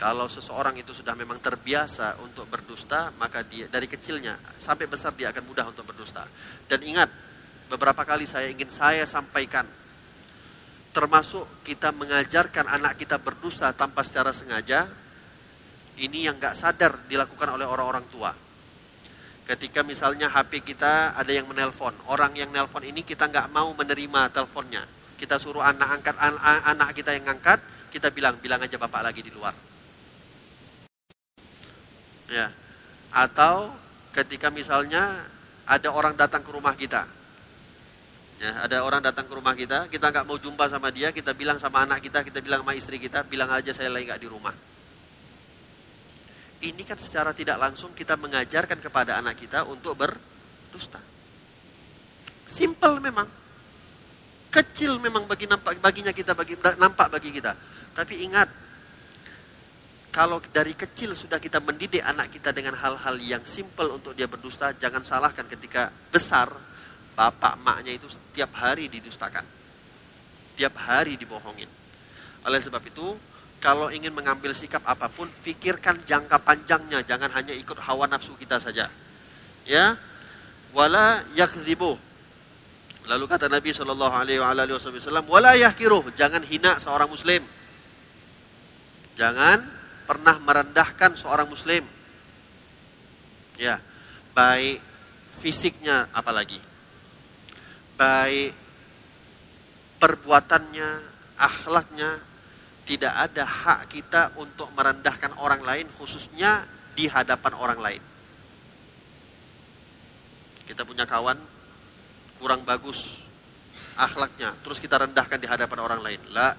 kalau 0.00 0.24
seseorang 0.32 0.80
itu 0.80 0.96
sudah 0.96 1.12
memang 1.12 1.36
terbiasa 1.44 2.16
untuk 2.24 2.48
berdusta, 2.48 3.12
maka 3.20 3.44
dia 3.44 3.68
dari 3.68 3.84
kecilnya 3.84 4.40
sampai 4.56 4.88
besar 4.88 5.12
dia 5.12 5.28
akan 5.28 5.44
mudah 5.44 5.68
untuk 5.68 5.84
berdusta. 5.84 6.24
Dan 6.64 6.80
ingat, 6.80 7.12
beberapa 7.68 8.08
kali 8.08 8.24
saya 8.24 8.48
ingin 8.48 8.72
saya 8.72 9.04
sampaikan, 9.04 9.68
termasuk 10.96 11.60
kita 11.68 11.92
mengajarkan 11.92 12.72
anak 12.72 12.96
kita 12.96 13.20
berdusta 13.20 13.76
tanpa 13.76 14.00
secara 14.00 14.32
sengaja, 14.32 14.88
ini 16.00 16.26
yang 16.26 16.40
nggak 16.40 16.56
sadar 16.56 17.04
dilakukan 17.04 17.56
oleh 17.56 17.68
orang-orang 17.68 18.04
tua. 18.08 18.32
Ketika 19.44 19.82
misalnya 19.82 20.30
HP 20.30 20.62
kita 20.62 21.12
ada 21.12 21.32
yang 21.32 21.44
menelpon, 21.50 21.92
orang 22.08 22.32
yang 22.38 22.48
nelpon 22.54 22.86
ini 22.86 23.02
kita 23.02 23.28
nggak 23.28 23.50
mau 23.50 23.70
menerima 23.76 24.30
teleponnya. 24.32 24.86
Kita 25.18 25.36
suruh 25.36 25.60
anak 25.60 26.00
angkat 26.00 26.16
anak 26.16 26.88
kita 26.96 27.12
yang 27.12 27.28
ngangkat, 27.28 27.60
kita 27.90 28.14
bilang 28.14 28.38
bilang 28.38 28.62
aja 28.62 28.78
bapak 28.78 29.02
lagi 29.02 29.20
di 29.20 29.34
luar 29.34 29.52
ya 32.30 32.46
atau 33.10 33.74
ketika 34.14 34.54
misalnya 34.54 35.26
ada 35.66 35.90
orang 35.90 36.14
datang 36.14 36.46
ke 36.46 36.50
rumah 36.54 36.78
kita 36.78 37.02
ya 38.38 38.64
ada 38.64 38.86
orang 38.86 39.02
datang 39.02 39.26
ke 39.26 39.34
rumah 39.34 39.52
kita 39.58 39.90
kita 39.90 40.14
nggak 40.14 40.24
mau 40.24 40.38
jumpa 40.38 40.70
sama 40.70 40.94
dia 40.94 41.10
kita 41.10 41.34
bilang 41.34 41.58
sama 41.58 41.82
anak 41.82 42.00
kita 42.06 42.22
kita 42.22 42.38
bilang 42.38 42.62
sama 42.62 42.72
istri 42.78 43.02
kita 43.02 43.26
bilang 43.26 43.50
aja 43.50 43.74
saya 43.74 43.90
lagi 43.90 44.06
nggak 44.06 44.22
di 44.22 44.30
rumah 44.30 44.54
ini 46.60 46.82
kan 46.84 47.00
secara 47.00 47.32
tidak 47.32 47.56
langsung 47.56 47.96
kita 47.96 48.16
mengajarkan 48.20 48.78
kepada 48.80 49.16
anak 49.16 49.40
kita 49.40 49.64
untuk 49.64 49.96
berdusta 49.96 51.00
simple 52.50 53.00
memang 53.00 53.28
kecil 54.50 54.98
memang 54.98 55.24
bagi 55.24 55.46
nampak 55.46 55.78
baginya 55.78 56.12
kita 56.12 56.34
bagi 56.34 56.58
nampak 56.76 57.06
bagi 57.08 57.30
kita 57.30 57.54
tapi 57.94 58.26
ingat 58.26 58.48
kalau 60.10 60.42
dari 60.50 60.74
kecil 60.74 61.14
sudah 61.14 61.38
kita 61.38 61.62
mendidik 61.62 62.02
anak 62.02 62.34
kita 62.34 62.50
dengan 62.50 62.74
hal-hal 62.74 63.14
yang 63.22 63.46
simple 63.46 63.94
untuk 63.94 64.18
dia 64.18 64.26
berdusta, 64.26 64.74
jangan 64.74 65.06
salahkan 65.06 65.46
ketika 65.46 65.86
besar, 66.10 66.50
bapak 67.14 67.54
maknya 67.62 67.94
itu 67.94 68.10
setiap 68.10 68.50
hari 68.58 68.90
didustakan. 68.90 69.46
Tiap 70.58 70.74
hari 70.82 71.14
dibohongin. 71.14 71.70
Oleh 72.42 72.58
sebab 72.58 72.82
itu, 72.82 73.14
kalau 73.60 73.92
ingin 73.92 74.16
mengambil 74.16 74.56
sikap 74.56 74.80
apa 74.88 75.12
pun, 75.12 75.28
pikirkan 75.44 76.00
jangka 76.08 76.40
panjangnya, 76.40 77.04
jangan 77.04 77.28
hanya 77.36 77.52
ikut 77.52 77.76
hawa 77.76 78.08
nafsu 78.08 78.32
kita 78.40 78.56
saja. 78.56 78.88
Ya, 79.68 80.00
wala 80.72 81.28
yakzibu. 81.36 82.00
Lalu 83.04 83.24
kata 83.28 83.52
Nabi 83.52 83.76
Shallallahu 83.76 84.14
Alaihi 84.16 84.40
Wasallam, 84.40 85.28
wala 85.28 85.52
yahkiruh, 85.60 86.08
jangan 86.16 86.40
hina 86.40 86.80
seorang 86.80 87.12
muslim. 87.12 87.44
Jangan 89.20 89.60
pernah 90.08 90.40
merendahkan 90.40 91.12
seorang 91.20 91.44
muslim. 91.44 91.84
Ya, 93.60 93.76
baik 94.32 94.80
fisiknya 95.36 96.08
apalagi. 96.16 96.56
Baik 98.00 98.56
perbuatannya, 100.00 100.90
akhlaknya, 101.36 102.29
tidak 102.90 103.14
ada 103.14 103.46
hak 103.46 103.86
kita 103.86 104.34
untuk 104.34 104.66
merendahkan 104.74 105.38
orang 105.38 105.62
lain 105.62 105.86
khususnya 105.94 106.66
di 106.98 107.06
hadapan 107.06 107.54
orang 107.54 107.78
lain. 107.78 108.02
Kita 110.66 110.82
punya 110.82 111.06
kawan 111.06 111.38
kurang 112.42 112.66
bagus 112.66 113.22
akhlaknya, 113.94 114.58
terus 114.66 114.82
kita 114.82 114.98
rendahkan 115.06 115.38
di 115.38 115.46
hadapan 115.46 115.78
orang 115.86 116.02
lain. 116.02 116.18
La, 116.34 116.50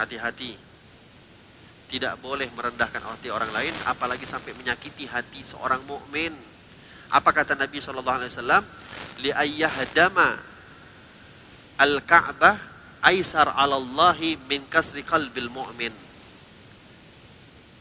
hati-hati 0.00 0.56
tidak 1.92 2.16
boleh 2.24 2.48
merendahkan 2.56 3.04
hati 3.04 3.28
orang 3.28 3.52
lain 3.52 3.76
apalagi 3.84 4.24
sampai 4.24 4.56
menyakiti 4.56 5.04
hati 5.04 5.44
seorang 5.44 5.84
mukmin. 5.84 6.32
Apa 7.12 7.36
kata 7.36 7.52
Nabi 7.52 7.84
sallallahu 7.84 8.16
alaihi 8.16 8.32
wasallam? 8.32 8.64
Li 9.20 9.28
ayyahdama 9.28 10.40
al-Ka'bah 11.76 12.71
aisar 13.02 13.50
'ala 13.50 13.76
Allah 13.76 14.18
min 14.46 14.62
kasri 14.70 15.02
qalbil 15.02 15.50
mu'min. 15.50 15.92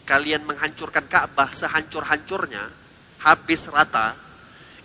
Kalian 0.04 0.44
menghancurkan 0.44 1.08
Ka'bah 1.08 1.54
sehancur-hancurnya, 1.54 2.68
habis 3.24 3.70
rata, 3.70 4.18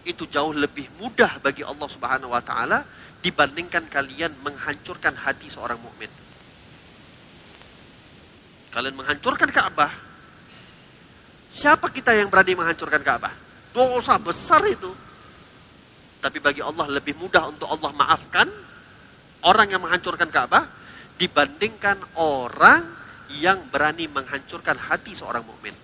itu 0.07 0.29
jauh 0.31 0.55
lebih 0.55 0.87
mudah 1.03 1.43
bagi 1.43 1.67
Allah 1.67 1.89
Subhanahu 1.91 2.31
wa 2.31 2.39
taala 2.45 2.87
dibandingkan 3.19 3.91
kalian 3.91 4.39
menghancurkan 4.47 5.19
hati 5.19 5.51
seorang 5.51 5.83
mukmin. 5.83 6.13
Kalian 8.71 8.95
menghancurkan 8.95 9.51
Ka'bah. 9.51 9.91
Siapa 11.57 11.89
kita 11.91 12.13
yang 12.13 12.29
berani 12.29 12.55
menghancurkan 12.55 13.01
Ka'bah? 13.01 13.35
Dosa 13.73 14.21
besar 14.21 14.63
itu. 14.69 14.93
Tapi 16.21 16.39
bagi 16.39 16.63
Allah 16.63 16.87
lebih 16.87 17.17
mudah 17.19 17.51
untuk 17.51 17.67
Allah 17.67 17.91
maafkan 17.97 18.47
orang 19.47 19.71
yang 19.71 19.81
menghancurkan 19.81 20.29
Ka'bah 20.29 20.67
dibandingkan 21.17 21.97
orang 22.19 22.83
yang 23.39 23.63
berani 23.71 24.11
menghancurkan 24.11 24.77
hati 24.77 25.15
seorang 25.15 25.43
mukmin. 25.47 25.75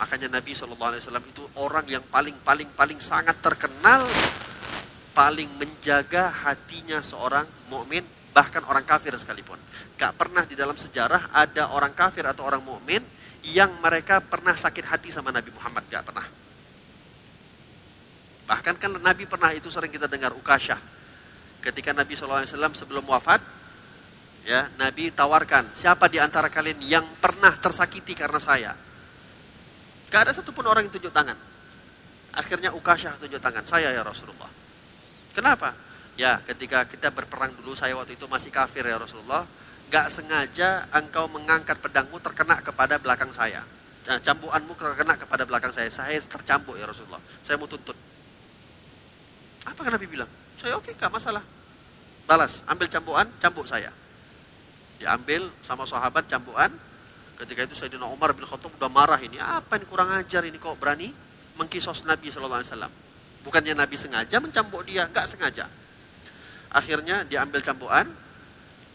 Makanya 0.00 0.40
Nabi 0.40 0.56
SAW 0.56 0.96
itu 0.96 1.44
orang 1.60 1.84
yang 1.84 2.00
paling 2.08 2.32
paling 2.40 2.72
paling 2.72 2.96
sangat 3.04 3.36
terkenal, 3.44 4.08
paling 5.12 5.48
menjaga 5.60 6.32
hatinya 6.32 7.04
seorang 7.04 7.44
mukmin 7.68 8.00
bahkan 8.32 8.64
orang 8.64 8.82
kafir 8.88 9.12
sekalipun. 9.20 9.60
Gak 10.00 10.16
pernah 10.16 10.48
di 10.48 10.56
dalam 10.56 10.72
sejarah 10.72 11.36
ada 11.36 11.76
orang 11.76 11.92
kafir 11.92 12.24
atau 12.24 12.48
orang 12.48 12.64
mukmin 12.64 13.04
yang 13.44 13.76
mereka 13.84 14.24
pernah 14.24 14.56
sakit 14.56 14.84
hati 14.88 15.12
sama 15.12 15.28
Nabi 15.28 15.52
Muhammad. 15.52 15.84
Gak 15.92 16.04
pernah. 16.08 16.24
Bahkan 18.48 18.74
kan 18.80 18.90
Nabi 18.98 19.28
pernah 19.28 19.52
itu 19.52 19.68
sering 19.68 19.92
kita 19.92 20.08
dengar 20.08 20.32
Ukasyah. 20.32 20.99
Ketika 21.60 21.92
Nabi 21.92 22.16
SAW 22.16 22.48
sebelum 22.72 23.04
wafat, 23.04 23.44
ya 24.48 24.72
Nabi 24.80 25.12
tawarkan, 25.12 25.76
siapa 25.76 26.08
di 26.08 26.16
antara 26.16 26.48
kalian 26.48 26.80
yang 26.80 27.06
pernah 27.20 27.52
tersakiti 27.60 28.16
karena 28.16 28.40
saya? 28.40 28.72
Gak 30.08 30.20
ada 30.26 30.32
satupun 30.32 30.64
orang 30.64 30.88
yang 30.88 30.92
tunjuk 30.96 31.12
tangan. 31.12 31.36
Akhirnya 32.32 32.72
Ukasyah 32.72 33.20
tunjuk 33.20 33.38
tangan, 33.38 33.62
saya 33.68 33.92
ya 33.92 34.00
Rasulullah. 34.00 34.48
Kenapa? 35.36 35.76
Ya, 36.16 36.40
ketika 36.48 36.88
kita 36.88 37.12
berperang 37.12 37.54
dulu, 37.60 37.76
saya 37.76 37.94
waktu 37.94 38.16
itu 38.16 38.24
masih 38.26 38.48
kafir 38.48 38.82
ya 38.88 38.96
Rasulullah. 38.96 39.44
Gak 39.92 40.08
sengaja 40.08 40.88
engkau 40.96 41.28
mengangkat 41.28 41.76
pedangmu 41.78 42.16
terkena 42.22 42.62
kepada 42.64 42.96
belakang 42.96 43.30
saya. 43.36 43.62
Nah, 44.08 44.18
cambukanmu 44.18 44.72
terkena 44.74 45.14
kepada 45.18 45.44
belakang 45.44 45.72
saya. 45.76 45.92
Saya 45.92 46.16
tercambuk 46.24 46.80
ya 46.80 46.88
Rasulullah. 46.88 47.20
Saya 47.44 47.60
mau 47.60 47.68
tuntut. 47.68 47.94
Apa 49.66 49.80
kan 49.84 49.92
Nabi 49.92 50.08
bilang? 50.08 50.30
Saya 50.60 50.76
oke, 50.76 50.92
okay, 50.92 51.00
gak 51.00 51.08
masalah. 51.08 51.40
Balas, 52.28 52.60
ambil 52.68 52.86
cambukan, 52.92 53.26
cambuk 53.40 53.64
saya. 53.64 53.88
Diambil 55.00 55.48
sama 55.64 55.88
sahabat 55.88 56.28
cambukan. 56.28 56.68
Ketika 57.40 57.64
itu 57.64 57.72
Sayyidina 57.72 58.04
Umar 58.04 58.36
bin 58.36 58.44
Khattab 58.44 58.68
udah 58.76 58.92
marah 58.92 59.16
ini. 59.24 59.40
Apa 59.40 59.80
ini 59.80 59.88
kurang 59.88 60.12
ajar 60.12 60.44
ini 60.44 60.60
kok 60.60 60.76
berani 60.76 61.08
mengkisos 61.56 62.04
Nabi 62.04 62.28
Wasallam. 62.28 62.92
Bukannya 63.40 63.72
Nabi 63.72 63.96
sengaja 63.96 64.36
mencambuk 64.36 64.84
dia, 64.84 65.08
nggak 65.08 65.24
sengaja. 65.24 65.64
Akhirnya 66.68 67.24
diambil 67.24 67.64
campuran. 67.64 68.12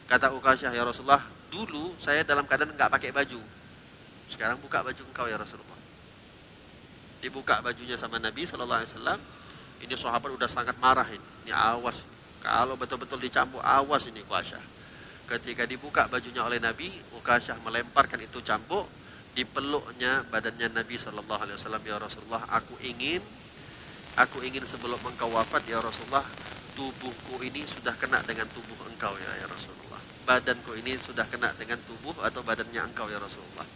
Kata 0.06 0.30
Ukasyah 0.38 0.70
ya 0.70 0.86
Rasulullah, 0.86 1.26
dulu 1.50 1.98
saya 1.98 2.22
dalam 2.22 2.46
keadaan 2.46 2.78
nggak 2.78 2.94
pakai 2.94 3.10
baju. 3.10 3.42
Sekarang 4.30 4.62
buka 4.62 4.86
baju 4.86 5.02
engkau 5.02 5.26
ya 5.26 5.42
Rasulullah. 5.42 5.82
Dibuka 7.26 7.66
bajunya 7.66 7.98
sama 7.98 8.22
Nabi 8.22 8.46
Shallallahu 8.46 8.86
Alaihi 8.86 8.94
Wasallam. 8.94 9.20
Ini 9.84 9.96
sahabat 9.98 10.32
udah 10.32 10.48
sangat 10.48 10.78
marah 10.80 11.08
ini. 11.10 11.28
Ini 11.48 11.54
awas. 11.54 12.04
Kalau 12.40 12.78
betul-betul 12.78 13.20
dicampur, 13.20 13.60
awas 13.66 14.06
ini 14.08 14.22
Ukasyah. 14.24 14.62
Ketika 15.26 15.66
dibuka 15.66 16.06
bajunya 16.06 16.46
oleh 16.46 16.62
Nabi, 16.62 16.94
Ukasyah 17.18 17.58
melemparkan 17.66 18.22
itu 18.22 18.40
cambuk. 18.46 18.86
dipeluknya 19.36 20.24
badannya 20.32 20.72
Nabi 20.72 20.96
Shallallahu 20.96 21.44
Alaihi 21.44 21.60
Wasallam 21.60 21.84
ya 21.84 22.00
Rasulullah 22.00 22.40
aku 22.56 22.80
ingin 22.80 23.20
aku 24.16 24.40
ingin 24.48 24.64
sebelum 24.64 24.98
engkau 25.04 25.28
wafat 25.36 25.68
ya 25.68 25.84
Rasulullah 25.84 26.24
tubuhku 26.80 27.44
ini 27.44 27.68
sudah 27.68 27.92
kena 28.00 28.24
dengan 28.24 28.48
tubuh 28.56 28.80
engkau 28.88 29.12
ya, 29.20 29.32
ya 29.44 29.48
Rasulullah 29.52 30.00
badanku 30.24 30.80
ini 30.80 30.96
sudah 30.96 31.28
kena 31.28 31.52
dengan 31.60 31.76
tubuh 31.84 32.16
atau 32.24 32.40
badannya 32.48 32.80
engkau 32.80 33.12
ya 33.12 33.20
Rasulullah 33.20 33.68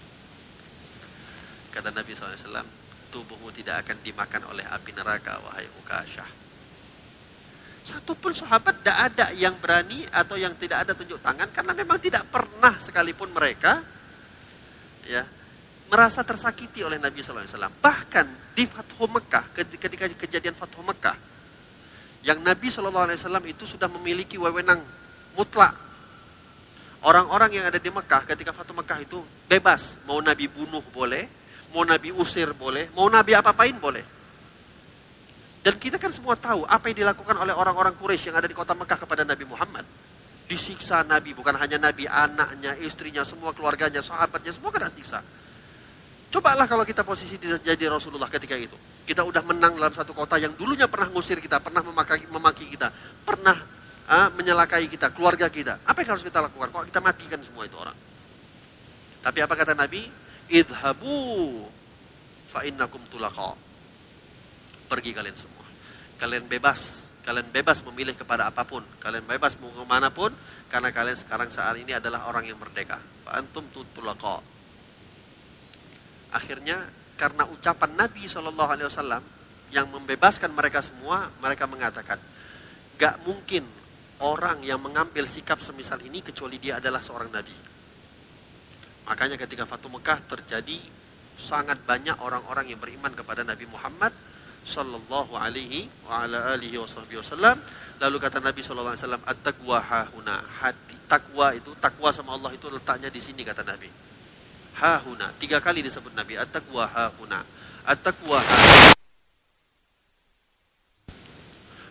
kata 1.75 1.91
Nabi 1.91 2.15
SAW 2.15 2.78
tubuhmu 3.09 3.49
tidak 3.51 3.85
akan 3.85 3.97
dimakan 4.05 4.41
oleh 4.53 4.65
api 4.65 4.91
neraka 4.93 5.37
wahai 5.43 5.67
Ukasyah 5.83 6.29
satu 7.89 8.13
pun 8.13 8.37
sahabat 8.37 8.85
tidak 8.85 8.97
ada 9.13 9.25
yang 9.33 9.57
berani 9.57 10.05
atau 10.13 10.37
yang 10.37 10.53
tidak 10.61 10.85
ada 10.85 10.93
tunjuk 10.93 11.17
tangan 11.25 11.49
karena 11.49 11.73
memang 11.73 11.97
tidak 11.97 12.29
pernah 12.29 12.77
sekalipun 12.77 13.33
mereka 13.33 13.81
ya 15.09 15.25
merasa 15.89 16.21
tersakiti 16.21 16.85
oleh 16.85 17.01
Nabi 17.01 17.25
SAW. 17.25 17.49
Bahkan 17.81 18.53
di 18.53 18.69
Fathu 18.69 19.09
Mekah, 19.09 19.49
ketika 19.57 20.05
kejadian 20.05 20.53
Fathu 20.53 20.85
Mekah, 20.85 21.17
yang 22.21 22.39
Nabi 22.45 22.69
SAW 22.69 23.09
itu 23.49 23.65
sudah 23.65 23.89
memiliki 23.89 24.37
wewenang 24.37 24.79
mutlak. 25.33 25.73
Orang-orang 26.99 27.57
yang 27.57 27.65
ada 27.65 27.81
di 27.81 27.89
Mekah 27.89 28.27
ketika 28.29 28.53
Fathu 28.53 28.77
Mekah 28.77 29.01
itu 29.01 29.17
bebas. 29.49 29.97
Mau 30.05 30.21
Nabi 30.21 30.45
bunuh 30.45 30.83
boleh, 30.93 31.25
mau 31.73 31.85
Nabi 31.85 32.09
usir 32.13 32.51
boleh, 32.53 32.89
mau 32.97 33.07
Nabi 33.09 33.33
apa-apain 33.37 33.77
boleh. 33.77 34.05
Dan 35.59 35.75
kita 35.75 35.99
kan 35.99 36.09
semua 36.09 36.39
tahu 36.39 36.63
apa 36.63 36.87
yang 36.89 37.03
dilakukan 37.03 37.35
oleh 37.35 37.51
orang-orang 37.51 37.91
Quraisy 37.99 38.31
yang 38.31 38.39
ada 38.39 38.47
di 38.47 38.55
kota 38.55 38.71
Mekah 38.71 38.99
kepada 39.05 39.27
Nabi 39.27 39.43
Muhammad. 39.43 39.83
Disiksa 40.49 41.05
Nabi, 41.05 41.35
bukan 41.37 41.53
hanya 41.61 41.77
Nabi, 41.77 42.09
anaknya, 42.09 42.73
istrinya, 42.81 43.21
semua 43.21 43.53
keluarganya, 43.53 44.01
sahabatnya, 44.01 44.49
semua 44.49 44.73
kena 44.73 44.89
siksa. 44.89 45.21
Cobalah 46.29 46.65
kalau 46.69 46.85
kita 46.85 47.01
posisi 47.01 47.37
jadi 47.41 47.85
Rasulullah 47.89 48.29
ketika 48.29 48.53
itu. 48.53 48.73
Kita 49.05 49.25
udah 49.25 49.41
menang 49.45 49.77
dalam 49.77 49.93
satu 49.93 50.13
kota 50.13 50.37
yang 50.37 50.53
dulunya 50.53 50.85
pernah 50.85 51.09
ngusir 51.09 51.41
kita, 51.41 51.57
pernah 51.61 51.81
memaki, 51.81 52.25
memaki 52.29 52.65
kita, 52.69 52.93
pernah 53.25 53.57
uh, 54.09 54.29
menyelakai 54.37 54.85
kita, 54.85 55.09
keluarga 55.09 55.49
kita. 55.49 55.81
Apa 55.85 56.05
yang 56.05 56.17
harus 56.17 56.25
kita 56.25 56.37
lakukan? 56.41 56.69
Kok 56.69 56.85
kita 56.89 57.01
matikan 57.01 57.41
semua 57.41 57.65
itu 57.65 57.77
orang? 57.77 57.97
Tapi 59.25 59.39
apa 59.41 59.53
kata 59.53 59.73
Nabi? 59.73 60.28
Idhabu 60.49 61.65
fa 62.49 62.65
innakum 62.65 63.01
tulaqa. 63.13 63.53
Pergi 64.89 65.13
kalian 65.13 65.37
semua. 65.37 65.65
Kalian 66.17 66.49
bebas. 66.49 67.05
Kalian 67.21 67.53
bebas 67.53 67.85
memilih 67.85 68.17
kepada 68.17 68.49
apa 68.49 68.65
pun. 68.65 68.81
Kalian 68.97 69.21
bebas 69.29 69.53
mau 69.61 69.69
pun 70.09 70.33
Karena 70.65 70.89
kalian 70.89 71.17
sekarang 71.17 71.53
saat 71.53 71.77
ini 71.77 71.93
adalah 71.93 72.25
orang 72.25 72.49
yang 72.49 72.57
merdeka. 72.57 72.97
Fa 73.25 73.37
antum 73.37 73.65
tulaqa 73.69 74.59
akhirnya 76.33 76.85
karena 77.17 77.43
ucapan 77.49 77.91
Nabi 77.97 78.29
Shallallahu 78.29 78.71
Alaihi 78.71 78.87
Wasallam 78.87 79.23
yang 79.69 79.85
membebaskan 79.91 80.49
mereka 80.55 80.81
semua, 80.81 81.29
mereka 81.43 81.69
mengatakan, 81.69 82.17
gak 82.97 83.21
mungkin 83.27 83.65
orang 84.23 84.63
yang 84.65 84.81
mengambil 84.81 85.29
sikap 85.29 85.61
semisal 85.61 85.99
ini 86.01 86.25
kecuali 86.25 86.57
dia 86.57 86.81
adalah 86.81 87.03
seorang 87.03 87.29
Nabi. 87.29 87.68
Makanya 89.09 89.41
ketika 89.41 89.65
Fatu 89.65 89.89
Mekah 89.89 90.21
terjadi 90.29 90.77
sangat 91.35 91.81
banyak 91.81 92.21
orang-orang 92.21 92.69
yang 92.69 92.79
beriman 92.79 93.09
kepada 93.17 93.41
Nabi 93.41 93.65
Muhammad 93.65 94.13
Sallallahu 94.69 95.33
Alaihi 95.33 95.89
wa 96.05 96.23
ala 96.23 96.53
alihi 96.53 96.77
Wasallam. 96.77 97.57
Lalu 97.97 98.17
kata 98.21 98.37
Nabi 98.37 98.61
Sallallahu 98.61 98.93
Alaihi 98.93 99.03
Wasallam, 99.03 99.23
at-taqwa 99.25 99.77
hahuna. 99.81 100.35
Hati 100.61 100.95
takwa 101.09 101.57
itu 101.57 101.73
takwa 101.81 102.13
sama 102.13 102.37
Allah 102.37 102.53
itu 102.53 102.69
letaknya 102.69 103.09
di 103.09 103.17
sini 103.17 103.41
kata 103.41 103.65
Nabi 103.65 103.89
hahuna. 104.79 105.33
Tiga 105.35 105.59
kali 105.59 105.83
disebut 105.83 106.15
Nabi. 106.15 106.39
At-taqwa 106.39 106.87
hahuna. 106.87 107.43
At-taqwa. 107.83 108.39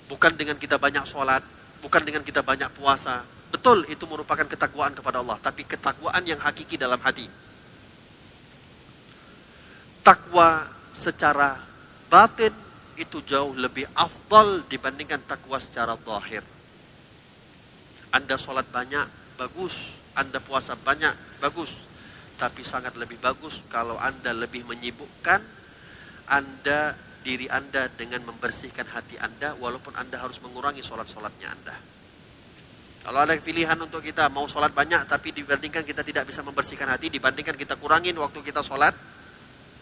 Bukan 0.09 0.33
dengan 0.41 0.57
kita 0.57 0.81
banyak 0.81 1.05
sholat. 1.05 1.45
Bukan 1.85 2.03
dengan 2.03 2.25
kita 2.25 2.41
banyak 2.41 2.73
puasa. 2.73 3.23
Betul 3.49 3.89
itu 3.89 4.05
merupakan 4.05 4.45
ketakwaan 4.45 4.93
kepada 4.93 5.25
Allah. 5.25 5.41
Tapi 5.41 5.65
ketakwaan 5.65 6.23
yang 6.25 6.41
hakiki 6.41 6.77
dalam 6.77 7.01
hati. 7.01 7.25
Takwa 10.05 10.69
secara 10.97 11.61
batin 12.09 12.53
itu 12.99 13.23
jauh 13.25 13.55
lebih 13.55 13.87
afdal 13.95 14.65
dibandingkan 14.67 15.23
takwa 15.25 15.61
secara 15.61 15.95
zahir. 15.97 16.43
Anda 18.13 18.41
sholat 18.41 18.69
banyak, 18.73 19.37
bagus. 19.37 19.97
Anda 20.19 20.43
puasa 20.43 20.75
banyak, 20.75 21.39
bagus 21.39 21.89
tapi 22.39 22.63
sangat 22.63 22.95
lebih 22.95 23.19
bagus 23.19 23.61
kalau 23.67 23.99
Anda 23.99 24.31
lebih 24.31 24.63
menyibukkan 24.71 25.43
Anda 26.31 26.95
diri 27.27 27.51
Anda 27.51 27.91
dengan 27.91 28.23
membersihkan 28.31 28.87
hati 28.87 29.19
Anda 29.19 29.59
walaupun 29.59 29.99
Anda 29.99 30.23
harus 30.23 30.39
mengurangi 30.39 30.87
sholat-sholatnya 30.87 31.49
Anda. 31.51 31.77
Kalau 33.09 33.25
ada 33.25 33.33
pilihan 33.41 33.81
untuk 33.81 34.05
kita 34.05 34.29
mau 34.29 34.45
sholat 34.45 34.69
banyak 34.77 35.09
tapi 35.09 35.33
dibandingkan 35.33 35.81
kita 35.81 36.05
tidak 36.05 36.29
bisa 36.29 36.45
membersihkan 36.45 36.93
hati 36.93 37.09
dibandingkan 37.09 37.57
kita 37.57 37.81
kurangin 37.81 38.13
waktu 38.21 38.45
kita 38.45 38.61
sholat 38.61 38.93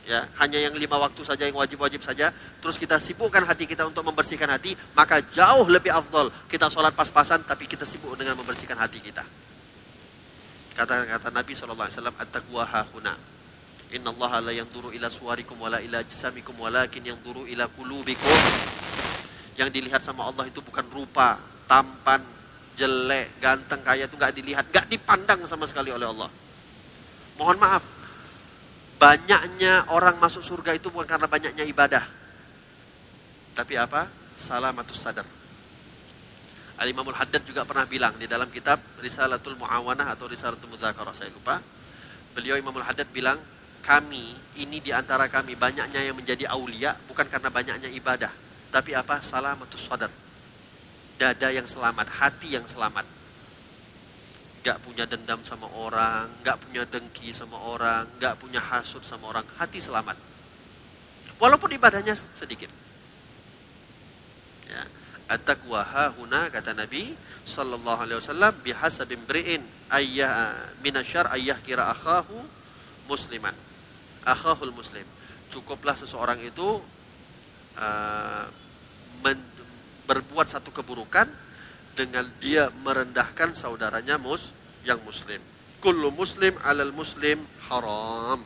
ya 0.06 0.22
hanya 0.38 0.62
yang 0.62 0.78
lima 0.78 0.94
waktu 0.94 1.26
saja 1.26 1.42
yang 1.42 1.58
wajib-wajib 1.58 1.98
saja 2.06 2.30
terus 2.62 2.78
kita 2.78 3.02
sibukkan 3.02 3.42
hati 3.42 3.66
kita 3.66 3.82
untuk 3.82 4.06
membersihkan 4.06 4.46
hati 4.46 4.78
maka 4.94 5.18
jauh 5.34 5.66
lebih 5.66 5.90
afdol 5.90 6.30
kita 6.46 6.70
sholat 6.70 6.94
pas-pasan 6.94 7.42
tapi 7.42 7.66
kita 7.66 7.82
sibuk 7.82 8.14
dengan 8.14 8.38
membersihkan 8.38 8.78
hati 8.78 9.02
kita 9.02 9.26
Kata 10.76 11.08
kata 11.08 11.32
Nabi 11.32 11.56
SAW, 11.56 11.88
At-taqwa 11.88 12.68
hahuna. 12.68 13.16
Inna 13.96 14.12
Allah 14.12 14.32
la 14.44 14.52
yanzuru 14.52 14.92
ila 14.92 15.08
suwarikum 15.08 15.56
wala 15.56 15.80
ila 15.80 16.04
jisamikum 16.04 16.52
walakin 16.60 17.00
yanzuru 17.00 17.48
ila 17.48 17.64
kulubikum. 17.72 18.36
Yang 19.56 19.72
dilihat 19.72 20.04
sama 20.04 20.28
Allah 20.28 20.44
itu 20.44 20.60
bukan 20.60 20.84
rupa, 20.92 21.40
tampan, 21.64 22.20
jelek, 22.76 23.40
ganteng, 23.40 23.80
kaya 23.80 24.04
itu 24.06 24.14
nggak 24.14 24.34
dilihat, 24.36 24.64
nggak 24.68 24.86
dipandang 24.92 25.40
sama 25.48 25.64
sekali 25.64 25.90
oleh 25.90 26.06
Allah. 26.06 26.28
Mohon 27.40 27.56
maaf, 27.60 27.84
banyaknya 29.00 29.88
orang 29.92 30.20
masuk 30.20 30.44
surga 30.44 30.76
itu 30.76 30.92
bukan 30.92 31.08
karena 31.08 31.28
banyaknya 31.28 31.64
ibadah. 31.64 32.04
Tapi 33.56 33.74
apa? 33.80 34.04
Salamatus 34.36 35.00
sadar 35.00 35.24
Al-Imamul 36.76 37.16
Haddad 37.16 37.40
juga 37.48 37.64
pernah 37.64 37.88
bilang 37.88 38.12
di 38.20 38.28
dalam 38.28 38.52
kitab 38.52 38.76
Risalatul 39.00 39.56
Muawanah 39.56 40.12
atau 40.12 40.28
Risalatul 40.28 40.68
Mudzakarah 40.68 41.16
saya 41.16 41.32
lupa. 41.32 41.56
Beliau 42.36 42.60
Imamul 42.60 42.84
Haddad 42.84 43.08
bilang, 43.08 43.40
kami 43.80 44.36
ini 44.60 44.84
di 44.84 44.92
antara 44.92 45.24
kami 45.24 45.56
banyaknya 45.56 46.04
yang 46.04 46.12
menjadi 46.12 46.52
aulia 46.52 46.92
bukan 47.08 47.24
karena 47.32 47.48
banyaknya 47.48 47.88
ibadah, 47.96 48.28
tapi 48.68 48.92
apa? 48.92 49.24
Salamatus 49.24 49.88
sadar. 49.88 50.12
Dada 51.16 51.48
yang 51.48 51.64
selamat, 51.64 52.06
hati 52.12 52.56
yang 52.56 52.66
selamat. 52.68 53.08
Gak 54.60 54.82
punya 54.82 55.08
dendam 55.08 55.40
sama 55.46 55.70
orang, 55.72 56.28
gak 56.44 56.60
punya 56.60 56.82
dengki 56.84 57.32
sama 57.32 57.56
orang, 57.56 58.04
gak 58.20 58.36
punya 58.36 58.60
hasut 58.60 59.00
sama 59.06 59.30
orang, 59.32 59.46
hati 59.56 59.80
selamat. 59.80 60.18
Walaupun 61.40 61.72
ibadahnya 61.72 62.16
sedikit. 62.36 62.68
Ya 64.66 64.84
At-taqwa 65.26 65.82
hahuna 65.82 66.46
kata 66.54 66.70
Nabi 66.70 67.10
sallallahu 67.42 67.98
alaihi 67.98 68.18
wasallam 68.22 68.54
bihasabim 68.62 69.18
bri'in 69.26 69.58
ayyah 69.90 70.54
minasyar 70.86 71.26
ayyah 71.34 71.58
kira 71.66 71.90
akhahu 71.90 72.46
musliman. 73.10 73.54
Akhahul 74.22 74.70
muslim. 74.70 75.02
Cukuplah 75.50 75.98
seseorang 75.98 76.38
itu 76.46 76.78
uh, 77.74 78.44
men, 79.26 79.38
berbuat 80.06 80.46
satu 80.46 80.70
keburukan 80.70 81.26
dengan 81.98 82.26
dia 82.38 82.70
merendahkan 82.82 83.52
saudaranya 83.52 84.16
mus 84.16 84.54
yang 84.86 85.02
muslim. 85.02 85.42
Kullu 85.82 86.14
muslim 86.14 86.54
alal 86.62 86.94
muslim 86.94 87.42
haram. 87.68 88.40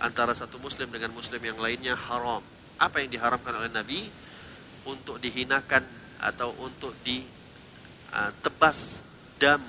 Antara 0.00 0.32
satu 0.32 0.56
muslim 0.56 0.88
dengan 0.88 1.12
muslim 1.12 1.42
yang 1.42 1.60
lainnya 1.60 1.92
haram. 1.92 2.40
Apa 2.80 3.04
yang 3.04 3.12
diharamkan 3.12 3.52
oleh 3.52 3.68
Nabi? 3.68 4.08
untuk 4.88 5.20
dihinakan 5.20 5.82
atau 6.20 6.52
untuk 6.60 6.94
ditebas 7.04 8.78
uh, 8.78 9.04
dam 9.40 9.58